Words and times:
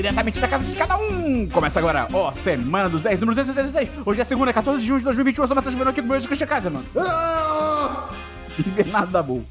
diretamente 0.00 0.40
da 0.40 0.48
casa 0.48 0.64
de 0.64 0.74
cada 0.74 0.96
um. 0.96 1.46
Começa 1.48 1.78
agora, 1.78 2.08
ó, 2.12 2.32
Semana 2.32 2.88
dos 2.88 3.02
10, 3.02 3.20
número 3.20 3.36
276. 3.36 4.06
Hoje 4.06 4.20
é 4.20 4.24
segunda, 4.24 4.52
14 4.52 4.80
de 4.80 4.86
junho 4.86 4.98
de 4.98 5.04
2021. 5.04 5.42
Eu 5.42 5.46
sou 5.46 5.54
o 5.54 5.56
Matheus 5.56 5.74
Bruno 5.74 5.90
aqui 5.90 6.00
com 6.00 6.06
o 6.06 6.10
meu 6.10 6.18
de 6.18 6.46
casa, 6.46 6.70
mano. 6.70 6.86
Ah! 6.96 8.08
E 8.58 8.62
Bernardo 8.62 9.12
Dabu. 9.12 9.44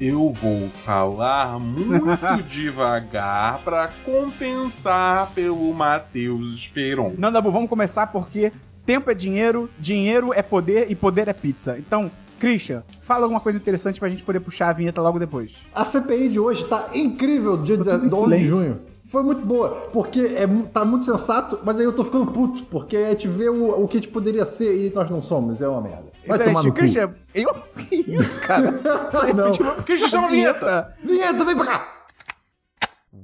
Eu 0.00 0.32
vou 0.32 0.70
falar 0.86 1.58
muito 1.60 2.42
devagar 2.48 3.58
pra 3.58 3.90
compensar 4.02 5.30
pelo 5.34 5.72
Matheus 5.74 6.54
Esperon. 6.54 7.12
Não, 7.18 7.30
Dabu, 7.30 7.50
vamos 7.50 7.68
começar 7.68 8.06
porque 8.06 8.50
tempo 8.86 9.10
é 9.10 9.14
dinheiro, 9.14 9.68
dinheiro 9.78 10.32
é 10.32 10.40
poder 10.40 10.90
e 10.90 10.94
poder 10.94 11.28
é 11.28 11.34
pizza. 11.34 11.76
Então, 11.78 12.10
Christian, 12.38 12.82
fala 13.02 13.24
alguma 13.24 13.40
coisa 13.40 13.58
interessante 13.58 14.00
pra 14.00 14.08
gente 14.08 14.24
poder 14.24 14.40
puxar 14.40 14.70
a 14.70 14.72
vinheta 14.72 15.02
logo 15.02 15.18
depois. 15.18 15.56
A 15.74 15.84
CPI 15.84 16.30
de 16.30 16.40
hoje 16.40 16.64
tá 16.64 16.88
incrível, 16.94 17.58
dia 17.58 17.76
Tô 17.76 17.84
tudo 17.84 18.06
em 18.06 18.14
11 18.14 18.38
de 18.38 18.46
junho. 18.46 18.80
Foi 19.10 19.24
muito 19.24 19.44
boa, 19.44 19.70
porque 19.92 20.20
é, 20.20 20.46
tá 20.72 20.84
muito 20.84 21.04
sensato, 21.04 21.58
mas 21.64 21.76
aí 21.76 21.82
eu 21.82 21.92
tô 21.92 22.04
ficando 22.04 22.30
puto, 22.30 22.62
porque 22.66 22.96
a 22.96 23.10
gente 23.10 23.26
vê 23.26 23.48
o, 23.48 23.82
o 23.82 23.88
que 23.88 23.96
a 23.96 24.00
gente 24.00 24.12
poderia 24.12 24.46
ser 24.46 24.86
e 24.86 24.94
nós 24.94 25.10
não 25.10 25.20
somos, 25.20 25.60
é 25.60 25.66
uma 25.66 25.80
merda. 25.80 26.04
Vai 26.28 26.38
tomar 26.38 26.60
Excelente. 26.60 26.66
no 26.66 26.70
cu. 26.72 26.78
Christian, 26.78 27.14
eu? 27.34 27.54
Que 27.88 27.96
isso, 28.08 28.40
cara? 28.40 28.70
Não. 29.34 29.46
repetiu- 29.46 29.74
Christian, 29.84 30.08
chama 30.08 30.28
a 30.28 30.30
vinheta. 30.30 30.96
Vinheta, 31.02 31.44
vem 31.44 31.56
pra 31.56 31.66
cá! 31.66 31.88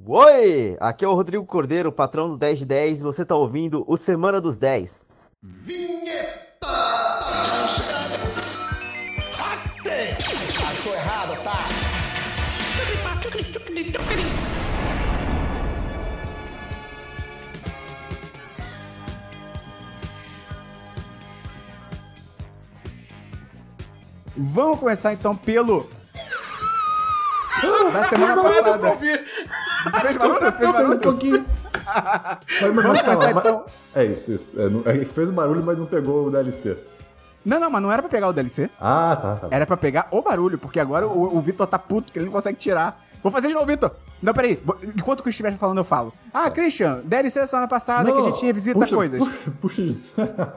Oi! 0.05 0.75
Aqui 0.81 1.05
é 1.05 1.07
o 1.07 1.13
Rodrigo 1.13 1.45
Cordeiro, 1.45 1.89
patrão 1.89 2.27
do 2.29 2.37
10 2.37 2.59
de 2.59 2.65
10, 2.65 2.99
e 2.99 3.03
você 3.03 3.25
tá 3.25 3.35
ouvindo 3.35 3.85
o 3.87 3.95
Semana 3.95 4.41
dos 4.41 4.57
10. 4.57 5.09
Vamos 24.37 24.79
começar 24.79 25.13
então 25.13 25.35
pelo. 25.35 25.89
Da 27.91 28.03
semana 28.03 28.35
Não 28.35 28.43
passada. 28.43 28.97
Fez 30.01 30.17
barulho? 30.17 30.39
Fez 30.39 30.55
Fez 30.57 30.69
um 30.69 30.71
barulho? 30.73 30.99
pouquinho. 30.99 31.45
Mas, 31.85 32.73
mas, 32.73 32.85
Vamos 32.85 33.01
começar 33.01 33.31
então. 33.31 33.65
É 33.95 34.03
isso, 34.05 34.31
isso. 34.33 34.61
É, 34.61 34.69
não- 34.69 34.83
é, 34.85 35.05
fez 35.05 35.29
o 35.29 35.31
barulho, 35.33 35.63
mas 35.63 35.77
não 35.77 35.85
pegou 35.85 36.27
o 36.27 36.31
DLC. 36.31 36.77
Não, 37.43 37.59
não, 37.59 37.69
mas 37.69 37.81
não 37.81 37.91
era 37.91 38.01
pra 38.01 38.09
pegar 38.09 38.27
o 38.27 38.33
DLC. 38.33 38.69
Ah, 38.79 39.17
tá, 39.19 39.35
tá. 39.35 39.47
Era 39.49 39.65
pra 39.65 39.77
pegar 39.77 40.07
o 40.11 40.21
barulho, 40.21 40.57
porque 40.57 40.79
agora 40.79 41.07
o, 41.07 41.37
o 41.37 41.41
Vitor 41.41 41.65
tá 41.65 41.79
puto 41.79 42.11
que 42.11 42.19
ele 42.19 42.25
não 42.25 42.31
consegue 42.33 42.57
tirar. 42.57 43.01
Vou 43.23 43.31
fazer 43.31 43.47
de 43.47 43.53
novo, 43.53 43.65
Vitor. 43.65 43.91
Não, 44.21 44.33
peraí. 44.33 44.61
Enquanto 44.95 45.21
o 45.21 45.23
Christian 45.23 45.47
estiver 45.47 45.59
falando, 45.59 45.77
eu 45.79 45.83
falo. 45.85 46.13
Ah, 46.33 46.51
Christian, 46.51 47.01
DLC 47.05 47.39
da 47.39 47.47
semana 47.47 47.67
passada 47.67 48.11
que 48.11 48.17
a 48.17 48.21
gente 48.21 48.45
revisita 48.45 48.77
puxa, 48.77 48.95
coisas. 48.95 49.19
Puxa, 49.19 49.51
puxa. 49.61 49.81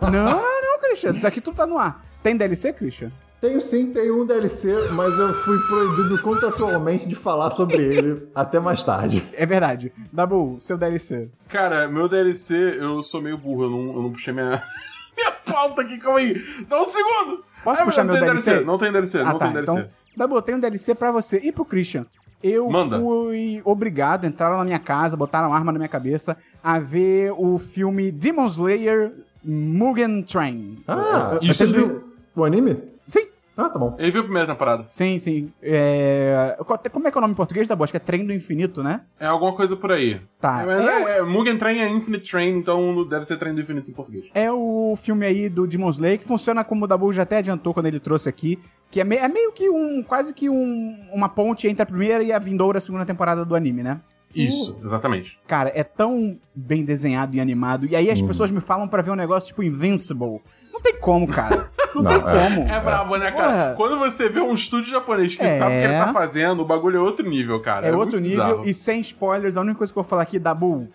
Não, 0.03 0.11
não, 0.11 0.63
não, 0.63 0.79
Christian. 0.81 1.13
Isso 1.13 1.27
aqui 1.27 1.41
tudo 1.41 1.57
tá 1.57 1.67
no 1.67 1.79
ar. 1.79 2.05
Tem 2.23 2.37
DLC, 2.37 2.73
Christian? 2.73 3.11
Tenho 3.41 3.59
sim, 3.61 3.91
tenho 3.91 4.21
um 4.21 4.27
DLC, 4.27 4.71
mas 4.93 5.19
eu 5.19 5.33
fui 5.33 5.59
proibido 5.61 6.21
contratualmente 6.21 7.09
de 7.09 7.15
falar 7.15 7.51
sobre 7.51 7.79
ele 7.83 8.29
até 8.35 8.61
mais 8.61 8.83
tarde. 8.83 9.27
É 9.33 9.47
verdade. 9.47 9.91
Dabu, 10.13 10.57
seu 10.61 10.77
DLC. 10.77 11.31
Cara, 11.49 11.89
meu 11.89 12.07
DLC, 12.07 12.77
eu 12.79 13.03
sou 13.03 13.23
meio 13.23 13.39
burro, 13.39 13.65
eu 13.65 13.71
não, 13.71 13.95
eu 13.97 14.03
não 14.03 14.13
puxei 14.13 14.35
minha, 14.35 14.63
minha 15.17 15.33
pauta 15.47 15.81
aqui, 15.81 15.97
calma 15.97 16.19
aí. 16.19 16.35
Dá 16.69 16.83
um 16.83 16.91
segundo. 16.91 17.43
Posso 17.65 17.81
Ah, 17.81 17.85
puxar 17.87 18.05
não 18.05 18.13
meu 18.13 18.23
tem 18.23 18.31
DLC? 18.35 18.61
Não 18.65 18.79
tem 18.79 18.93
DLC, 18.93 19.19
Ah, 19.21 19.25
não 19.33 19.39
tá. 19.39 19.45
tem 19.47 19.55
DLC. 19.55 19.73
Então, 19.73 19.91
Dabu, 20.17 20.37
eu 20.37 20.43
tenho 20.43 20.59
um 20.59 20.61
DLC 20.61 20.95
pra 20.95 21.11
você 21.11 21.41
e 21.43 21.51
pro 21.51 21.65
Christian. 21.65 22.05
Eu 22.43 22.69
Manda. 22.71 22.99
fui 22.99 23.63
obrigado, 23.65 24.27
entraram 24.27 24.59
na 24.59 24.65
minha 24.65 24.79
casa, 24.79 25.17
botaram 25.17 25.49
uma 25.49 25.57
arma 25.57 25.73
na 25.73 25.79
minha 25.79 25.89
cabeça, 25.89 26.37
a 26.63 26.79
ver 26.79 27.33
o 27.37 27.59
filme 27.59 28.11
Demon 28.13 28.47
Slayer 28.47 29.13
Mugen 29.43 30.23
Train. 30.23 30.83
Ah, 30.87 31.39
Isso. 31.41 31.55
você 31.55 31.67
viu 31.67 32.05
o 32.37 32.45
anime? 32.45 32.79
Sim, 33.11 33.27
Ah, 33.57 33.69
tá 33.69 33.79
bom. 33.79 33.95
Ele 33.99 34.11
viu 34.11 34.21
a 34.21 34.25
primeira 34.25 34.47
temporada. 34.49 34.87
sim, 34.89 35.19
sim. 35.19 35.53
É... 35.61 36.57
Como 36.91 37.07
é 37.07 37.11
que 37.11 37.17
é 37.17 37.19
o 37.19 37.21
nome 37.21 37.33
em 37.33 37.37
português, 37.37 37.69
Dabu? 37.69 37.83
Acho 37.85 37.93
que 37.93 37.97
é 37.97 38.01
Trem 38.01 38.25
do 38.25 38.33
Infinito, 38.33 38.83
né? 38.83 39.03
É 39.19 39.27
alguma 39.27 39.55
coisa 39.55 39.77
por 39.77 39.91
aí. 39.93 40.21
Tá. 40.41 40.63
É, 40.63 40.67
mas 40.67 40.87
É- 40.87 40.89
é, 40.89 41.19
é, 41.19 41.23
Mugen 41.23 41.59
Train 41.59 41.79
é 41.81 41.89
Infinite 41.89 42.31
Train, 42.31 42.57
então 42.57 43.07
deve 43.07 43.25
ser 43.27 43.37
Train 43.37 43.55
do 43.55 43.61
Infinito 43.61 43.91
em 43.91 43.93
português. 43.93 44.25
É 44.35 44.51
o 44.51 44.97
filme 44.97 45.27
aí 45.27 45.49
do 45.49 45.67
Demon 45.67 45.91
Slayer 45.91 46.19
que 46.19 46.25
funciona 46.25 46.65
como 46.65 46.85
o 46.85 46.89
Dabu 46.89 47.13
já 47.13 47.23
até 47.23 47.39
adiantou 47.39 47.75
quando 47.75 47.87
ele 47.87 48.01
trouxe 48.01 48.29
aqui, 48.29 48.59
que 48.91 49.01
é, 49.01 49.05
me- 49.05 49.17
é 49.17 49.29
meio 49.29 49.53
que 49.53 49.69
um, 49.69 50.03
quase 50.03 50.33
que 50.33 50.49
um, 50.49 50.97
uma 51.13 51.29
ponte 51.29 51.67
entre 51.69 51.83
a 51.83 51.87
primeira 51.87 52.23
e 52.23 52.33
a 52.33 52.39
vindoura 52.39 52.81
segunda 52.81 53.05
temporada 53.05 53.45
do 53.45 53.55
anime, 53.57 53.83
né? 53.83 54.01
Isso, 54.35 54.79
exatamente. 54.83 55.39
Cara, 55.47 55.73
é 55.75 55.83
tão 55.83 56.39
bem 56.55 56.85
desenhado 56.85 57.35
e 57.35 57.41
animado. 57.41 57.85
E 57.87 57.97
aí 57.97 58.09
as 58.09 58.23
Hum. 58.23 58.27
pessoas 58.29 58.51
me 58.53 58.61
falam 58.61 58.87
pra 58.89 59.03
ver 59.03 59.11
um 59.11 59.17
negócio 59.17 59.49
tipo 59.49 59.63
Invincible. 59.63 60.41
Não 60.73 60.81
tem 60.81 60.99
como, 61.01 61.27
cara. 61.27 61.69
Não, 61.95 62.03
Não, 62.03 62.11
tem 62.11 62.19
é. 62.19 62.23
como. 62.51 62.69
É 62.69 62.81
brabo, 62.81 63.17
né, 63.17 63.31
cara? 63.31 63.43
Porra. 63.53 63.75
Quando 63.77 63.99
você 63.99 64.29
vê 64.29 64.41
um 64.41 64.55
estúdio 64.55 64.91
japonês 64.91 65.35
que 65.37 65.43
É. 65.43 65.59
sabe 65.59 65.77
o 65.77 65.81
que 65.81 65.85
ele 65.87 65.99
tá 66.05 66.13
fazendo, 66.13 66.61
o 66.61 66.65
bagulho 66.65 66.99
é 66.99 67.01
outro 67.01 67.29
nível, 67.29 67.61
cara. 67.61 67.87
É, 67.87 67.93
outro 67.93 68.19
muito 68.19 68.29
nível 68.31 68.45
bizarro. 68.47 68.69
e 68.69 68.75
sem 68.75 69.01
spoilers. 69.01 69.57
A 69.57 69.61
única 69.61 69.79
coisa 69.79 69.93
que 69.93 69.99
eu 69.99 70.03
vou 70.03 70.09
falar 70.09 70.23
aqui, 70.23 70.39
Dabu, 70.39 70.89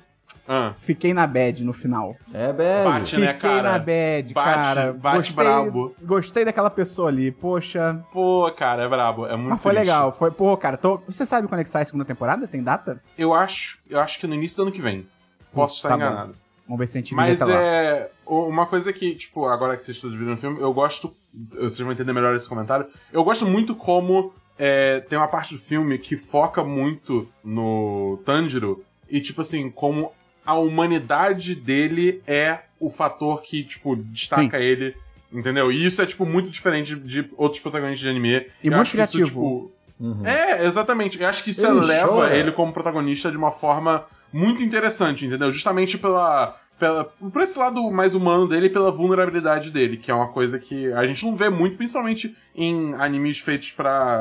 Ah, 0.48 0.74
fiquei 0.80 1.12
na 1.12 1.26
bad 1.26 1.64
no 1.64 1.74
final. 1.74 2.16
É, 2.32 2.54
bad. 2.54 2.84
Bate, 2.84 3.18
né, 3.18 3.34
Fiquei 3.34 3.50
cara? 3.50 3.62
na 3.72 3.80
bad, 3.80 4.34
Bate- 4.34 4.62
cara. 4.62 4.94
bate 4.94 5.18
gostei, 5.18 5.36
brabo. 5.36 5.96
Gostei 6.04 6.46
daquela 6.46 6.70
pessoa 6.70 7.10
ali. 7.10 7.32
Poxa, 7.32 8.00
pô, 8.14 8.52
cara, 8.56 8.84
é 8.84 8.88
brabo. 8.88 9.26
É 9.26 9.36
muito 9.36 9.50
mas 9.50 9.62
foi 9.62 9.72
triste. 9.74 9.86
legal. 9.88 10.12
Foi, 10.12 10.30
pô, 10.30 10.56
cara, 10.56 10.78
tô- 10.78 11.00
você 11.08 11.26
sabe 11.26 11.48
quando 11.48 11.62
é 11.62 11.64
que 11.64 11.70
sai 11.70 11.82
a 11.82 11.86
segunda 11.86 12.06
temporada? 12.06 12.48
Tem 12.48 12.62
data? 12.62 13.02
Eu 13.18 13.34
acho, 13.34 13.80
eu 13.90 14.00
acho 14.00 14.20
que 14.20 14.28
no 14.28 14.36
início 14.36 14.58
do 14.58 14.64
ano 14.64 14.72
que 14.72 14.82
vem. 14.82 15.08
Posso 15.52 15.82
Tá 15.82 15.88
estar 15.90 15.98
bom. 15.98 16.12
enganado. 16.12 16.36
Vamos 16.68 16.80
ver 16.80 16.88
se 16.88 16.98
a 16.98 17.02
gente 17.02 17.16
Mas 17.16 17.42
é. 17.42 18.10
Uma 18.26 18.66
coisa 18.66 18.92
que, 18.92 19.14
tipo, 19.16 19.46
agora 19.46 19.78
que 19.78 19.86
vocês 19.86 20.00
todos 20.00 20.18
viram 20.18 20.34
o 20.34 20.38
filme, 20.38 20.60
eu 20.60 20.74
gosto. 20.74 21.14
Vocês 21.54 21.80
vão 21.80 21.92
entender 21.92 22.14
melhor 22.14 22.36
esse 22.36 22.48
comentário. 22.50 22.88
Eu 23.12 23.24
gosto 23.24 23.46
muito 23.46 23.76
como 23.76 24.34
é, 24.58 25.02
tem 25.02 25.18
uma 25.18 25.28
parte 25.28 25.54
do 25.54 25.60
filme 25.60 25.98
que 25.98 26.16
foca 26.18 26.64
muito 26.64 27.28
no 27.44 28.20
Tanjiro. 28.26 28.84
E, 29.10 29.20
tipo 29.22 29.42
assim, 29.42 29.70
como 29.70 30.12
a 30.46 30.56
humanidade 30.56 31.56
dele 31.56 32.22
é 32.26 32.60
o 32.80 32.90
fator 32.90 33.42
que, 33.42 33.64
tipo, 33.64 33.96
destaca 33.96 34.60
ele. 34.60 34.96
Entendeu? 35.32 35.72
E 35.72 35.86
isso 35.86 36.02
é, 36.02 36.06
tipo, 36.06 36.26
muito 36.26 36.50
diferente 36.50 36.96
de 36.96 37.30
outros 37.36 37.62
protagonistas 37.62 38.00
de 38.02 38.10
anime. 38.10 38.30
E 38.64 38.68
Eu 38.68 38.72
muito 38.72 38.82
acho 38.82 38.92
que 38.92 39.02
isso, 39.02 39.12
criativo. 39.12 39.26
tipo, 39.28 39.72
Uhum. 39.98 40.26
é, 40.26 40.66
exatamente. 40.66 41.22
Eu 41.22 41.28
acho 41.28 41.42
que 41.44 41.52
isso 41.52 41.66
Ele 41.66 41.78
eleva 41.80 42.08
chora. 42.10 42.36
ele 42.36 42.52
como 42.52 42.74
protagonista 42.74 43.32
de 43.32 43.38
uma 43.38 43.50
forma 43.52 44.06
muito 44.32 44.62
interessante, 44.62 45.26
entendeu? 45.26 45.50
Justamente 45.54 45.98
pela, 45.98 46.54
pela, 46.80 47.06
por 47.06 47.42
esse 47.42 47.58
lado 47.58 47.90
mais 47.90 48.16
humano 48.16 48.48
dele 48.48 48.68
e 48.68 48.70
pela 48.70 48.92
vulnerabilidade 48.92 49.72
dele, 49.72 49.98
que 49.98 50.12
é 50.12 50.14
uma 50.14 50.28
coisa 50.28 50.60
que 50.60 50.92
a 50.94 51.06
gente 51.06 51.26
não 51.26 51.36
vê 51.36 51.50
muito, 51.50 51.78
principalmente 51.78 52.36
em 52.54 52.94
animes 52.96 53.40
feitos 53.40 53.72
pra, 53.72 54.16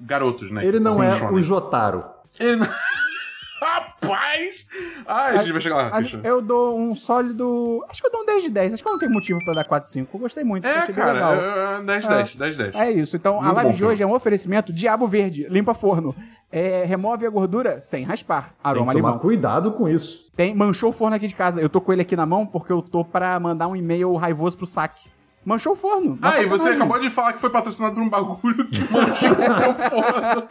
garotos, 0.00 0.50
né? 0.50 0.64
Ele 0.64 0.80
não 0.80 1.02
é 1.02 1.10
shonen. 1.10 1.34
o 1.34 1.40
Jotaro. 1.42 2.04
Ele 2.38 2.56
não... 2.56 2.66
Rapaz! 3.62 4.66
Ah, 5.06 5.26
a 5.26 5.36
gente 5.36 5.52
vai 5.52 5.60
chegar 5.60 5.76
lá, 5.76 5.90
Christian. 5.90 6.20
eu 6.24 6.42
dou 6.42 6.78
um 6.78 6.94
sólido. 6.94 7.84
Acho 7.88 8.00
que 8.00 8.06
eu 8.08 8.12
dou 8.12 8.22
um 8.22 8.26
10 8.26 8.42
de 8.44 8.50
10. 8.50 8.74
Acho 8.74 8.82
que 8.82 8.88
eu 8.88 8.92
não 8.92 8.98
tenho 8.98 9.12
motivo 9.12 9.38
pra 9.44 9.54
dar 9.54 9.64
4 9.64 9.90
5. 9.90 10.16
Eu 10.16 10.20
gostei 10.20 10.44
muito. 10.44 10.66
É, 10.66 10.78
achei 10.78 10.94
bem 10.94 11.04
cara, 11.04 11.12
legal. 11.12 11.34
é, 11.34 11.80
é 11.80 11.82
10, 11.84 12.04
É. 12.04 12.08
10, 12.08 12.34
10, 12.34 12.56
10. 12.56 12.74
É 12.74 12.90
isso. 12.90 13.16
Então, 13.16 13.38
a 13.38 13.42
Muito 13.42 13.54
live 13.54 13.66
bom 13.68 13.72
de 13.72 13.78
filme. 13.78 13.92
hoje 13.92 14.02
é 14.02 14.06
um 14.06 14.14
oferecimento 14.14 14.72
Diabo 14.72 15.06
Verde, 15.06 15.46
limpa 15.48 15.74
forno. 15.74 16.14
É, 16.50 16.84
remove 16.84 17.24
a 17.26 17.30
gordura 17.30 17.80
sem 17.80 18.04
raspar. 18.04 18.48
Tem 18.48 18.54
Aroma 18.62 18.92
que 18.92 18.98
tomar 18.98 19.08
limão. 19.10 19.18
cuidado 19.18 19.72
com 19.72 19.88
isso. 19.88 20.30
Tem, 20.36 20.54
manchou 20.54 20.90
o 20.90 20.92
forno 20.92 21.16
aqui 21.16 21.26
de 21.26 21.34
casa. 21.34 21.60
Eu 21.62 21.68
tô 21.70 21.80
com 21.80 21.92
ele 21.92 22.02
aqui 22.02 22.14
na 22.14 22.26
mão 22.26 22.44
porque 22.46 22.70
eu 22.72 22.82
tô 22.82 23.04
pra 23.04 23.38
mandar 23.40 23.68
um 23.68 23.76
e-mail 23.76 24.14
raivoso 24.16 24.56
pro 24.58 24.66
saque. 24.66 25.08
Manchou 25.44 25.72
o 25.72 25.76
forno. 25.76 26.16
Ah, 26.22 26.40
e 26.40 26.46
você 26.46 26.68
acabou 26.68 27.00
de 27.00 27.10
falar 27.10 27.32
que 27.32 27.40
foi 27.40 27.50
patrocinado 27.50 27.94
por 27.96 28.02
um 28.02 28.08
bagulho 28.08 28.64
que 28.68 28.78
manchou 28.92 29.32
o 29.32 29.90
forno. 29.90 30.44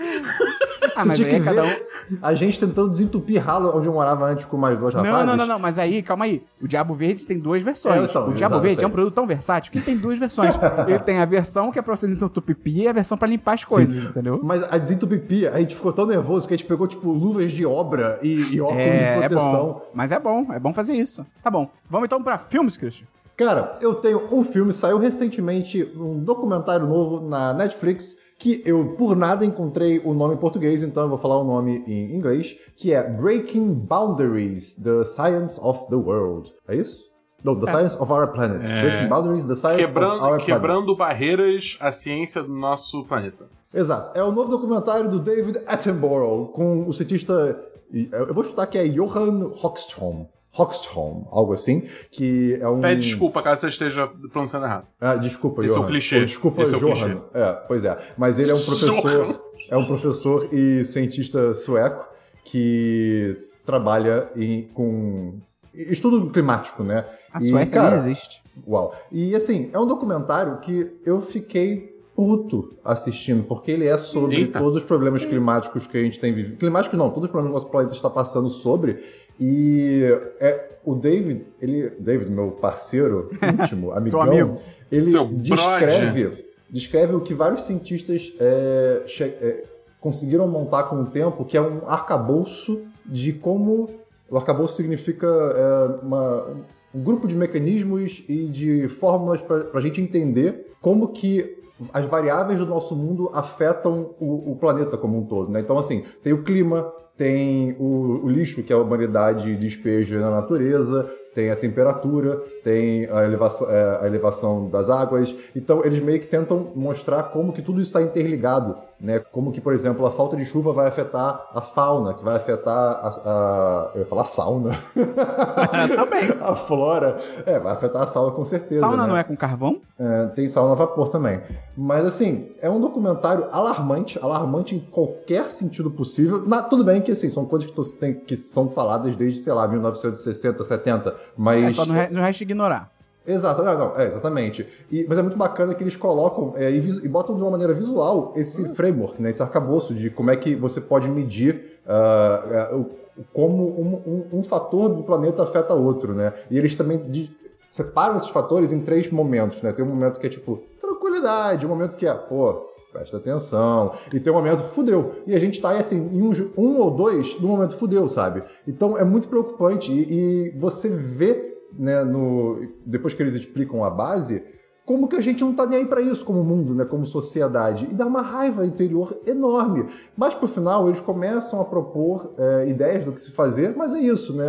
Ah, 0.96 1.02
Você 1.04 1.08
mas 1.08 1.18
tinha 1.18 1.28
aí 1.30 1.36
é 1.36 1.40
que 1.40 1.46
cada 1.46 1.64
um. 1.64 1.68
ver 1.68 1.88
a 2.22 2.34
gente 2.34 2.60
tentando 2.60 2.90
desentupir 2.90 3.42
ralo 3.42 3.72
onde 3.78 3.88
eu 3.88 3.94
morava 3.94 4.26
antes 4.26 4.46
com 4.46 4.58
mais 4.58 4.78
dois 4.78 4.94
rapazes. 4.94 5.18
Não, 5.18 5.26
não, 5.26 5.38
não, 5.38 5.46
não, 5.46 5.60
mas 5.60 5.80
aí, 5.80 6.04
calma 6.04 6.26
aí. 6.26 6.44
O 6.62 6.68
Diabo 6.68 6.94
Verde 6.94 7.26
tem 7.26 7.40
duas 7.40 7.64
versões. 7.64 7.96
É, 7.96 8.04
então, 8.04 8.24
o 8.30 8.34
Diabo 8.34 8.56
exato, 8.56 8.62
Verde 8.62 8.76
sei. 8.76 8.84
é 8.84 8.88
um 8.88 8.92
produto 8.92 9.14
tão 9.14 9.26
versátil 9.26 9.72
que 9.72 9.78
ele 9.78 9.86
tem 9.86 9.98
duas 9.98 10.20
versões. 10.20 10.56
ele 10.88 11.00
tem 11.00 11.20
a 11.20 11.26
versão 11.26 11.72
que 11.72 11.80
é 11.80 11.82
pra 11.82 11.96
você 11.96 12.06
desentupir 12.08 12.56
pipi 12.56 12.82
e 12.82 12.88
a 12.90 12.94
versão 12.94 13.18
pra 13.18 13.28
limpar 13.30 13.54
as 13.54 13.64
coisas, 13.64 14.10
entendeu? 14.10 14.42
Mas 14.44 14.62
a 14.64 14.78
desentupipia, 14.78 15.54
a 15.54 15.60
gente 15.60 15.74
ficou 15.76 15.94
tão 15.94 16.06
nervoso 16.06 16.48
que 16.48 16.54
a 16.54 16.58
gente 16.58 16.68
pegou, 16.68 16.86
tipo, 16.88 17.12
luvas 17.12 17.52
de 17.52 17.66
obra 17.66 18.20
e, 18.22 18.56
e 18.56 18.60
óculos 18.62 18.82
É, 18.82 18.90
de 19.20 19.24
é 19.24 19.30
proteção. 19.30 19.52
bom. 19.64 19.82
Mas 19.94 20.12
é 20.12 20.20
bom, 20.20 20.48
é 20.52 20.60
bom 20.60 20.74
fazer 20.74 20.94
isso. 20.96 21.26
Tá 21.42 21.50
bom. 21.50 21.70
Vamos 21.90 22.08
então 22.08 22.22
pra 22.22 22.38
filmes, 22.38 22.76
Christian. 22.76 23.08
Cara, 23.36 23.78
eu 23.82 23.96
tenho 23.96 24.28
um 24.32 24.44
filme, 24.44 24.72
saiu 24.74 24.98
recentemente 24.98 25.84
um 25.96 26.24
documentário 26.24 26.86
novo 26.86 27.22
na 27.22 27.54
Netflix, 27.54 28.16
que 28.38 28.62
eu 28.66 28.96
por 28.98 29.16
nada 29.16 29.46
encontrei 29.46 30.00
o 30.00 30.14
nome 30.14 30.36
em 30.36 30.38
português, 30.38 30.84
então 30.84 31.04
eu 31.04 31.10
vou 31.10 31.18
falar 31.18 31.38
o 31.38 31.44
nome 31.44 31.84
em 31.88 32.16
inglês, 32.16 32.56
que 32.76 32.94
é 32.94 33.02
Breaking 33.04 33.74
Boundaries, 33.74 34.76
The 34.76 35.04
Science 35.04 35.60
of 35.62 35.88
the 35.90 35.96
World. 35.96 36.54
É 36.68 36.76
isso? 36.76 37.10
Não, 37.44 37.60
The 37.60 37.68
Science 37.68 37.98
of 38.00 38.12
Our 38.12 38.28
Planet. 38.28 38.66
É. 38.66 38.82
Breaking 38.82 39.10
Boundaries, 39.10 39.46
The 39.46 39.56
Science 39.56 39.84
of 39.84 39.94
Quebrando, 39.94 40.24
Our 40.24 40.38
quebrando 40.46 40.96
barreiras, 40.96 41.78
a 41.80 41.92
ciência 41.92 42.44
do 42.44 42.54
nosso 42.54 43.04
planeta. 43.06 43.38
Planet. 43.38 43.62
Exato. 43.74 44.12
É 44.18 44.24
o 44.24 44.32
novo 44.32 44.50
documentário 44.50 45.10
do 45.10 45.20
David 45.20 45.62
Attenborough, 45.66 46.48
com 46.52 46.88
o 46.88 46.94
cientista 46.94 47.58
eu 47.94 48.34
vou 48.34 48.44
chutar 48.44 48.68
que 48.68 48.78
é 48.78 48.88
Johan 48.88 49.52
Hoxholm. 49.62 50.26
Hoxholm, 50.58 51.24
algo 51.32 51.54
assim, 51.54 51.84
que 52.12 52.58
é 52.60 52.68
um... 52.68 52.82
Pede 52.82 53.02
desculpa 53.02 53.42
caso 53.42 53.62
você 53.62 53.68
esteja 53.70 54.08
pronunciando 54.32 54.66
errado. 54.66 54.86
Ah, 55.00 55.16
desculpa, 55.16 55.64
Esse 55.64 55.74
é 55.76 55.78
o 55.78 55.82
Johan. 55.82 55.88
clichê. 55.92 56.16
Ou 56.20 56.26
Desculpa, 56.26 56.62
Esse 56.64 56.76
é 56.76 56.80
Johan. 56.80 56.92
clichê. 56.94 57.18
É, 57.34 57.52
pois 57.68 57.86
é. 57.86 57.98
Mas 58.18 58.38
ele 58.40 58.52
é 58.52 58.54
um 58.54 58.60
professor, 58.60 59.42
é 59.70 59.78
um 59.78 59.86
professor 59.86 60.50
e 60.54 60.84
cientista 60.84 61.54
sueco 61.54 62.06
que 62.44 63.38
trabalha 63.66 64.30
em, 64.36 64.64
com 64.74 65.36
estudo 65.74 66.30
climático, 66.32 66.84
né? 66.84 67.06
A 67.34 67.40
E, 67.40 67.44
Suécia 67.44 67.80
cara, 67.80 67.92
nem 67.96 68.00
existe. 68.00 68.42
Uau. 68.68 68.94
E 69.12 69.34
assim, 69.36 69.70
é 69.72 69.80
um 69.80 69.88
documentário 69.88 70.58
que 70.60 70.92
eu 71.06 71.22
fiquei 71.22 71.92
puto 72.14 72.74
assistindo, 72.84 73.44
porque 73.44 73.72
ele 73.72 73.88
é 73.88 73.98
sobre 73.98 74.36
Eita. 74.36 74.60
todos 74.60 74.76
os 74.78 74.84
problemas 74.84 75.24
climáticos 75.24 75.88
que 75.88 75.98
a 75.98 76.02
gente 76.04 76.20
tem 76.20 76.34
vivido. 76.34 76.58
Climáticos 76.58 77.00
não, 77.00 77.10
todos 77.10 77.24
os 77.24 77.32
problemas 77.32 77.52
que 77.52 77.56
o 77.56 77.60
nosso 77.62 77.72
planeta 77.72 77.96
está 77.96 78.10
passando 78.10 78.50
sobre. 78.50 79.02
E 79.40 80.04
é, 80.40 80.70
o 80.86 80.96
David, 80.96 81.46
ele. 81.62 81.90
David, 82.00 82.30
meu 82.32 82.52
parceiro 82.52 83.30
íntimo, 83.62 83.92
amigão, 83.94 84.22
amigo. 84.22 84.60
ele 84.92 85.02
Seu 85.02 85.26
descreve, 85.26 86.46
descreve 86.70 87.16
o 87.16 87.22
que 87.22 87.34
vários 87.34 87.64
cientistas 87.64 88.34
é, 88.40 89.04
é, 89.42 89.64
conseguiram 90.00 90.48
montar 90.48 90.84
com 90.84 90.98
o 91.02 91.06
tempo, 91.06 91.46
que 91.46 91.58
é 91.58 91.62
um 91.62 91.88
arcabouço 91.88 92.82
de 93.06 93.34
como. 93.34 93.90
O 94.30 94.38
arcabouço 94.38 94.76
significa 94.76 95.28
é, 95.28 96.06
uma- 96.06 96.48
um 96.94 97.02
grupo 97.02 97.26
de 97.28 97.36
mecanismos 97.36 98.24
e 98.28 98.46
de 98.48 98.88
fórmulas 98.88 99.42
para 99.42 99.68
a 99.74 99.82
gente 99.82 100.02
entender 100.02 100.74
como 100.82 101.10
que 101.10 101.58
as 101.94 102.06
variáveis 102.06 102.60
do 102.60 102.66
nosso 102.66 102.96
mundo 102.96 103.30
afetam 103.34 104.12
o, 104.20 104.52
o 104.52 104.56
planeta 104.58 104.98
como 104.98 105.18
um 105.18 105.26
todo. 105.26 105.50
Né? 105.52 105.62
Então, 105.62 105.78
assim, 105.78 106.04
tem 106.22 106.32
o 106.34 106.44
clima, 106.44 106.92
tem 107.22 107.76
o, 107.78 108.22
o 108.24 108.28
lixo 108.28 108.64
que 108.64 108.74
a 108.74 108.78
humanidade 108.80 109.56
despeja 109.56 110.20
na 110.20 110.32
natureza, 110.32 111.08
tem 111.36 111.52
a 111.52 111.56
temperatura, 111.56 112.42
tem 112.64 113.10
a 113.10 113.24
elevação, 113.24 113.70
é, 113.70 114.00
a 114.02 114.08
elevação 114.08 114.70
das 114.70 114.90
águas. 114.90 115.36
Então, 115.56 115.84
eles 115.86 116.02
meio 116.02 116.20
que 116.20 116.28
tentam 116.28 116.72
mostrar 116.76 117.24
como 117.24 117.52
que 117.54 117.62
tudo 117.62 117.82
isso 117.82 117.90
está 117.90 118.02
interligado, 118.02 118.76
né? 119.00 119.20
Como 119.32 119.52
que, 119.52 119.60
por 119.60 119.74
exemplo, 119.74 120.06
a 120.06 120.12
falta 120.12 120.36
de 120.38 120.46
chuva 120.46 120.72
vai 120.74 120.88
afetar 120.88 121.48
a 121.54 121.62
fauna, 121.62 122.14
que 122.14 122.24
vai 122.24 122.36
afetar 122.36 122.74
a... 122.76 123.22
a 123.26 123.92
eu 123.96 124.02
ia 124.02 124.06
falar 124.06 124.26
sauna. 124.26 124.78
Também. 125.96 126.30
a 126.42 126.56
flora. 126.56 127.18
É, 127.46 127.60
vai 127.60 127.74
afetar 127.74 128.04
a 128.04 128.08
sauna 128.08 128.32
com 128.32 128.46
certeza. 128.46 128.82
Sauna 128.82 129.04
né? 129.04 129.10
não 129.10 129.18
é 129.18 129.24
com 129.24 129.36
carvão? 129.36 129.82
É, 130.00 130.28
tem 130.28 130.48
sauna 130.48 130.72
a 130.74 130.76
vapor 130.76 131.10
também. 131.10 131.42
Mas 131.78 132.06
assim, 132.06 132.52
é 132.62 132.70
um 132.70 132.80
documentário 132.80 133.46
alarmante, 133.52 134.20
alarmante 134.22 134.76
em 134.76 134.80
qualquer 134.80 135.50
sentido 135.52 135.92
possível. 135.92 136.44
Mas, 136.46 136.68
tudo 136.68 136.84
bem 136.84 137.02
que 137.02 137.12
assim, 137.12 137.30
são 137.30 137.46
coisas 137.46 137.70
que, 137.70 137.76
tô- 137.76 137.84
tem- 137.84 138.16
que 138.16 138.36
são 138.36 138.70
faladas 138.70 139.16
desde, 139.16 139.40
sei 139.40 139.54
lá, 139.54 139.68
1960, 139.68 140.64
70. 140.64 141.16
Mas. 141.38 141.66
É 141.66 141.72
só 141.72 141.84
re- 141.84 142.10
não 142.10 142.22
resta 142.22 142.44
ignorar. 142.52 142.92
Exato, 143.26 143.62
não, 143.64 143.78
não, 143.78 143.96
é, 144.00 144.08
exatamente. 144.08 144.68
E- 144.92 145.06
mas 145.08 145.20
é 145.20 145.22
muito 145.22 145.38
bacana 145.38 145.76
que 145.76 145.84
eles 145.84 145.96
colocam 145.96 146.54
é, 146.56 146.72
e, 146.72 146.78
e 146.78 147.08
botam 147.08 147.36
de 147.36 147.42
uma 147.42 147.52
maneira 147.52 147.74
visual 147.74 148.34
esse 148.36 148.74
framework, 148.74 149.22
né, 149.22 149.30
esse 149.30 149.42
arcabouço 149.42 149.94
de 149.94 150.10
como 150.10 150.32
é 150.32 150.36
que 150.36 150.56
você 150.56 150.82
pode 150.82 151.08
medir 151.08 151.80
ah, 151.88 152.70
o- 152.74 152.86
como 153.34 153.64
um, 153.80 154.02
um- 154.34 154.40
um 154.40 154.42
fator 154.42 154.90
do 154.90 155.04
planeta 155.04 155.44
afeta 155.44 155.74
outro, 155.74 156.14
né? 156.16 156.34
E 156.50 156.58
eles 156.58 156.74
também 156.76 156.98
di- 157.10 157.30
separam 157.70 158.18
esses 158.18 158.30
fatores 158.30 158.72
em 158.72 158.80
três 158.82 159.12
momentos, 159.12 159.62
né? 159.62 159.72
Tem 159.72 159.84
um 159.86 159.90
momento 159.90 160.20
que 160.20 160.26
é 160.26 160.30
tipo 160.30 160.62
tranquilidade, 160.80 161.66
um 161.66 161.70
momento 161.70 161.98
que 161.98 162.08
é, 162.08 162.14
pô, 162.14 162.68
presta 162.92 163.18
atenção, 163.18 163.94
e 164.14 164.20
tem 164.20 164.32
um 164.32 164.36
momento 164.36 164.64
fudeu. 164.64 165.16
E 165.28 165.36
a 165.36 165.40
gente 165.40 165.62
tá 165.62 165.72
assim, 165.72 166.10
em 166.14 166.22
um, 166.22 166.32
um 166.58 166.80
ou 166.80 166.92
dois 166.92 167.40
no 167.40 167.48
momento 167.48 167.76
fudeu, 167.78 168.08
sabe? 168.10 168.44
Então 168.68 168.98
é 168.98 169.04
muito 169.04 169.28
preocupante 169.28 169.92
e, 169.92 170.48
e 170.48 170.50
você 170.58 170.90
vê 170.90 171.51
né, 171.82 172.04
no, 172.04 172.64
depois 172.86 173.16
que 173.16 173.24
eles 173.24 173.34
explicam 173.34 173.84
a 173.84 173.90
base, 173.90 174.44
como 174.86 175.08
que 175.08 175.16
a 175.16 175.22
gente 175.22 175.44
não 175.44 175.52
tá 175.54 175.66
nem 175.66 175.80
aí 175.80 175.86
pra 175.86 176.00
isso 176.00 176.24
como 176.24 176.44
mundo, 176.44 176.76
né, 176.76 176.86
como 176.86 177.08
sociedade. 177.08 177.88
E 177.90 177.96
dá 177.96 178.06
uma 178.06 178.22
raiva 178.22 178.64
interior 178.64 179.18
enorme. 179.26 179.88
Mas 180.16 180.36
pro 180.36 180.48
final 180.48 180.88
eles 180.88 181.02
começam 181.02 181.60
a 181.60 181.66
propor 181.66 182.36
é, 182.38 182.70
ideias 182.70 183.04
do 183.04 183.12
que 183.12 183.20
se 183.20 183.32
fazer, 183.32 183.76
mas 183.76 183.96
é 183.96 184.00
isso, 184.00 184.36
né? 184.36 184.46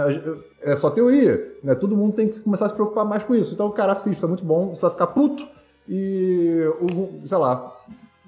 É 0.60 0.76
só 0.76 0.90
teoria, 0.90 1.56
né? 1.64 1.74
Todo 1.74 1.96
mundo 1.96 2.14
tem 2.14 2.28
que 2.28 2.38
começar 2.40 2.66
a 2.66 2.68
se 2.68 2.74
preocupar 2.74 3.04
mais 3.04 3.24
com 3.24 3.34
isso. 3.34 3.54
Então 3.54 3.66
o 3.66 3.72
cara 3.72 3.92
assiste, 3.92 4.22
é 4.22 4.28
muito 4.28 4.44
bom, 4.44 4.74
você 4.74 4.82
vai 4.82 4.90
ficar 4.90 5.06
puto 5.06 5.48
e, 5.88 6.60
o, 6.80 7.26
sei 7.26 7.38
lá, 7.38 7.74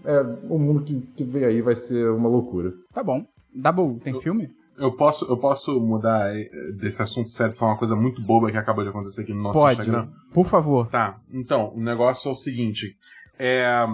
é, 0.04 0.20
o 0.48 0.58
mundo 0.58 0.82
que, 0.82 0.98
que 1.14 1.24
vem 1.24 1.44
aí 1.44 1.60
vai 1.60 1.76
ser 1.76 2.08
uma 2.10 2.28
loucura. 2.28 2.72
Tá 2.92 3.02
bom. 3.02 3.24
Dabu, 3.54 4.00
tem 4.02 4.18
filme? 4.18 4.50
Eu 4.76 4.92
posso, 4.92 5.24
eu 5.26 5.36
posso 5.36 5.78
mudar 5.80 6.34
eh, 6.36 6.48
desse 6.76 7.00
assunto 7.02 7.28
sério 7.28 7.54
pra 7.54 7.66
uma 7.68 7.76
coisa 7.78 7.94
muito 7.94 8.20
boba 8.20 8.50
que 8.50 8.56
acabou 8.56 8.82
de 8.82 8.90
acontecer 8.90 9.22
aqui 9.22 9.32
no 9.32 9.42
nosso 9.42 9.60
Pode. 9.60 9.78
Instagram? 9.80 10.08
Por 10.32 10.46
favor. 10.46 10.88
Tá, 10.88 11.16
então, 11.32 11.72
o 11.74 11.80
negócio 11.80 12.28
é 12.28 12.32
o 12.32 12.34
seguinte. 12.34 12.92
É, 13.38 13.86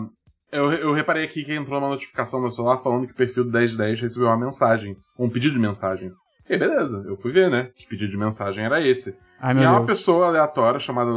eu, 0.51 0.73
eu 0.73 0.93
reparei 0.93 1.25
aqui 1.25 1.45
que 1.45 1.55
entrou 1.55 1.79
uma 1.79 1.89
notificação 1.91 2.39
no 2.41 2.45
meu 2.45 2.51
celular 2.51 2.79
falando 2.79 3.07
que 3.07 3.13
o 3.13 3.17
perfil 3.17 3.45
do 3.45 3.51
1010 3.51 4.01
recebeu 4.01 4.29
uma 4.29 4.39
mensagem, 4.39 4.97
um 5.19 5.29
pedido 5.29 5.55
de 5.55 5.61
mensagem. 5.61 6.11
E 6.49 6.57
beleza, 6.57 7.05
eu 7.07 7.17
fui 7.17 7.31
ver, 7.31 7.51
né? 7.51 7.71
Que 7.77 7.87
pedido 7.87 8.11
de 8.11 8.17
mensagem 8.19 8.65
era 8.65 8.81
esse. 8.81 9.17
Ai, 9.41 9.57
e 9.57 9.63
é 9.63 9.69
uma 9.69 9.85
pessoa 9.85 10.27
aleatória 10.27 10.81
chamada 10.81 11.11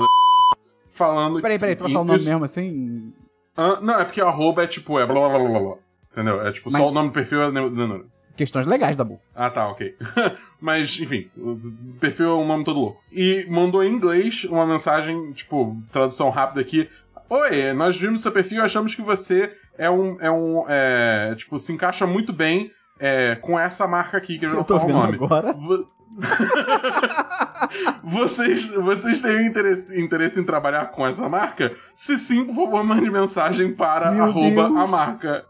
falando 0.90 1.42
Peraí, 1.42 1.58
peraí, 1.60 1.76
tu 1.76 1.84
vai 1.84 1.92
falar 1.92 2.04
o 2.04 2.06
nome 2.08 2.20
isso- 2.20 2.30
mesmo 2.30 2.46
assim? 2.46 3.14
Ah, 3.58 3.80
não, 3.82 4.00
é 4.00 4.06
porque 4.06 4.22
o 4.22 4.28
arroba 4.28 4.64
é 4.64 4.68
tipo, 4.68 5.00
é 5.00 5.06
blá 5.06 5.28
blá 5.28 5.40
blá 5.40 5.50
blá 5.50 5.60
blá. 5.60 5.76
Entendeu? 6.12 6.42
É 6.46 6.52
tipo, 6.52 6.70
Mas- 6.72 6.82
só 6.82 6.90
o 6.90 6.92
nome 6.92 7.10
do 7.10 7.14
perfil 7.14 7.42
é. 7.42 7.48
Questões 8.36 8.66
legais, 8.66 8.96
Dabu. 8.96 9.20
Ah, 9.36 9.50
tá, 9.50 9.68
ok. 9.70 9.96
Mas, 10.60 11.00
enfim, 11.00 11.30
o 11.38 11.56
perfil 12.00 12.30
é 12.30 12.34
um 12.36 12.48
nome 12.48 12.64
todo 12.64 12.80
louco. 12.80 13.02
E 13.12 13.46
mandou 13.50 13.84
em 13.84 13.92
inglês 13.94 14.44
uma 14.46 14.66
mensagem, 14.66 15.32
tipo, 15.34 15.78
tradução 15.92 16.30
rápida 16.32 16.62
aqui. 16.62 16.90
Oi, 17.30 17.74
nós 17.74 17.96
vimos 17.98 18.22
seu 18.22 18.32
perfil 18.32 18.58
e 18.58 18.62
achamos 18.66 18.96
que 18.96 19.02
você 19.02 19.54
é 19.78 19.90
um. 19.90 20.18
É 20.20 20.32
um 20.32 20.66
é, 20.68 21.34
tipo, 21.36 21.60
se 21.60 21.72
encaixa 21.74 22.06
muito 22.08 22.34
bem 22.34 22.72
é, 23.00 23.36
com 23.36 23.60
essa 23.60 23.88
marca 23.88 24.18
aqui, 24.18 24.38
que 24.40 24.46
eu 24.46 24.52
Eu 24.54 24.64
tô 24.64 24.80
falar 24.80 24.84
o 24.84 24.88
vendo 24.88 24.98
nome. 25.12 25.16
agora. 25.16 25.54
Vo- 25.54 25.88
vocês, 28.04 28.68
vocês 28.72 29.22
têm 29.22 29.48
interesse, 29.48 30.00
interesse 30.02 30.40
em 30.40 30.44
trabalhar 30.44 30.86
com 30.92 31.06
essa 31.08 31.28
marca? 31.30 31.72
Se 31.96 32.18
sim, 32.18 32.46
por 32.46 32.56
favor, 32.56 32.84
mande 32.84 33.10
mensagem 33.10 33.74
para 33.74 34.12
Meu 34.12 34.26
arroba 34.26 34.68
Deus. 34.70 34.78
a 34.78 34.88
marca. 34.88 35.46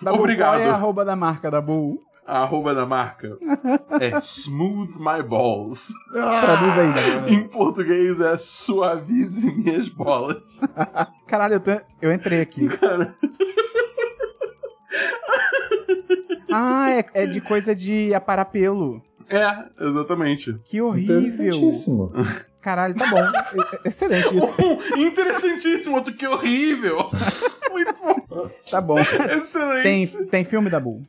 Dabu, 0.00 0.18
Obrigado. 0.20 0.56
Qual 0.58 0.60
é 0.60 0.70
a 0.70 0.74
arroba 0.74 1.04
da 1.04 1.14
marca, 1.14 1.50
Dabu? 1.50 2.00
A 2.26 2.42
arroba 2.42 2.74
da 2.74 2.84
marca 2.84 3.38
é 4.00 4.16
Smooth 4.18 4.98
My 4.98 5.22
Balls. 5.22 5.92
Traduz 6.10 6.76
aí, 6.78 6.92
Dabu. 6.92 7.28
Em 7.28 7.46
português 7.46 8.18
é 8.20 8.36
Suavize 8.36 9.50
Minhas 9.54 9.88
Bolas. 9.88 10.58
Caralho, 11.28 11.54
eu, 11.54 11.60
tô- 11.60 11.80
eu 12.02 12.12
entrei 12.12 12.40
aqui. 12.40 12.68
Ah, 16.52 16.90
é, 16.90 17.04
é 17.22 17.26
de 17.26 17.40
coisa 17.40 17.74
de 17.74 18.14
aparar 18.14 18.46
pelo. 18.46 19.02
É, 19.28 19.84
exatamente. 19.86 20.58
Que 20.64 20.80
horrível. 20.80 21.20
Interessantíssimo. 21.20 22.12
Caralho, 22.60 22.94
tá 22.96 23.06
bom. 23.08 23.22
Excelente 23.84 24.36
isso. 24.36 24.48
Um, 24.60 24.96
interessantíssimo, 25.00 25.96
outro 25.96 26.14
que 26.14 26.26
horrível. 26.26 27.10
Muito 27.70 27.94
bom. 28.00 28.50
Tá 28.70 28.80
bom. 28.80 28.98
Excelente. 28.98 29.82
Tem, 29.82 30.06
tem 30.26 30.44
filme, 30.44 30.70
Dabu? 30.70 31.04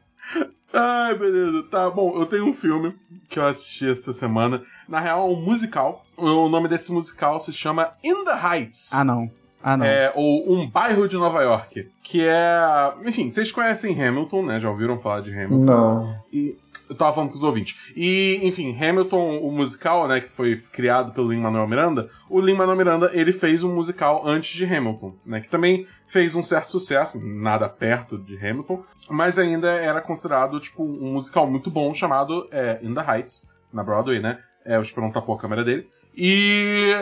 Ai, 0.74 1.16
beleza. 1.18 1.64
Tá 1.64 1.90
bom, 1.90 2.18
eu 2.20 2.26
tenho 2.26 2.46
um 2.46 2.54
filme 2.54 2.94
que 3.30 3.40
eu 3.40 3.46
assisti 3.46 3.90
essa 3.90 4.14
semana. 4.14 4.62
Na 4.88 5.00
real, 5.00 5.28
é 5.28 5.32
um 5.32 5.42
musical. 5.42 6.06
O 6.16 6.50
nome 6.50 6.68
desse 6.68 6.92
musical 6.92 7.40
se 7.40 7.54
chama 7.54 7.92
In 8.04 8.26
the 8.26 8.34
Heights. 8.34 8.94
Ah, 8.94 9.04
não. 9.04 9.30
Ah, 9.64 9.76
não. 9.76 9.86
É, 9.86 10.12
ou 10.16 10.54
Um 10.54 10.70
Bairro 10.70 11.08
de 11.08 11.18
Nova 11.18 11.42
York. 11.42 11.90
Que 12.04 12.22
é. 12.28 12.94
Enfim, 13.06 13.32
vocês 13.32 13.52
conhecem 13.52 14.02
Hamilton, 14.02 14.46
né? 14.46 14.60
Já 14.60 14.70
ouviram 14.70 15.00
falar 15.00 15.22
de 15.22 15.32
Hamilton? 15.32 15.66
Não. 15.66 16.20
E 16.32 16.58
eu 16.90 16.96
tava 16.96 17.14
falando 17.14 17.32
com 17.32 17.38
os 17.38 17.44
ouvintes. 17.44 17.92
E, 17.96 18.40
enfim, 18.44 18.76
Hamilton, 18.76 19.40
o 19.40 19.52
musical, 19.52 20.08
né, 20.08 20.22
que 20.22 20.30
foi 20.30 20.58
criado 20.72 21.12
pelo 21.14 21.30
Lin-Manuel 21.32 21.68
Miranda, 21.68 22.10
o 22.30 22.40
Lin-Manuel 22.40 22.78
Miranda, 22.78 23.12
ele 23.14 23.32
fez 23.32 23.64
um 23.64 23.74
musical 23.74 24.26
antes 24.26 24.56
de 24.56 24.66
Hamilton, 24.66 25.16
né, 25.26 25.42
que 25.42 25.50
também 25.50 25.86
fez 26.08 26.36
um 26.36 26.44
certo 26.44 26.72
sucesso, 26.72 27.20
nada 27.20 27.68
perto 27.68 28.18
de 28.18 28.36
Hamilton, 28.38 28.84
mas 29.10 29.38
ainda 29.38 29.70
era 29.70 30.02
considerado, 30.02 30.60
tipo, 30.60 30.84
um 30.84 31.14
musical 31.14 31.48
muito 31.50 31.70
bom 31.70 31.94
chamado 31.94 32.48
é, 32.52 32.80
In 32.82 32.94
the 32.94 33.02
Heights, 33.02 33.48
na 33.72 33.84
Broadway, 33.84 34.20
né, 34.20 34.40
é, 34.66 34.78
o 34.78 34.82
Esperão 34.82 35.12
tapou 35.12 35.36
a 35.36 35.40
câmera 35.40 35.64
dele. 35.64 35.88
E, 36.16 36.94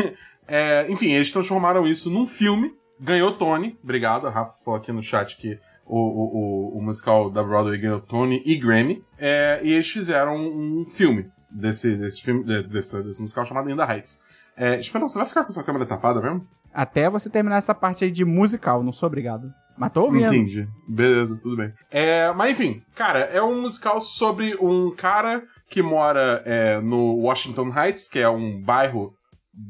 é, 0.46 0.90
enfim, 0.90 1.12
eles 1.12 1.30
transformaram 1.30 1.86
isso 1.86 2.10
num 2.10 2.26
filme, 2.26 2.74
ganhou 2.98 3.32
Tony, 3.32 3.78
obrigado, 3.82 4.26
a 4.26 4.30
Rafa 4.30 4.62
falou 4.64 4.78
aqui 4.78 4.92
no 4.92 5.02
chat 5.02 5.36
que 5.36 5.58
o, 5.90 5.98
o, 5.98 6.74
o, 6.74 6.78
o 6.78 6.82
musical 6.82 7.30
da 7.30 7.42
Broadway 7.42 7.78
ganhou 7.78 8.00
Tony 8.00 8.42
e 8.46 8.56
Grammy. 8.56 9.02
É, 9.18 9.60
e 9.62 9.72
eles 9.72 9.90
fizeram 9.90 10.36
um 10.36 10.84
filme 10.86 11.26
desse, 11.50 11.96
desse 11.96 12.22
filme, 12.22 12.44
de- 12.44 12.62
desse, 12.64 13.02
desse 13.02 13.20
musical 13.20 13.44
chamado 13.44 13.68
In 13.70 13.76
the 13.76 13.84
Heights. 13.92 14.22
É, 14.56 14.78
Esperão, 14.78 15.08
você 15.08 15.18
vai 15.18 15.26
ficar 15.26 15.44
com 15.44 15.52
sua 15.52 15.62
câmera 15.64 15.86
tapada 15.86 16.20
mesmo? 16.20 16.46
Até 16.72 17.10
você 17.10 17.28
terminar 17.28 17.56
essa 17.56 17.74
parte 17.74 18.04
aí 18.04 18.10
de 18.10 18.24
musical, 18.24 18.82
não 18.82 18.92
sou 18.92 19.06
obrigado. 19.08 19.52
Mas 19.76 19.92
tô 19.92 20.02
ouvindo. 20.04 20.26
Entendi. 20.32 20.68
Beleza, 20.86 21.38
tudo 21.42 21.56
bem. 21.56 21.72
É, 21.90 22.30
mas 22.32 22.50
enfim, 22.50 22.82
cara, 22.94 23.20
é 23.20 23.42
um 23.42 23.62
musical 23.62 24.00
sobre 24.02 24.54
um 24.60 24.94
cara 24.94 25.42
que 25.70 25.82
mora 25.82 26.42
é, 26.44 26.78
no 26.80 27.14
Washington 27.16 27.72
Heights, 27.74 28.06
que 28.06 28.18
é 28.18 28.28
um 28.28 28.60
bairro 28.60 29.14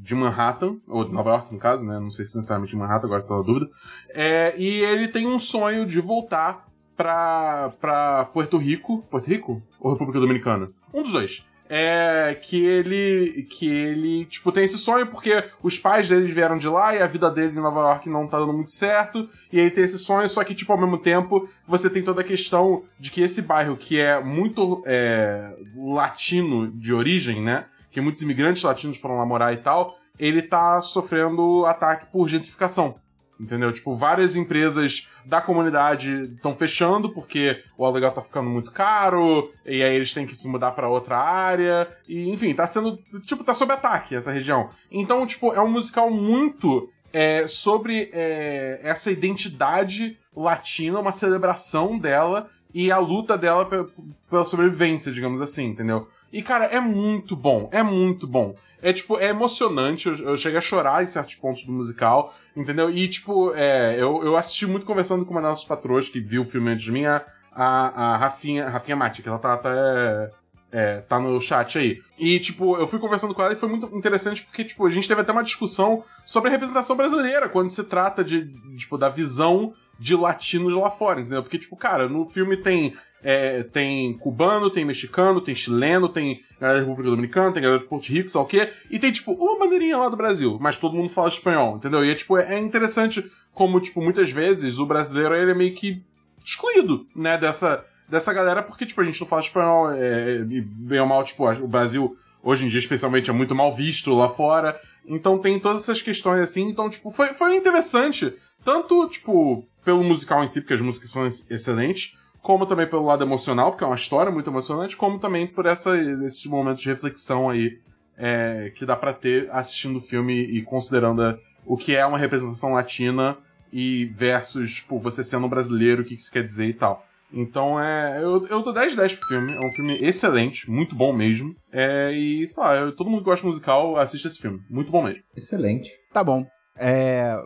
de 0.02 0.14
Manhattan, 0.14 0.76
ou 0.86 1.04
de 1.04 1.12
Nova 1.12 1.30
York, 1.30 1.52
no 1.52 1.58
caso, 1.58 1.84
né? 1.84 1.98
Não 1.98 2.10
sei 2.10 2.24
se 2.24 2.36
necessariamente 2.36 2.76
Manhattan, 2.76 3.06
agora 3.06 3.22
tô 3.22 3.36
na 3.36 3.42
dúvida. 3.42 3.68
É, 4.10 4.54
e 4.56 4.82
ele 4.84 5.08
tem 5.08 5.26
um 5.26 5.38
sonho 5.38 5.84
de 5.84 6.00
voltar 6.00 6.66
pra, 6.96 7.72
pra 7.80 8.24
Puerto 8.26 8.56
Rico. 8.56 9.02
Puerto 9.10 9.28
Rico? 9.28 9.62
Ou 9.80 9.92
República 9.92 10.20
Dominicana? 10.20 10.70
Um 10.92 11.02
dos 11.02 11.12
dois. 11.12 11.44
É 11.72 12.36
que 12.42 12.64
ele. 12.64 13.46
Que 13.48 13.68
ele, 13.68 14.24
tipo, 14.24 14.50
tem 14.50 14.64
esse 14.64 14.76
sonho 14.76 15.06
porque 15.06 15.44
os 15.62 15.78
pais 15.78 16.08
dele 16.08 16.32
vieram 16.32 16.58
de 16.58 16.68
lá 16.68 16.96
e 16.96 17.00
a 17.00 17.06
vida 17.06 17.30
dele 17.30 17.52
em 17.52 17.62
Nova 17.62 17.80
York 17.80 18.08
não 18.08 18.26
tá 18.26 18.40
dando 18.40 18.52
muito 18.52 18.72
certo. 18.72 19.28
E 19.52 19.60
aí 19.60 19.70
tem 19.70 19.84
esse 19.84 19.96
sonho, 19.96 20.28
só 20.28 20.42
que, 20.42 20.52
tipo, 20.52 20.72
ao 20.72 20.78
mesmo 20.78 20.98
tempo, 20.98 21.48
você 21.68 21.88
tem 21.88 22.02
toda 22.02 22.22
a 22.22 22.24
questão 22.24 22.82
de 22.98 23.12
que 23.12 23.22
esse 23.22 23.40
bairro, 23.40 23.76
que 23.76 24.00
é 24.00 24.20
muito 24.20 24.82
é, 24.84 25.54
latino 25.76 26.72
de 26.72 26.92
origem, 26.92 27.40
né? 27.40 27.66
Que 27.90 28.00
muitos 28.00 28.22
imigrantes 28.22 28.62
latinos 28.62 28.96
foram 28.98 29.18
lá 29.18 29.26
morar 29.26 29.52
e 29.52 29.58
tal, 29.58 29.96
ele 30.18 30.42
tá 30.42 30.80
sofrendo 30.82 31.64
ataque 31.66 32.06
por 32.12 32.28
gentrificação. 32.28 32.96
Entendeu? 33.38 33.72
Tipo, 33.72 33.96
várias 33.96 34.36
empresas 34.36 35.08
da 35.24 35.40
comunidade 35.40 36.34
estão 36.34 36.54
fechando 36.54 37.08
porque 37.08 37.62
o 37.78 37.86
aluguel 37.86 38.10
tá 38.12 38.20
ficando 38.20 38.50
muito 38.50 38.70
caro, 38.70 39.50
e 39.64 39.82
aí 39.82 39.94
eles 39.96 40.12
têm 40.12 40.26
que 40.26 40.36
se 40.36 40.46
mudar 40.46 40.72
para 40.72 40.90
outra 40.90 41.16
área, 41.16 41.88
e 42.06 42.28
enfim, 42.30 42.52
tá 42.54 42.66
sendo. 42.66 42.98
Tipo, 43.22 43.42
tá 43.42 43.54
sob 43.54 43.72
ataque 43.72 44.14
essa 44.14 44.30
região. 44.30 44.68
Então, 44.92 45.26
tipo, 45.26 45.54
é 45.54 45.60
um 45.62 45.70
musical 45.70 46.10
muito 46.10 46.90
é, 47.14 47.46
sobre 47.46 48.10
é, 48.12 48.78
essa 48.82 49.10
identidade 49.10 50.18
latina, 50.36 51.00
uma 51.00 51.12
celebração 51.12 51.98
dela 51.98 52.46
e 52.74 52.92
a 52.92 52.98
luta 52.98 53.38
dela 53.38 53.64
pe- 53.64 53.86
pela 54.28 54.44
sobrevivência, 54.44 55.10
digamos 55.10 55.40
assim, 55.40 55.68
entendeu? 55.68 56.06
E, 56.32 56.42
cara, 56.42 56.66
é 56.66 56.80
muito 56.80 57.36
bom, 57.36 57.68
é 57.72 57.82
muito 57.82 58.26
bom. 58.26 58.54
É, 58.82 58.92
tipo, 58.92 59.18
é 59.18 59.28
emocionante, 59.28 60.08
eu, 60.08 60.14
eu 60.16 60.36
cheguei 60.36 60.58
a 60.58 60.62
chorar 60.62 61.02
em 61.02 61.06
certos 61.06 61.34
pontos 61.34 61.64
do 61.64 61.72
musical, 61.72 62.34
entendeu? 62.56 62.90
E, 62.90 63.06
tipo, 63.08 63.52
é, 63.54 63.94
eu, 64.00 64.24
eu 64.24 64.36
assisti 64.36 64.66
muito 64.66 64.86
conversando 64.86 65.24
com 65.24 65.32
uma 65.32 65.42
das 65.42 65.50
nossas 65.50 65.64
patroas 65.64 66.08
que 66.08 66.20
viu 66.20 66.42
o 66.42 66.46
filme 66.46 66.70
antes 66.70 66.84
de 66.84 66.92
mim, 66.92 67.04
a, 67.04 67.22
a, 67.52 68.14
a 68.14 68.16
Rafinha, 68.16 68.68
Rafinha 68.68 68.96
Mati, 68.96 69.22
que 69.22 69.28
ela 69.28 69.38
tá 69.38 69.54
até... 69.54 70.30
É, 70.72 70.98
tá 71.00 71.18
no 71.18 71.40
chat 71.40 71.76
aí. 71.80 72.00
E, 72.16 72.38
tipo, 72.38 72.76
eu 72.76 72.86
fui 72.86 73.00
conversando 73.00 73.34
com 73.34 73.42
ela 73.42 73.52
e 73.52 73.56
foi 73.56 73.68
muito 73.68 73.86
interessante 73.92 74.44
porque, 74.44 74.62
tipo, 74.62 74.86
a 74.86 74.90
gente 74.90 75.08
teve 75.08 75.20
até 75.20 75.32
uma 75.32 75.42
discussão 75.42 76.04
sobre 76.24 76.48
a 76.48 76.52
representação 76.52 76.96
brasileira 76.96 77.48
quando 77.48 77.68
se 77.70 77.82
trata 77.82 78.22
de, 78.22 78.46
tipo, 78.76 78.96
da 78.96 79.08
visão 79.08 79.74
de 79.98 80.14
latinos 80.14 80.72
lá 80.72 80.88
fora, 80.88 81.20
entendeu? 81.20 81.42
Porque, 81.42 81.58
tipo, 81.58 81.76
cara, 81.76 82.08
no 82.08 82.24
filme 82.24 82.56
tem 82.56 82.94
é, 83.22 83.62
tem 83.62 84.16
cubano, 84.18 84.70
tem 84.70 84.84
mexicano, 84.84 85.40
tem 85.40 85.54
chileno, 85.54 86.08
tem 86.08 86.40
galera 86.60 86.78
da 86.78 86.84
República 86.84 87.10
Dominicana, 87.10 87.52
tem 87.52 87.62
galera 87.62 87.82
de 87.82 87.88
Porto 87.88 88.08
Rico, 88.08 88.28
sei 88.28 88.40
o 88.40 88.44
quê, 88.44 88.70
e 88.90 88.98
tem, 88.98 89.12
tipo, 89.12 89.32
uma 89.32 89.58
bandeirinha 89.58 89.98
lá 89.98 90.08
do 90.08 90.16
Brasil, 90.16 90.58
mas 90.60 90.76
todo 90.76 90.96
mundo 90.96 91.08
fala 91.08 91.28
espanhol, 91.28 91.76
entendeu? 91.76 92.04
E 92.04 92.10
é, 92.10 92.14
tipo, 92.14 92.36
é 92.36 92.58
interessante 92.58 93.24
como, 93.52 93.80
tipo, 93.80 94.00
muitas 94.00 94.30
vezes 94.30 94.78
o 94.78 94.86
brasileiro, 94.86 95.34
ele 95.34 95.50
é 95.50 95.54
meio 95.54 95.74
que 95.74 96.02
excluído, 96.44 97.06
né, 97.14 97.36
dessa, 97.36 97.84
dessa 98.08 98.32
galera, 98.32 98.62
porque, 98.62 98.86
tipo, 98.86 99.00
a 99.00 99.04
gente 99.04 99.20
não 99.20 99.28
fala 99.28 99.42
espanhol, 99.42 99.92
é, 99.92 100.36
e 100.48 100.60
bem 100.60 101.00
ou 101.00 101.06
mal, 101.06 101.22
tipo, 101.22 101.48
o 101.48 101.68
Brasil, 101.68 102.16
hoje 102.42 102.64
em 102.64 102.68
dia, 102.68 102.78
especialmente, 102.78 103.28
é 103.28 103.32
muito 103.32 103.54
mal 103.54 103.74
visto 103.74 104.12
lá 104.14 104.28
fora, 104.28 104.80
então 105.06 105.38
tem 105.38 105.58
todas 105.58 105.82
essas 105.82 106.00
questões, 106.00 106.40
assim, 106.40 106.68
então, 106.68 106.88
tipo, 106.88 107.10
foi, 107.10 107.28
foi 107.28 107.56
interessante, 107.56 108.32
tanto, 108.64 109.08
tipo, 109.08 109.66
pelo 109.84 110.04
musical 110.04 110.44
em 110.44 110.46
si, 110.46 110.60
porque 110.60 110.74
as 110.74 110.80
músicas 110.80 111.10
são 111.10 111.24
ex- 111.24 111.46
excelentes, 111.50 112.14
como 112.42 112.66
também 112.66 112.86
pelo 112.88 113.04
lado 113.06 113.22
emocional, 113.24 113.70
porque 113.70 113.84
é 113.84 113.86
uma 113.86 113.96
história 113.96 114.30
muito 114.32 114.48
emocionante, 114.50 114.96
como 114.96 115.18
também 115.18 115.46
por 115.46 115.66
essa, 115.66 115.96
esses 116.24 116.44
momentos 116.46 116.82
de 116.82 116.88
reflexão 116.88 117.50
aí 117.50 117.78
é, 118.16 118.72
que 118.74 118.84
dá 118.84 118.94
pra 118.96 119.12
ter 119.14 119.48
assistindo 119.50 119.96
o 119.98 120.02
filme 120.02 120.34
e 120.34 120.62
considerando 120.62 121.22
a- 121.22 121.38
o 121.64 121.76
que 121.76 121.94
é 121.96 122.04
uma 122.04 122.18
representação 122.18 122.72
latina 122.72 123.36
e 123.72 124.06
versus, 124.16 124.74
tipo, 124.76 124.98
você 124.98 125.22
sendo 125.24 125.46
um 125.46 125.48
brasileiro, 125.48 126.02
o 126.02 126.04
que 126.04 126.14
isso 126.14 126.30
quer 126.30 126.42
dizer 126.44 126.66
e 126.66 126.74
tal. 126.74 127.06
Então 127.32 127.80
é. 127.80 128.18
Eu, 128.20 128.44
eu 128.48 128.60
dou 128.62 128.72
10 128.72 128.90
de 128.92 128.96
10 128.96 129.14
pro 129.14 129.28
filme. 129.28 129.52
É 129.54 129.58
um 129.60 129.70
filme 129.72 129.96
excelente, 130.02 130.68
muito 130.68 130.96
bom 130.96 131.12
mesmo. 131.12 131.54
É, 131.72 132.10
e, 132.12 132.46
sei 132.48 132.62
lá, 132.62 132.74
eu- 132.74 132.92
todo 132.96 133.08
mundo 133.08 133.20
que 133.20 133.26
gosta 133.26 133.42
de 133.42 133.46
musical 133.46 133.96
assiste 133.96 134.26
esse 134.26 134.38
filme. 134.40 134.60
Muito 134.68 134.90
bom 134.90 135.04
mesmo. 135.04 135.22
Excelente. 135.36 135.90
Tá 136.12 136.24
bom. 136.24 136.44
É. 136.76 137.36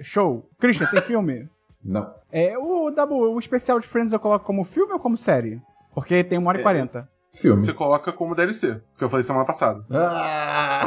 Show. 0.00 0.48
Christian, 0.60 0.86
tem 0.86 1.02
filme? 1.02 1.48
Não. 1.84 2.12
É, 2.30 2.56
o 2.58 2.90
Dabu, 2.90 3.14
o 3.34 3.38
especial 3.38 3.78
de 3.80 3.86
Friends 3.86 4.12
eu 4.12 4.20
coloco 4.20 4.44
como 4.44 4.64
filme 4.64 4.92
ou 4.92 4.98
como 5.00 5.16
série? 5.16 5.60
Porque 5.94 6.22
tem 6.24 6.38
1 6.38 6.46
hora 6.46 6.58
e 6.58 6.60
É. 6.60 6.62
40. 6.62 7.08
Filme. 7.34 7.58
Você 7.58 7.72
coloca 7.72 8.12
como 8.12 8.34
DLC, 8.34 8.78
que 8.98 9.02
eu 9.04 9.08
falei 9.08 9.22
semana 9.24 9.46
passada. 9.46 9.82
Ah, 9.90 10.86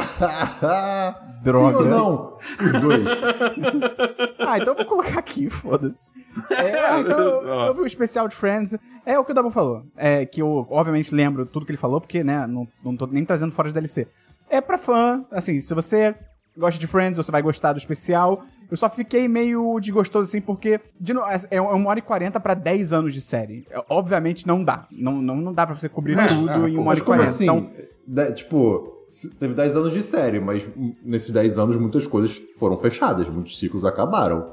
Droga. 1.42 1.78
Sim 1.78 1.84
ou 1.84 1.88
não? 1.88 2.38
Os 2.60 2.80
dois. 2.80 3.06
Ah, 4.38 4.58
então 4.58 4.74
eu 4.74 4.76
vou 4.76 4.84
colocar 4.86 5.18
aqui, 5.18 5.50
foda-se. 5.50 6.12
É, 6.50 7.00
então 7.00 7.18
eu, 7.42 7.42
eu 7.66 7.74
vi 7.74 7.80
o 7.80 7.86
especial 7.86 8.28
de 8.28 8.36
Friends. 8.36 8.76
É 9.04 9.18
o 9.18 9.24
que 9.24 9.32
o 9.32 9.34
Dabu 9.34 9.50
falou. 9.50 9.82
É 9.96 10.24
que 10.24 10.40
eu, 10.40 10.64
obviamente, 10.70 11.12
lembro 11.12 11.44
tudo 11.44 11.66
que 11.66 11.72
ele 11.72 11.76
falou, 11.78 12.00
porque, 12.00 12.22
né, 12.22 12.46
não, 12.46 12.68
não 12.84 12.96
tô 12.96 13.06
nem 13.08 13.24
trazendo 13.24 13.50
fora 13.52 13.66
de 13.68 13.74
DLC. 13.74 14.06
É 14.48 14.60
pra 14.60 14.78
fã, 14.78 15.24
assim, 15.32 15.58
se 15.58 15.74
você 15.74 16.14
gosta 16.56 16.78
de 16.78 16.86
Friends, 16.86 17.16
você 17.18 17.32
vai 17.32 17.42
gostar 17.42 17.72
do 17.72 17.78
especial. 17.78 18.44
Eu 18.70 18.76
só 18.76 18.88
fiquei 18.90 19.28
meio 19.28 19.78
desgostoso, 19.80 20.24
assim, 20.28 20.40
porque 20.40 20.80
de 21.00 21.12
no- 21.14 21.22
é 21.50 21.60
uma 21.60 21.90
hora 21.90 21.98
e 21.98 22.02
quarenta 22.02 22.40
pra 22.40 22.54
10 22.54 22.92
anos 22.92 23.14
de 23.14 23.20
série. 23.20 23.66
É, 23.70 23.82
Obviamente 23.88 24.46
não 24.46 24.62
dá. 24.64 24.86
Não, 24.90 25.12
não, 25.20 25.36
não 25.36 25.52
dá 25.52 25.66
pra 25.66 25.74
você 25.74 25.88
cobrir 25.88 26.16
tudo 26.28 26.50
Ah, 26.50 26.68
em 26.68 26.76
uma 26.76 26.80
hora 26.80 26.84
mas 26.90 26.98
e 26.98 27.02
quarenta. 27.02 27.28
assim? 27.30 27.44
Então, 27.44 27.70
De- 28.06 28.32
tipo, 28.32 28.92
teve 29.38 29.54
10 29.54 29.76
anos 29.76 29.92
de 29.92 30.02
série, 30.02 30.40
mas 30.40 30.66
nesses 31.04 31.30
10 31.32 31.58
anos 31.58 31.76
muitas 31.76 32.06
coisas 32.06 32.40
foram 32.58 32.76
fechadas, 32.78 33.28
muitos 33.28 33.58
ciclos 33.58 33.84
acabaram. 33.84 34.52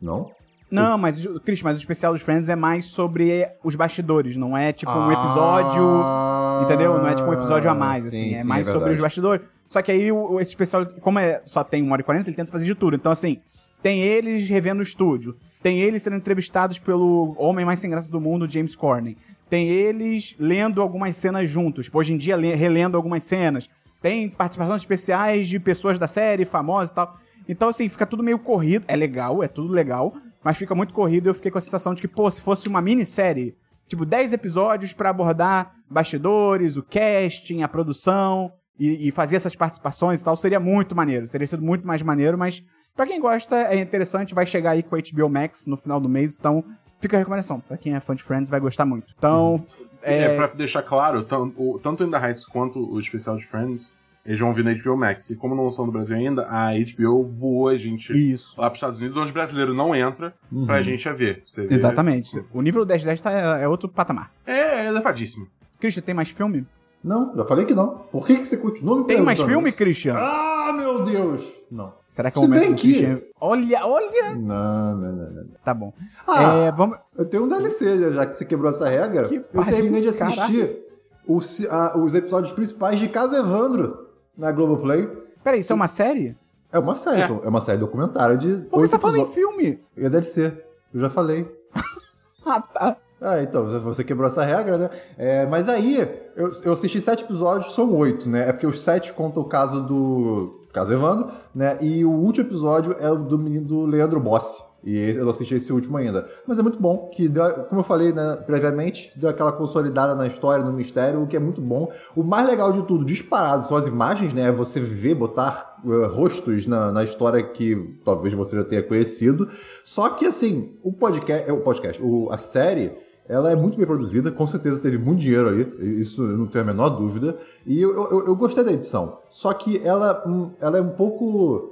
Não? 0.00 0.30
Não, 0.70 0.98
mas, 0.98 1.24
Chris, 1.44 1.62
mas 1.62 1.76
o 1.76 1.80
especial 1.80 2.12
dos 2.12 2.22
Friends 2.22 2.48
é 2.48 2.56
mais 2.56 2.86
sobre 2.86 3.48
os 3.62 3.76
bastidores, 3.76 4.36
não 4.36 4.56
é 4.58 4.72
tipo 4.72 4.90
um 4.90 5.08
Ah, 5.10 5.12
episódio. 5.12 6.64
Entendeu? 6.64 6.98
Não 6.98 7.08
é 7.08 7.14
tipo 7.14 7.28
um 7.28 7.32
episódio 7.34 7.70
a 7.70 7.74
mais, 7.74 8.04
sim, 8.04 8.08
assim. 8.08 8.34
É 8.34 8.42
sim, 8.42 8.48
mais 8.48 8.66
é 8.68 8.72
sobre 8.72 8.92
os 8.92 9.00
bastidores. 9.00 9.46
Só 9.68 9.82
que 9.82 9.90
aí 9.92 10.10
o, 10.12 10.38
esse 10.40 10.50
especial, 10.50 10.84
como 11.00 11.18
é, 11.18 11.42
só 11.44 11.64
tem 11.64 11.82
1 11.82 11.90
hora 11.92 12.00
e 12.00 12.04
40, 12.04 12.28
ele 12.28 12.36
tenta 12.36 12.52
fazer 12.52 12.64
de 12.64 12.74
tudo. 12.74 12.96
Então, 12.96 13.10
assim, 13.12 13.40
tem 13.84 14.00
eles 14.00 14.48
revendo 14.48 14.80
o 14.80 14.82
estúdio. 14.82 15.36
Tem 15.62 15.78
eles 15.78 16.02
sendo 16.02 16.16
entrevistados 16.16 16.78
pelo 16.78 17.34
homem 17.38 17.66
mais 17.66 17.78
sem 17.80 17.90
graça 17.90 18.10
do 18.10 18.18
mundo, 18.18 18.48
James 18.50 18.74
Corney. 18.74 19.14
Tem 19.50 19.68
eles 19.68 20.34
lendo 20.38 20.80
algumas 20.80 21.14
cenas 21.16 21.50
juntos. 21.50 21.90
Hoje 21.92 22.14
em 22.14 22.16
dia, 22.16 22.34
le- 22.34 22.54
relendo 22.54 22.96
algumas 22.96 23.24
cenas. 23.24 23.68
Tem 24.00 24.26
participações 24.30 24.80
especiais 24.80 25.46
de 25.48 25.60
pessoas 25.60 25.98
da 25.98 26.06
série, 26.06 26.46
famosas 26.46 26.92
e 26.92 26.94
tal. 26.94 27.18
Então, 27.46 27.68
assim, 27.68 27.86
fica 27.90 28.06
tudo 28.06 28.22
meio 28.22 28.38
corrido. 28.38 28.86
É 28.88 28.96
legal, 28.96 29.42
é 29.42 29.48
tudo 29.48 29.70
legal. 29.70 30.14
Mas 30.42 30.56
fica 30.56 30.74
muito 30.74 30.94
corrido 30.94 31.26
e 31.26 31.28
eu 31.28 31.34
fiquei 31.34 31.50
com 31.50 31.58
a 31.58 31.60
sensação 31.60 31.92
de 31.92 32.00
que, 32.00 32.08
pô, 32.08 32.30
se 32.30 32.40
fosse 32.40 32.66
uma 32.68 32.80
minissérie, 32.80 33.54
tipo, 33.86 34.06
10 34.06 34.32
episódios 34.32 34.94
pra 34.94 35.10
abordar 35.10 35.74
bastidores, 35.90 36.78
o 36.78 36.82
casting, 36.82 37.62
a 37.62 37.68
produção 37.68 38.50
e, 38.80 39.08
e 39.08 39.10
fazer 39.10 39.36
essas 39.36 39.54
participações 39.54 40.22
e 40.22 40.24
tal, 40.24 40.36
seria 40.36 40.58
muito 40.58 40.96
maneiro. 40.96 41.28
Teria 41.28 41.46
sido 41.46 41.62
muito 41.62 41.86
mais 41.86 42.00
maneiro, 42.00 42.38
mas 42.38 42.62
pra 42.96 43.06
quem 43.06 43.20
gosta, 43.20 43.56
é 43.56 43.76
interessante. 43.78 44.34
Vai 44.34 44.46
chegar 44.46 44.70
aí 44.72 44.82
com 44.82 44.96
a 44.96 44.98
HBO 44.98 45.28
Max 45.28 45.66
no 45.66 45.76
final 45.76 46.00
do 46.00 46.08
mês, 46.08 46.36
então 46.38 46.64
fica 47.00 47.16
a 47.16 47.18
recomendação. 47.18 47.60
Pra 47.60 47.76
quem 47.76 47.94
é 47.94 48.00
fã 48.00 48.14
de 48.14 48.22
Friends, 48.22 48.50
vai 48.50 48.60
gostar 48.60 48.84
muito. 48.84 49.14
Então, 49.16 49.64
É, 50.02 50.18
é, 50.24 50.36
pra 50.36 50.46
deixar 50.48 50.82
claro, 50.82 51.26
o- 51.56 51.78
tanto 51.82 52.04
In 52.04 52.10
The 52.10 52.18
Heights 52.26 52.46
quanto 52.46 52.78
o 52.78 52.98
especial 52.98 53.36
de 53.36 53.46
Friends, 53.46 53.94
eles 54.26 54.38
vão 54.38 54.52
vir 54.54 54.64
na 54.64 54.72
HBO 54.72 54.96
Max. 54.96 55.30
E 55.30 55.36
como 55.36 55.54
não 55.54 55.68
são 55.70 55.84
do 55.86 55.92
Brasil 55.92 56.16
ainda, 56.16 56.46
a 56.48 56.72
HBO 56.74 57.24
voou 57.24 57.68
a 57.68 57.76
gente 57.76 58.12
isso. 58.12 58.58
lá 58.60 58.68
pros 58.70 58.78
Estados 58.78 58.98
Unidos, 59.00 59.16
onde 59.18 59.30
o 59.30 59.34
brasileiro 59.34 59.74
não 59.74 59.94
entra, 59.94 60.34
pra 60.66 60.80
gente 60.82 61.06
a 61.08 61.12
ver. 61.12 61.42
Você 61.46 61.66
vê. 61.66 61.74
Exatamente. 61.74 62.42
O 62.52 62.60
nível 62.62 62.84
1010 62.86 63.20
tá, 63.20 63.30
é 63.32 63.66
outro 63.68 63.88
patamar. 63.88 64.30
É 64.46 64.86
elevadíssimo. 64.86 65.46
Christian, 65.80 66.02
tem 66.02 66.14
mais 66.14 66.30
filme? 66.30 66.66
Não, 67.02 67.34
já 67.36 67.44
falei 67.44 67.66
que 67.66 67.74
não. 67.74 67.98
Por 68.10 68.26
que, 68.26 68.36
que 68.36 68.46
você 68.46 68.56
continua 68.56 68.96
me 68.98 69.04
Tem 69.04 69.20
mais 69.20 69.38
filme, 69.42 69.68
isso? 69.68 69.76
Christian? 69.76 70.14
Ah, 70.16 70.53
meu 70.72 71.02
Deus! 71.04 71.52
Não. 71.70 71.92
Será 72.06 72.30
que 72.30 72.38
é 72.38 72.40
o 72.40 72.42
se 72.42 72.48
momento 72.48 72.66
bem 72.66 72.74
que- 72.74 72.82
Christian? 72.88 73.20
Olha, 73.40 73.86
olha! 73.86 74.34
Não, 74.36 74.96
não, 74.96 75.12
não, 75.12 75.30
não. 75.30 75.44
Tá 75.64 75.74
bom. 75.74 75.92
Ah, 76.26 76.54
É, 76.54 76.72
vamos... 76.72 76.98
eu 77.16 77.24
tenho 77.24 77.44
um 77.44 77.48
DLC, 77.48 78.12
já 78.12 78.26
que 78.26 78.34
você 78.34 78.44
quebrou 78.44 78.70
essa 78.70 78.88
regra. 78.88 79.28
Que 79.28 79.36
eu 79.36 79.42
pariu, 79.42 79.74
terminei 79.74 80.00
de 80.00 80.08
assistir 80.08 80.78
os, 81.26 81.64
a- 81.70 81.96
os 81.96 82.14
episódios 82.14 82.52
principais 82.52 82.98
de 82.98 83.08
Caso 83.08 83.34
Evandro 83.36 84.08
na 84.36 84.50
Globoplay. 84.52 85.06
Peraí, 85.42 85.60
isso 85.60 85.72
é 85.72 85.76
uma 85.76 85.88
série? 85.88 86.36
É 86.72 86.78
uma 86.78 86.94
série, 86.96 87.22
É. 87.22 87.24
é 87.44 87.48
uma 87.48 87.60
série 87.60 87.78
documentário 87.78 88.36
de. 88.38 88.56
Por 88.64 88.80
que 88.80 88.86
você 88.86 88.92
tá 88.92 88.98
falando 88.98 89.18
em 89.20 89.26
filme? 89.26 89.80
É 89.96 90.08
DLC. 90.08 90.52
Eu 90.92 91.00
já 91.00 91.10
falei. 91.10 91.48
Ah, 92.46 92.60
tá. 92.60 92.96
Ah, 93.24 93.42
então, 93.42 93.80
você 93.80 94.04
quebrou 94.04 94.26
essa 94.26 94.44
regra, 94.44 94.76
né? 94.76 94.90
É, 95.16 95.46
mas 95.46 95.68
aí, 95.68 95.96
eu, 96.36 96.50
eu 96.64 96.72
assisti 96.72 97.00
sete 97.00 97.24
episódios, 97.24 97.74
são 97.74 97.92
oito, 97.94 98.28
né? 98.28 98.48
É 98.48 98.52
porque 98.52 98.66
os 98.66 98.80
sete 98.80 99.12
contam 99.12 99.42
o 99.42 99.46
caso 99.46 99.80
do. 99.82 100.60
Caso 100.72 100.92
Evandro, 100.92 101.30
né? 101.54 101.78
E 101.80 102.04
o 102.04 102.10
último 102.10 102.48
episódio 102.48 102.96
é 102.98 103.08
o 103.08 103.16
do 103.16 103.38
menino 103.38 103.64
do 103.64 103.86
Leandro 103.86 104.18
Bossi. 104.18 104.60
E 104.84 104.98
eu 105.16 105.22
não 105.22 105.30
assisti 105.30 105.54
esse 105.54 105.72
último 105.72 105.96
ainda. 105.96 106.28
Mas 106.46 106.58
é 106.58 106.62
muito 106.62 106.78
bom, 106.78 107.08
que 107.10 107.26
deu, 107.26 107.50
como 107.64 107.80
eu 107.80 107.84
falei 107.84 108.12
né, 108.12 108.36
previamente, 108.44 109.10
deu 109.16 109.30
aquela 109.30 109.50
consolidada 109.50 110.14
na 110.14 110.26
história, 110.26 110.62
no 110.62 110.72
mistério, 110.72 111.22
o 111.22 111.26
que 111.26 111.36
é 111.36 111.40
muito 111.40 111.60
bom. 111.60 111.90
O 112.14 112.22
mais 112.22 112.46
legal 112.46 112.70
de 112.70 112.82
tudo, 112.82 113.02
disparado, 113.02 113.64
são 113.64 113.78
as 113.78 113.86
imagens, 113.86 114.34
né? 114.34 114.52
Você 114.52 114.80
ver, 114.80 115.14
botar 115.14 115.80
eh, 115.86 116.06
rostos 116.06 116.66
na, 116.66 116.92
na 116.92 117.02
história 117.02 117.42
que 117.42 117.98
talvez 118.04 118.34
você 118.34 118.56
já 118.56 118.64
tenha 118.64 118.82
conhecido. 118.82 119.48
Só 119.82 120.10
que 120.10 120.26
assim, 120.26 120.76
o 120.82 120.92
podcast, 120.92 121.48
é, 121.48 121.52
o 121.52 121.60
podcast, 121.60 122.02
o, 122.02 122.28
a 122.30 122.36
série, 122.36 122.92
ela 123.28 123.50
é 123.50 123.56
muito 123.56 123.76
bem 123.78 123.86
produzida, 123.86 124.30
com 124.30 124.46
certeza 124.46 124.80
teve 124.80 124.98
muito 124.98 125.20
dinheiro 125.20 125.48
ali, 125.48 126.00
isso 126.00 126.22
eu 126.22 126.36
não 126.36 126.46
tenho 126.46 126.64
a 126.64 126.66
menor 126.66 126.90
dúvida. 126.90 127.36
E 127.66 127.80
eu, 127.80 127.94
eu, 127.94 128.26
eu 128.26 128.36
gostei 128.36 128.62
da 128.62 128.72
edição. 128.72 129.18
Só 129.28 129.52
que 129.54 129.80
ela, 129.82 130.22
hum, 130.26 130.50
ela 130.60 130.78
é 130.78 130.80
um 130.80 130.90
pouco. 130.90 131.70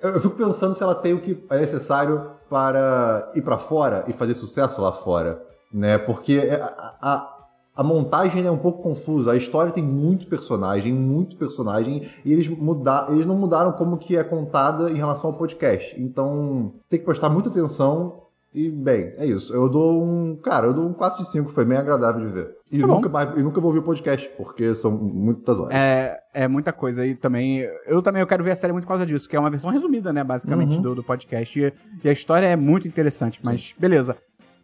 Eu 0.00 0.10
eu 0.14 0.20
fico 0.20 0.36
pensando 0.36 0.74
se 0.74 0.82
ela 0.82 0.94
tem 0.94 1.12
o 1.12 1.20
que 1.20 1.44
é 1.50 1.58
necessário 1.58 2.30
para 2.48 3.30
ir 3.34 3.42
para 3.42 3.58
fora 3.58 4.04
e 4.06 4.12
fazer 4.12 4.34
sucesso 4.34 4.80
lá 4.80 4.92
fora, 4.92 5.42
né? 5.72 5.98
Porque 5.98 6.34
é- 6.34 6.60
a, 6.62 6.94
a, 7.02 7.36
a 7.76 7.82
montagem 7.82 8.46
é 8.46 8.50
um 8.50 8.56
pouco 8.56 8.82
confusa. 8.82 9.32
A 9.32 9.36
história 9.36 9.72
tem 9.72 9.82
muito 9.84 10.26
personagem, 10.26 10.92
muito 10.92 11.36
personagem, 11.36 12.08
e 12.24 12.32
eles, 12.32 12.48
muda, 12.48 13.06
eles 13.10 13.26
não 13.26 13.36
mudaram 13.36 13.72
como 13.72 13.98
que 13.98 14.16
é 14.16 14.24
contada 14.24 14.90
em 14.90 14.94
relação 14.96 15.30
ao 15.30 15.36
podcast. 15.36 16.00
Então 16.00 16.72
tem 16.88 16.98
que 16.98 17.04
prestar 17.04 17.28
muita 17.28 17.50
atenção. 17.50 18.27
E, 18.54 18.70
bem, 18.70 19.12
é 19.18 19.26
isso. 19.26 19.54
Eu 19.54 19.68
dou 19.68 20.02
um. 20.02 20.34
Cara, 20.36 20.66
eu 20.66 20.72
dou 20.72 20.86
um 20.88 20.92
4 20.92 21.22
de 21.22 21.28
5, 21.28 21.50
foi 21.50 21.64
bem 21.64 21.76
agradável 21.76 22.26
de 22.26 22.32
ver. 22.32 22.50
E, 22.72 22.80
Tá 22.80 22.86
nunca, 22.86 23.08
mais, 23.08 23.30
e 23.36 23.42
nunca 23.42 23.60
vou 23.60 23.68
ouvir 23.68 23.80
o 23.80 23.82
podcast, 23.82 24.28
porque 24.36 24.74
são 24.74 24.90
muitas 24.90 25.58
horas. 25.58 25.72
É, 25.74 26.16
é 26.34 26.48
muita 26.48 26.72
coisa. 26.72 27.04
E 27.06 27.14
também, 27.14 27.60
eu 27.86 28.00
também 28.02 28.20
eu 28.20 28.26
quero 28.26 28.42
ver 28.42 28.50
a 28.52 28.56
série 28.56 28.72
muito 28.72 28.84
por 28.84 28.88
causa 28.90 29.04
disso, 29.06 29.28
que 29.28 29.36
é 29.36 29.40
uma 29.40 29.50
versão 29.50 29.70
resumida, 29.70 30.12
né, 30.12 30.24
basicamente, 30.24 30.76
Uhum. 30.76 30.82
do, 30.82 30.94
do 30.96 31.04
podcast. 31.04 31.60
E, 31.60 31.72
e 32.02 32.08
a 32.08 32.12
história 32.12 32.46
é 32.46 32.56
muito 32.56 32.88
interessante, 32.88 33.40
mas 33.44 33.74
beleza. 33.78 34.16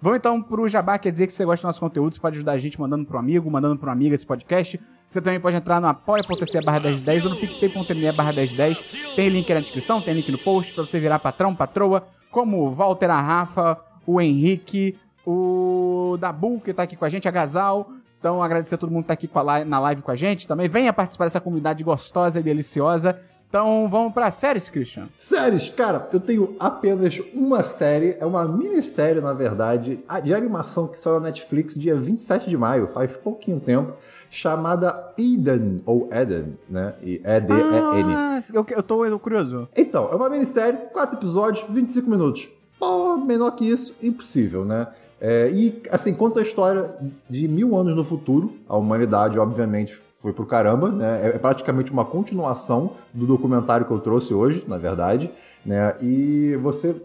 Vamos 0.04 0.18
então 0.18 0.42
pro 0.42 0.68
Jabá, 0.68 0.98
quer 0.98 1.10
dizer 1.10 1.26
que 1.26 1.32
você 1.32 1.46
gosta 1.46 1.64
do 1.64 1.68
nosso 1.68 1.80
conteúdo, 1.80 2.14
você 2.14 2.20
pode 2.20 2.36
ajudar 2.36 2.52
a 2.52 2.58
gente 2.58 2.78
mandando 2.78 3.06
pro 3.06 3.16
amigo, 3.16 3.50
mandando 3.50 3.78
pro 3.78 3.90
amiga 3.90 4.14
esse 4.14 4.26
podcast. 4.26 4.78
Você 5.08 5.18
também 5.18 5.40
pode 5.40 5.56
entrar 5.56 5.80
no 5.80 5.86
apoia.se 5.86 6.60
barra 6.60 6.78
1010 6.78 7.24
ou 7.24 7.30
no 7.30 7.36
picpay.me 7.38 8.12
barra 8.12 8.30
1010. 8.34 9.14
Tem 9.16 9.30
link 9.30 9.54
na 9.54 9.60
descrição, 9.60 10.02
tem 10.02 10.12
link 10.12 10.30
no 10.30 10.36
post 10.36 10.74
pra 10.74 10.84
você 10.84 11.00
virar 11.00 11.20
patrão, 11.20 11.56
patroa, 11.56 12.06
como 12.30 12.66
o 12.66 12.70
Walter, 12.70 13.08
a 13.08 13.18
Rafa, 13.18 13.80
o 14.06 14.20
Henrique, 14.20 14.94
o 15.26 16.18
Dabu, 16.20 16.60
que 16.60 16.74
tá 16.74 16.82
aqui 16.82 16.96
com 16.96 17.06
a 17.06 17.08
gente, 17.08 17.26
a 17.26 17.30
Gazal. 17.30 17.88
Então, 18.20 18.42
agradecer 18.42 18.74
a 18.74 18.78
todo 18.78 18.92
mundo 18.92 19.04
que 19.04 19.08
tá 19.08 19.14
aqui 19.14 19.30
na 19.64 19.80
live 19.80 20.02
com 20.02 20.10
a 20.10 20.16
gente. 20.16 20.46
Também 20.46 20.68
venha 20.68 20.92
participar 20.92 21.24
dessa 21.24 21.40
comunidade 21.40 21.82
gostosa 21.82 22.40
e 22.40 22.42
deliciosa. 22.42 23.18
Então, 23.54 23.88
vamos 23.88 24.12
pra 24.12 24.32
séries, 24.32 24.68
Christian. 24.68 25.06
Séries, 25.16 25.70
cara, 25.70 26.08
eu 26.12 26.18
tenho 26.18 26.56
apenas 26.58 27.20
uma 27.32 27.62
série, 27.62 28.16
é 28.18 28.26
uma 28.26 28.44
minissérie, 28.48 29.20
na 29.20 29.32
verdade, 29.32 30.00
de 30.24 30.34
animação 30.34 30.88
que 30.88 30.98
saiu 30.98 31.20
na 31.20 31.26
Netflix 31.26 31.76
dia 31.76 31.94
27 31.94 32.50
de 32.50 32.56
maio, 32.56 32.88
faz 32.88 33.14
pouquinho 33.16 33.60
tempo, 33.60 33.92
chamada 34.28 35.14
Eden, 35.16 35.80
ou 35.86 36.08
Eden, 36.12 36.58
né? 36.68 36.94
E 37.00 37.22
E-D-E-N. 37.24 38.12
Ah, 38.16 38.40
eu, 38.52 38.66
eu 38.68 38.82
tô 38.82 39.18
curioso. 39.20 39.68
Então, 39.76 40.08
é 40.10 40.16
uma 40.16 40.28
minissérie, 40.28 40.76
quatro 40.92 41.16
episódios, 41.16 41.64
25 41.70 42.10
minutos. 42.10 42.50
Pô, 42.76 43.16
menor 43.18 43.52
que 43.52 43.70
isso, 43.70 43.94
impossível, 44.02 44.64
né? 44.64 44.88
É, 45.20 45.48
e, 45.52 45.80
assim, 45.92 46.12
conta 46.12 46.40
a 46.40 46.42
história 46.42 46.96
de 47.30 47.46
mil 47.46 47.76
anos 47.76 47.94
no 47.94 48.04
futuro. 48.04 48.52
A 48.68 48.76
humanidade, 48.76 49.38
obviamente, 49.38 49.96
foi 50.24 50.32
pro 50.32 50.46
caramba, 50.46 50.90
né? 50.90 51.20
É, 51.22 51.26
é 51.36 51.38
praticamente 51.38 51.92
uma 51.92 52.02
continuação 52.06 52.92
do 53.12 53.26
documentário 53.26 53.84
que 53.86 53.92
eu 53.92 53.98
trouxe 54.00 54.32
hoje, 54.32 54.64
na 54.66 54.78
verdade, 54.78 55.30
né? 55.66 55.94
E 56.00 56.56
você 56.62 56.96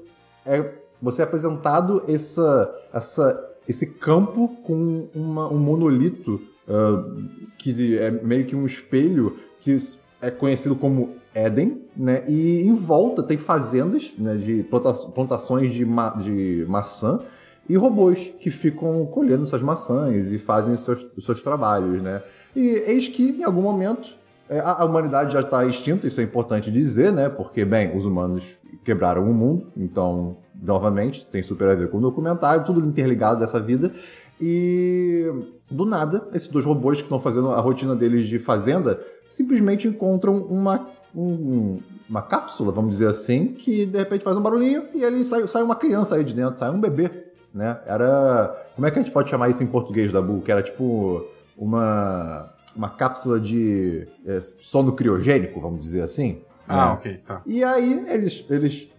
é, 0.45 0.71
você 1.01 1.21
é 1.21 1.25
apresentado 1.25 2.01
essa, 2.07 2.73
essa, 2.93 3.45
esse 3.67 3.87
campo 3.87 4.47
com 4.63 5.09
uma- 5.13 5.49
um 5.51 5.57
monolito 5.57 6.39
ah, 6.65 7.03
que 7.57 7.97
é 7.97 8.09
meio 8.09 8.45
que 8.45 8.55
um 8.55 8.65
espelho 8.65 9.35
que 9.59 9.75
é 10.21 10.31
conhecido 10.31 10.75
como 10.77 11.15
Éden, 11.35 11.81
né? 11.97 12.23
E 12.25 12.61
em 12.61 12.73
volta 12.73 13.21
tem 13.21 13.37
fazendas 13.37 14.13
né, 14.17 14.35
de 14.37 14.63
planta- 14.63 14.93
plantações 15.13 15.73
de, 15.73 15.85
ma- 15.85 16.11
de 16.11 16.65
maçã 16.69 17.19
e 17.67 17.75
robôs 17.75 18.31
que 18.39 18.49
ficam 18.49 19.05
colhendo 19.07 19.43
essas 19.43 19.61
maçãs 19.61 20.31
e 20.31 20.39
fazem 20.39 20.73
os 20.73 20.85
seus, 20.85 21.05
os 21.17 21.25
seus 21.25 21.43
trabalhos, 21.43 22.01
né? 22.01 22.23
E 22.55 22.67
eis 22.87 23.07
que, 23.07 23.29
em 23.31 23.43
algum 23.43 23.61
momento, 23.61 24.09
é, 24.49 24.59
a, 24.59 24.83
humanidade 24.83 25.33
já 25.33 25.41
está 25.41 25.65
extinta, 25.65 26.07
isso 26.07 26.19
é 26.19 26.23
importante 26.23 26.71
dizer, 26.71 27.11
né? 27.11 27.29
Porque, 27.29 27.63
bem, 27.63 27.95
os 27.95 28.05
humanos 28.05 28.57
quebraram 28.83 29.29
o 29.29 29.33
mundo, 29.33 29.67
então, 29.77 30.37
novamente, 30.61 31.25
tem 31.25 31.43
super 31.43 31.69
a 31.69 31.75
ver 31.75 31.89
com 31.89 31.97
o 31.97 32.01
documentário, 32.01 32.63
tudo 32.65 32.79
interligado 32.85 33.39
dessa 33.39 33.59
vida. 33.59 33.91
E 34.41 35.31
do 35.69 35.85
nada, 35.85 36.27
esses 36.33 36.47
dois 36.47 36.65
robôs 36.65 36.97
que 36.97 37.03
estão 37.03 37.19
fazendo 37.19 37.49
a 37.49 37.59
rotina 37.59 37.95
deles 37.95 38.27
de 38.27 38.39
fazenda 38.39 38.99
simplesmente 39.29 39.87
encontram 39.87 40.37
uma, 40.37 40.87
um- 41.13 41.79
uma 42.09 42.21
cápsula, 42.21 42.71
vamos 42.71 42.91
dizer 42.91 43.07
assim, 43.07 43.47
que 43.47 43.85
de 43.85 43.97
repente 43.99 44.23
faz 44.23 44.35
um 44.37 44.41
barulhinho 44.41 44.85
e 44.95 45.05
ali 45.05 45.23
sai, 45.23 45.45
sai 45.47 45.61
uma 45.61 45.75
criança 45.75 46.15
aí 46.15 46.23
de 46.23 46.33
dentro, 46.33 46.57
sai 46.57 46.71
um 46.71 46.79
bebê, 46.79 47.11
né? 47.53 47.79
Era. 47.85 48.55
Como 48.75 48.87
é 48.87 48.91
que 48.91 48.97
a 48.97 49.01
gente 49.01 49.11
pode 49.11 49.29
chamar 49.29 49.49
isso 49.49 49.61
em 49.61 49.67
português, 49.67 50.11
Dabu? 50.11 50.41
Que 50.41 50.51
era 50.51 50.63
tipo 50.63 51.25
uma, 51.59 52.49
uma 52.75 52.89
cápsula 52.89 53.39
de 53.39 54.07
é, 54.25 54.39
sono 54.59 54.93
criogênico, 54.93 55.59
vamos 55.59 55.81
dizer 55.81 56.01
assim. 56.01 56.39
Ah, 56.67 56.85
né? 56.87 56.91
ok, 56.93 57.17
tá. 57.27 57.41
E 57.45 57.63
aí 57.63 58.05
eles. 58.07 58.45
eles 58.49 58.89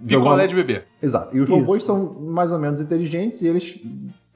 de 0.00 0.14
Picolé 0.16 0.30
alguma- 0.30 0.46
de 0.48 0.54
bebê. 0.54 0.82
Exato. 1.02 1.36
E 1.36 1.40
os 1.40 1.48
Isso. 1.48 1.58
robôs 1.58 1.82
são 1.84 2.14
mais 2.20 2.52
ou 2.52 2.58
menos 2.58 2.80
inteligentes 2.80 3.42
e 3.42 3.48
eles 3.48 3.80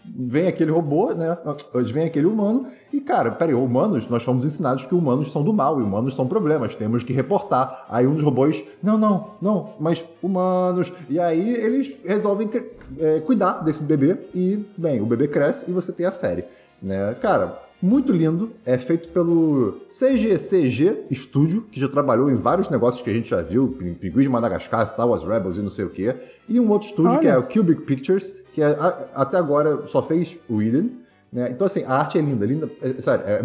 veem 0.04 0.48
aquele 0.48 0.70
robô, 0.72 1.12
né? 1.14 1.38
Eles 1.74 1.90
veem 1.90 2.06
aquele 2.06 2.26
humano 2.26 2.66
e, 2.92 3.00
cara, 3.00 3.30
peraí, 3.30 3.54
humanos, 3.54 4.06
nós 4.08 4.22
fomos 4.24 4.44
ensinados 4.44 4.84
que 4.84 4.94
humanos 4.94 5.30
são 5.32 5.42
do 5.42 5.52
mal 5.52 5.80
e 5.80 5.82
humanos 5.82 6.14
são 6.16 6.26
problemas, 6.26 6.74
temos 6.74 7.02
que 7.04 7.12
reportar. 7.12 7.86
Aí 7.88 8.06
um 8.06 8.14
dos 8.14 8.22
robôs, 8.24 8.62
não, 8.82 8.98
não, 8.98 9.30
não, 9.40 9.70
mas 9.78 10.04
humanos. 10.22 10.92
E 11.08 11.18
aí 11.18 11.48
eles 11.54 11.96
resolvem 12.04 12.50
é, 12.98 13.20
cuidar 13.20 13.62
desse 13.62 13.82
bebê 13.84 14.18
e, 14.34 14.66
bem, 14.76 15.00
o 15.00 15.06
bebê 15.06 15.28
cresce 15.28 15.70
e 15.70 15.72
você 15.72 15.92
tem 15.92 16.04
a 16.04 16.12
série, 16.12 16.44
né? 16.82 17.14
Cara, 17.20 17.58
muito 17.80 18.12
lindo, 18.12 18.50
é 18.64 18.78
feito 18.78 19.08
pelo 19.08 19.80
CGCG 19.88 21.04
Studio, 21.12 21.62
que 21.70 21.80
já 21.80 21.88
trabalhou 21.88 22.30
em 22.30 22.34
vários 22.34 22.68
negócios 22.68 23.02
que 23.02 23.10
a 23.10 23.12
gente 23.12 23.28
já 23.30 23.42
viu, 23.42 23.68
Pin- 23.78 23.94
Pinguim 23.94 24.22
de 24.22 24.28
Madagascar, 24.28 24.88
Star 24.88 25.08
Wars 25.08 25.24
Rebels 25.24 25.56
e 25.56 25.60
não 25.62 25.70
sei 25.70 25.84
o 25.84 25.90
quê. 25.90 26.14
E 26.48 26.60
um 26.60 26.70
outro 26.70 26.88
estúdio 26.88 27.12
Olha. 27.12 27.20
que 27.20 27.26
é 27.28 27.36
o 27.36 27.42
Cubic 27.42 27.82
Pictures, 27.82 28.34
que 28.52 28.62
é, 28.62 28.66
a- 28.66 29.06
até 29.14 29.36
agora 29.36 29.86
só 29.86 30.02
fez 30.02 30.38
o 30.48 30.62
Eden. 30.62 30.92
Né? 31.32 31.48
Então, 31.50 31.66
assim, 31.66 31.82
a 31.84 31.94
arte 31.94 32.18
é 32.18 32.20
linda, 32.20 32.44
linda. 32.44 32.70
É, 32.82 33.00
sério, 33.00 33.24
é, 33.26 33.42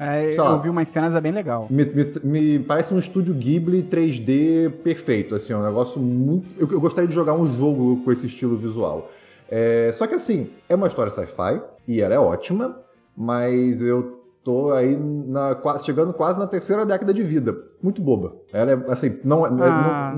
É, 0.00 0.30
Sei 0.32 0.40
lá. 0.40 0.52
eu 0.52 0.60
vi 0.60 0.70
umas 0.70 0.88
cenas, 0.88 1.14
é 1.14 1.20
bem 1.20 1.30
legal. 1.30 1.66
me, 1.70 1.84
me- 1.84 2.12
me 2.24 2.58
parece 2.58 2.92
um 2.94 2.98
estúdio 2.98 3.34
Ghibli 3.34 3.82
3D 3.82 4.70
perfeito, 4.82 5.34
assim, 5.34 5.52
é 5.52 5.56
um 5.56 5.62
negócio 5.62 6.00
muito... 6.00 6.54
Eu, 6.58 6.66
eu 6.72 6.80
gostaria 6.80 7.06
de 7.06 7.14
jogar 7.14 7.34
um 7.34 7.46
jogo 7.54 8.00
com 8.02 8.10
esse 8.10 8.26
estilo 8.26 8.56
visual. 8.56 9.10
É, 9.50 9.90
só 9.92 10.06
que 10.06 10.14
assim, 10.14 10.50
é 10.68 10.74
uma 10.74 10.86
história 10.86 11.10
sci-fi, 11.10 11.60
e 11.86 12.00
ela 12.00 12.14
é 12.14 12.18
ótima, 12.18 12.80
mas 13.16 13.80
eu 13.80 14.18
tô 14.44 14.72
aí 14.72 14.96
na, 14.96 15.56
chegando 15.82 16.12
quase 16.12 16.38
na 16.38 16.46
terceira 16.46 16.84
década 16.86 17.12
de 17.12 17.22
vida. 17.22 17.56
Muito 17.82 18.00
boba. 18.02 18.34
Ela 18.52 18.72
é, 18.72 18.84
assim, 18.88 19.18
não... 19.24 19.44
é- 19.46 19.50
Ah. 19.62 20.16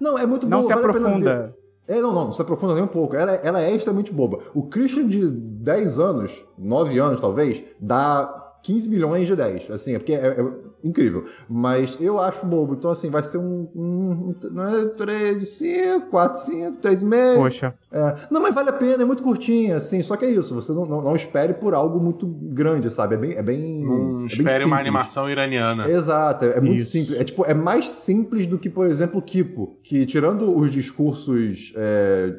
não, 0.00 0.12
não, 0.12 0.18
é 0.18 0.26
muito 0.26 0.46
Não 0.48 0.60
boa, 0.60 0.68
se 0.74 0.80
vale 0.80 0.92
pena 0.92 0.98
ver. 0.98 1.06
aprofunda. 1.06 1.56
É, 1.88 2.00
não, 2.00 2.12
não, 2.12 2.24
não 2.26 2.32
se 2.32 2.40
aprofunda 2.40 2.74
nem 2.74 2.84
um 2.84 2.86
pouco. 2.88 3.16
Ela, 3.16 3.32
é- 3.34 3.40
ela 3.42 3.60
é 3.62 3.74
extremamente 3.74 4.12
boba. 4.12 4.38
O 4.54 4.62
Christian 4.64 5.08
de 5.08 5.28
10 5.28 5.98
anos, 5.98 6.44
9 6.58 6.98
anos 6.98 7.20
talvez, 7.20 7.64
dá 7.80 8.39
15 8.62 8.90
milhões 8.90 9.26
de 9.26 9.36
10. 9.36 9.70
Assim, 9.70 9.94
é 9.94 9.98
porque 9.98 10.12
é, 10.12 10.40
é 10.40 10.46
incrível. 10.82 11.24
Mas 11.48 11.96
eu 12.00 12.18
acho 12.18 12.44
bobo. 12.46 12.74
Então, 12.74 12.90
assim, 12.90 13.10
vai 13.10 13.22
ser 13.22 13.38
um. 13.38 13.68
um, 13.74 14.10
um 14.30 14.34
não 14.52 14.68
é 14.68 14.86
3 14.86 15.38
de 15.40 15.46
5, 15.46 16.06
4 16.10 16.38
de 16.38 16.44
5, 16.44 16.76
3,5. 16.80 17.36
Poxa. 17.36 17.74
É, 17.92 18.14
não, 18.30 18.40
mas 18.40 18.54
vale 18.54 18.70
a 18.70 18.72
pena, 18.72 19.02
é 19.02 19.06
muito 19.06 19.22
curtinha, 19.22 19.76
assim. 19.76 20.02
Só 20.02 20.16
que 20.16 20.24
é 20.24 20.30
isso, 20.30 20.54
você 20.54 20.72
não, 20.72 20.84
não, 20.86 21.02
não 21.02 21.16
espere 21.16 21.54
por 21.54 21.74
algo 21.74 21.98
muito 21.98 22.26
grande, 22.26 22.90
sabe? 22.90 23.14
É 23.14 23.18
bem. 23.18 23.32
É 23.32 23.42
bem 23.42 23.84
Não 23.84 23.94
é 23.94 24.16
bem 24.16 24.26
espere 24.26 24.64
uma 24.64 24.76
simples. 24.76 24.80
animação 24.80 25.30
iraniana. 25.30 25.88
Exato, 25.90 26.44
é, 26.44 26.58
é 26.58 26.60
muito 26.60 26.76
Isso. 26.76 26.92
simples. 26.92 27.18
É 27.18 27.24
tipo, 27.24 27.44
é 27.44 27.54
mais 27.54 27.88
simples 27.88 28.46
do 28.46 28.58
que, 28.58 28.68
por 28.68 28.86
exemplo, 28.86 29.20
Kipo, 29.20 29.78
que 29.82 30.06
tirando 30.06 30.56
os 30.56 30.70
discursos 30.70 31.72
é, 31.76 32.34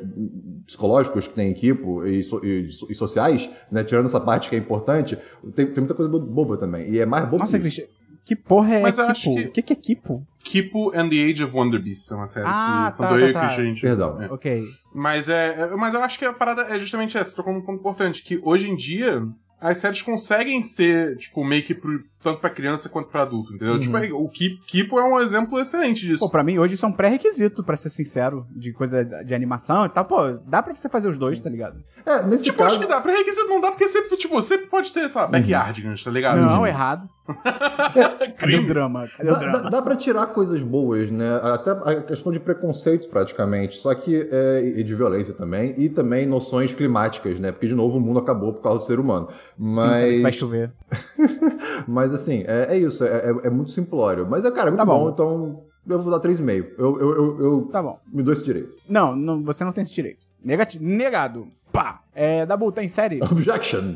psicológicos 0.65 1.27
que 1.27 1.33
tem 1.35 1.51
em 1.51 1.53
Kipo 1.53 2.05
e, 2.05 2.23
so- 2.23 2.43
e 2.43 2.67
e 2.89 2.95
sociais, 2.95 3.49
né, 3.71 3.83
tirando 3.83 4.05
essa 4.05 4.19
parte 4.19 4.49
que 4.49 4.55
é 4.55 4.59
importante, 4.59 5.17
tem, 5.55 5.65
tem 5.67 5.81
muita 5.81 5.93
coisa 5.93 6.09
bo- 6.09 6.19
boba 6.19 6.57
também. 6.57 6.89
E 6.89 6.99
é 6.99 7.05
mais 7.05 7.25
bobo 7.25 7.39
Nossa, 7.39 7.59
que 7.59 7.67
isso. 7.67 7.81
Christian, 7.81 8.01
que 8.23 8.35
porra 8.35 8.75
é 8.75 8.81
Mas 8.81 8.97
eu 8.97 9.07
Kipo? 9.13 9.35
que- 9.35 9.41
O 9.47 9.51
que... 9.51 9.61
que 9.63 9.73
é 9.73 9.75
Kipo? 9.75 10.27
Kipo 10.43 10.91
and 10.95 11.09
the 11.09 11.23
Age 11.23 11.43
of 11.43 11.55
Wonder 11.55 11.81
Beasts 11.81 12.11
é 12.11 12.15
uma 12.15 12.27
série 12.27 12.45
Ah, 12.47 12.91
que 12.91 12.97
tá, 13.01 13.07
quando 13.07 13.19
eu 13.19 13.21
tá, 13.21 13.27
e 13.27 13.29
o 13.29 13.33
tá. 13.33 13.39
Christian 13.41 13.63
a 13.63 13.67
gente... 13.67 13.81
Perdão. 13.81 14.21
É. 14.21 14.31
Ok. 14.31 14.63
Mas, 14.93 15.29
é, 15.29 15.55
é- 15.71 15.75
mas 15.75 15.93
eu 15.93 16.01
acho 16.03 16.17
que 16.19 16.25
a 16.25 16.33
parada 16.33 16.63
é 16.63 16.79
justamente 16.79 17.17
essa, 17.17 17.35
tocou 17.35 17.53
num 17.53 17.61
ponto 17.61 17.79
importante, 17.79 18.23
que 18.23 18.39
hoje 18.43 18.69
em 18.69 18.75
dia 18.75 19.23
as 19.59 19.77
séries 19.77 20.01
conseguem 20.01 20.63
ser, 20.63 21.15
tipo, 21.17 21.43
meio 21.43 21.63
que 21.63 21.73
pro, 21.75 22.03
tanto 22.21 22.39
pra 22.39 22.49
criança 22.49 22.87
quanto 22.89 23.09
pra 23.09 23.21
adulto, 23.23 23.53
entendeu? 23.53 23.73
Uhum. 23.75 23.79
Tipo, 23.79 23.97
o 24.15 24.29
Ki- 24.29 24.59
Kipo 24.67 24.99
é 24.99 25.03
um 25.03 25.19
exemplo 25.19 25.59
excelente 25.59 26.05
disso. 26.05 26.19
Pô, 26.23 26.29
pra 26.29 26.43
mim 26.43 26.57
hoje 26.57 26.75
isso 26.75 26.85
é 26.85 26.89
um 26.89 26.93
pré-requisito, 26.93 27.63
pra 27.63 27.75
ser 27.77 27.89
sincero, 27.89 28.45
de 28.51 28.71
coisa 28.71 29.03
de 29.03 29.33
animação 29.33 29.85
e 29.85 29.89
tal. 29.89 30.05
Pô, 30.05 30.17
dá 30.45 30.61
pra 30.61 30.73
você 30.73 30.87
fazer 30.89 31.07
os 31.07 31.17
dois, 31.17 31.39
tá 31.39 31.49
ligado? 31.49 31.81
É, 32.05 32.23
nesse 32.23 32.45
tipo, 32.45 32.57
caso. 32.57 32.71
acho 32.71 32.79
que 32.79 32.87
dá. 32.87 32.99
Pra 32.99 33.11
requisito 33.11 33.47
não 33.47 33.61
dá, 33.61 33.69
porque 33.71 33.87
sempre, 33.87 34.17
tipo, 34.17 34.41
sempre 34.41 34.67
pode 34.67 34.91
ter, 34.91 35.09
sabe, 35.09 35.31
backyardigans, 35.33 36.03
tá 36.03 36.09
ligado? 36.11 36.39
Não, 36.41 36.65
errado. 36.65 37.07
Cadê 38.37 38.57
o 38.57 38.65
drama? 38.67 39.07
Cadê 39.17 39.29
o 39.29 39.33
Dá, 39.33 39.39
dá, 39.39 39.51
drama? 39.51 39.69
dá 39.69 39.81
pra 39.81 39.95
tirar 39.95 40.25
coisas 40.27 40.61
boas, 40.63 41.09
né? 41.11 41.39
Até 41.43 41.71
a 41.71 42.01
questão 42.01 42.31
de 42.31 42.39
preconceito, 42.39 43.07
praticamente. 43.09 43.75
Só 43.75 43.93
que. 43.93 44.27
É, 44.31 44.61
e 44.77 44.83
de 44.83 44.95
violência 44.95 45.33
também. 45.33 45.73
E 45.77 45.87
também 45.89 46.25
noções 46.25 46.73
climáticas, 46.73 47.39
né? 47.39 47.51
Porque, 47.51 47.67
de 47.67 47.75
novo, 47.75 47.97
o 47.97 48.01
mundo 48.01 48.19
acabou 48.19 48.51
por 48.53 48.61
causa 48.61 48.79
do 48.79 48.85
ser 48.85 48.99
humano. 48.99 49.29
Sim, 49.57 49.75
sabe 49.75 49.89
Mas. 50.01 50.17
se 50.17 50.23
vai 50.23 50.31
chover. 50.31 50.71
mas, 51.87 52.10
assim, 52.13 52.43
é, 52.47 52.67
é 52.75 52.77
isso. 52.77 53.03
É, 53.03 53.29
é- 53.31 53.47
é 53.47 53.49
muito 53.49 53.71
simplório. 53.71 54.27
Mas, 54.29 54.45
é, 54.45 54.51
cara, 54.51 54.69
é 54.69 54.71
muito 54.71 54.77
Tá 54.79 54.85
bom. 54.85 55.05
bom. 55.05 55.09
Então, 55.11 55.63
eu 55.87 55.99
vou 55.99 56.11
dar 56.11 56.19
3,5. 56.19 56.73
Eu, 56.77 56.99
eu, 56.99 57.11
eu, 57.15 57.39
eu 57.41 57.69
Tá 57.71 57.81
bom. 57.81 57.99
me 58.11 58.21
dou 58.23 58.33
esse 58.33 58.43
direito. 58.43 58.75
Não, 58.89 59.15
não, 59.15 59.43
você 59.43 59.63
não 59.63 59.71
tem 59.71 59.81
esse 59.83 59.93
direito. 59.93 60.25
Negativo. 60.43 60.83
Negado. 60.83 61.47
Pá. 61.71 62.01
É, 62.13 62.45
Dabu, 62.45 62.71
tem 62.71 62.87
série? 62.87 63.21
Objection! 63.23 63.95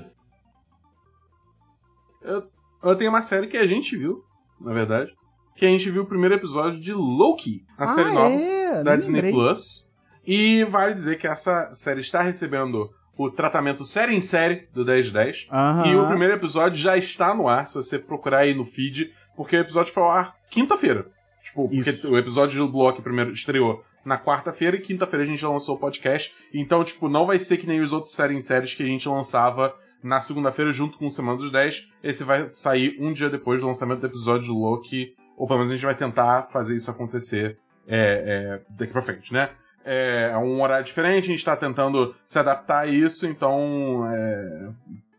Eu, 2.21 2.43
eu 2.83 2.95
tenho 2.95 3.09
uma 3.11 3.21
série 3.21 3.47
que 3.47 3.57
a 3.57 3.67
gente 3.67 3.95
viu, 3.97 4.23
na 4.59 4.73
verdade, 4.73 5.11
que 5.55 5.65
a 5.65 5.69
gente 5.69 5.89
viu 5.89 6.03
o 6.03 6.07
primeiro 6.07 6.35
episódio 6.35 6.79
de 6.79 6.93
Loki, 6.93 7.63
a 7.77 7.87
série 7.87 8.11
nova 8.11 8.29
é, 8.33 8.83
da 8.83 8.91
nem 8.91 8.99
Disney 8.99 9.21
lembrei. 9.21 9.31
Plus. 9.33 9.89
E 10.25 10.63
vale 10.65 10.93
dizer 10.93 11.17
que 11.19 11.27
essa 11.27 11.71
série 11.73 12.01
está 12.01 12.21
recebendo 12.21 12.89
o 13.17 13.29
tratamento 13.29 13.83
série 13.83 14.13
em 14.13 14.21
série 14.21 14.67
do 14.73 14.83
10 14.83 15.07
de 15.07 15.11
10. 15.13 15.47
Aham. 15.51 15.87
E 15.87 15.95
o 15.95 16.07
primeiro 16.07 16.33
episódio 16.33 16.79
já 16.79 16.97
está 16.97 17.33
no 17.33 17.47
ar, 17.47 17.67
se 17.67 17.75
você 17.75 17.97
procurar 17.97 18.39
aí 18.39 18.53
no 18.53 18.65
feed, 18.65 19.11
porque 19.35 19.55
o 19.55 19.59
episódio 19.59 19.93
foi 19.93 20.03
ao 20.03 20.11
ar 20.11 20.35
quinta-feira. 20.49 21.07
Tipo, 21.43 21.69
porque 21.69 21.89
Isso. 21.91 22.11
o 22.11 22.17
episódio 22.17 22.65
do 22.65 22.71
Block 22.71 23.01
primeiro 23.01 23.31
estreou 23.31 23.83
na 24.03 24.17
quarta-feira 24.17 24.75
e 24.75 24.81
quinta-feira 24.81 25.23
a 25.23 25.27
gente 25.27 25.39
já 25.39 25.49
lançou 25.49 25.75
o 25.75 25.79
podcast. 25.79 26.33
Então, 26.53 26.83
tipo, 26.83 27.07
não 27.07 27.25
vai 27.25 27.39
ser 27.39 27.57
que 27.57 27.67
nem 27.67 27.81
os 27.81 27.93
outros 27.93 28.13
série 28.13 28.33
em 28.33 28.41
séries 28.41 28.73
que 28.73 28.83
a 28.83 28.85
gente 28.85 29.07
lançava 29.07 29.75
na 30.03 30.19
segunda-feira 30.19 30.71
junto 30.71 30.97
com 30.97 31.07
o 31.07 31.11
Semana 31.11 31.37
dos 31.37 31.51
10. 31.51 31.87
Esse 32.03 32.23
vai 32.23 32.49
sair 32.49 32.97
um 32.99 33.13
dia 33.13 33.29
depois 33.29 33.61
do 33.61 33.67
lançamento 33.67 33.99
do 33.99 34.07
episódio 34.07 34.47
do 34.47 34.59
Loki. 34.59 35.15
Ou 35.37 35.47
pelo 35.47 35.59
menos 35.59 35.71
a 35.71 35.75
gente 35.75 35.85
vai 35.85 35.95
tentar 35.95 36.43
fazer 36.51 36.75
isso 36.75 36.89
acontecer 36.89 37.57
é, 37.87 38.57
é, 38.57 38.61
daqui 38.69 38.93
pra 38.93 39.01
frente, 39.01 39.33
né? 39.33 39.49
É, 39.85 40.31
é 40.33 40.37
um 40.37 40.59
horário 40.61 40.83
diferente, 40.85 41.25
a 41.25 41.27
gente 41.31 41.45
tá 41.45 41.55
tentando 41.55 42.15
se 42.25 42.39
adaptar 42.39 42.79
a 42.79 42.87
isso, 42.87 43.27
então 43.27 44.03
é, 44.11 44.69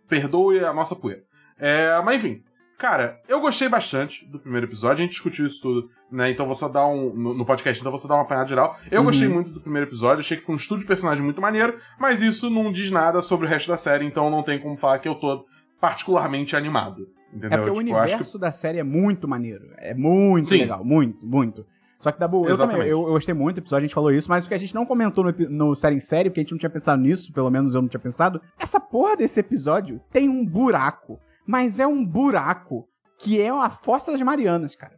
perdoe 0.09 0.59
a 0.65 0.73
nossa 0.73 0.97
poeira. 0.97 1.23
É, 1.59 2.01
mas 2.05 2.17
enfim, 2.25 2.43
cara, 2.77 3.21
eu 3.29 3.41
gostei 3.41 3.69
bastante 3.69 4.27
do 4.27 4.39
primeiro 4.41 4.67
episódio, 4.67 4.95
a 5.03 5.07
gente 5.07 5.13
discutiu 5.13 5.47
isso 5.47 5.63
tudo, 5.63 5.89
né? 6.11 6.31
Então 6.31 6.45
vou 6.47 6.55
só 6.55 6.69
dar 6.69 6.87
um. 6.87 7.15
No, 7.15 7.33
no 7.35 7.47
podcast, 7.47 7.81
então 7.81 7.91
vou 7.93 7.99
só 7.99 8.09
dar 8.09 8.15
uma 8.17 8.23
apanhada 8.23 8.49
geral. 8.49 8.77
Eu 8.91 9.01
Uhum. 9.01 9.07
gostei 9.07 9.29
muito 9.29 9.51
do 9.51 9.61
primeiro 9.61 9.89
episódio, 9.89 10.21
achei 10.21 10.37
que 10.37 10.43
foi 10.43 10.55
um 10.55 10.59
estudo 10.59 10.81
de 10.81 10.87
personagem 10.87 11.23
muito 11.25 11.41
maneiro, 11.41 11.79
mas 11.99 12.21
isso 12.21 12.51
não 12.51 12.71
diz 12.73 12.91
nada 12.91 13.23
sobre 13.23 13.47
o 13.47 13.49
resto 13.49 13.69
da 13.69 13.77
série, 13.77 14.05
então 14.05 14.29
não 14.31 14.43
tem 14.43 14.59
como 14.59 14.77
falar 14.77 14.99
que 14.99 15.09
eu 15.09 15.15
tô 15.15 15.47
particularmente 15.81 16.57
animado. 16.57 17.07
Entendeu? 17.33 17.51
É 17.53 17.57
porque 17.63 17.71
o 17.71 17.75
Tipo, 17.85 17.97
acho 17.97 18.05
universo 18.15 18.33
que- 18.39 18.41
da 18.41 18.51
série 18.53 18.79
é 18.79 18.83
muito 18.85 19.29
maneiro. 19.29 19.65
É 19.79 19.93
muito 19.95 20.49
Sim. 20.49 20.59
legal, 20.59 20.85
muito, 20.85 21.25
muito. 21.27 21.67
Só 21.99 22.13
que, 22.13 22.19
Dabu, 22.19 22.47
eu 22.47 22.57
também, 22.57 22.79
eu, 22.79 23.03
eu 23.03 23.13
gostei 23.13 23.35
muito 23.35 23.57
do 23.57 23.61
episódio, 23.61 23.85
a 23.85 23.87
gente 23.87 23.95
falou 23.95 24.11
isso, 24.11 24.29
mas 24.29 24.45
o 24.45 24.49
que 24.49 24.55
a 24.55 24.59
gente 24.59 24.75
não 24.75 24.85
comentou 24.85 25.25
no, 25.25 25.33
no 25.49 25.75
série 25.75 25.97
em 25.97 26.01
série, 26.01 26.29
porque 26.29 26.41
a 26.41 26.43
gente 26.43 26.53
não 26.53 26.59
tinha 26.59 26.71
pensado 26.71 27.01
nisso, 27.01 27.33
pelo 27.33 27.51
menos 27.51 27.75
eu 27.75 27.83
não 27.83 27.89
tinha 27.89 28.01
pensado, 28.01 28.41
essa 28.59 28.79
porra 28.79 29.17
desse 29.17 29.41
episódio 29.41 30.01
tem 30.13 30.29
um 30.29 30.45
buraco, 30.45 31.19
mas 31.47 31.81
é 31.81 31.87
um 31.87 32.05
buraco 32.05 32.87
que 33.19 33.41
é 33.41 33.51
uma 33.53 33.71
fossa 33.71 34.13
das 34.13 34.21
Marianas, 34.21 34.77
cara. 34.77 34.93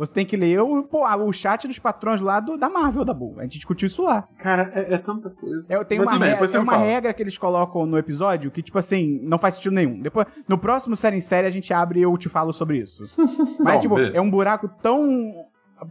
Você 0.00 0.14
tem 0.14 0.24
que 0.24 0.34
ler 0.34 0.58
o, 0.58 0.82
pô, 0.82 1.04
o 1.06 1.30
chat 1.30 1.68
dos 1.68 1.78
patrões 1.78 2.22
lá 2.22 2.40
do, 2.40 2.56
da 2.56 2.70
Marvel, 2.70 3.04
Dabu. 3.04 3.34
A 3.38 3.42
gente 3.42 3.56
discutiu 3.56 3.86
isso 3.86 4.02
lá. 4.02 4.26
Cara, 4.38 4.70
é, 4.74 4.94
é 4.94 4.98
tanta 4.98 5.28
coisa. 5.28 5.66
É, 5.70 5.84
tem 5.84 5.98
Mas 5.98 6.08
uma, 6.08 6.18
bem, 6.18 6.30
regra, 6.30 6.48
tem 6.48 6.58
me 6.58 6.66
uma 6.66 6.76
regra 6.78 7.12
que 7.12 7.22
eles 7.22 7.36
colocam 7.36 7.84
no 7.84 7.98
episódio 7.98 8.50
que, 8.50 8.62
tipo 8.62 8.78
assim, 8.78 9.20
não 9.22 9.36
faz 9.36 9.56
sentido 9.56 9.74
nenhum. 9.74 10.00
Depois, 10.00 10.26
no 10.48 10.56
próximo 10.56 10.96
série 10.96 11.18
em 11.18 11.20
série, 11.20 11.46
a 11.46 11.50
gente 11.50 11.74
abre 11.74 12.00
e 12.00 12.02
eu 12.02 12.16
te 12.16 12.30
falo 12.30 12.50
sobre 12.50 12.78
isso. 12.78 13.04
Mas, 13.60 13.74
Bom, 13.74 13.80
tipo, 13.80 13.94
beleza. 13.96 14.16
é 14.16 14.20
um 14.22 14.30
buraco 14.30 14.68
tão 14.80 15.34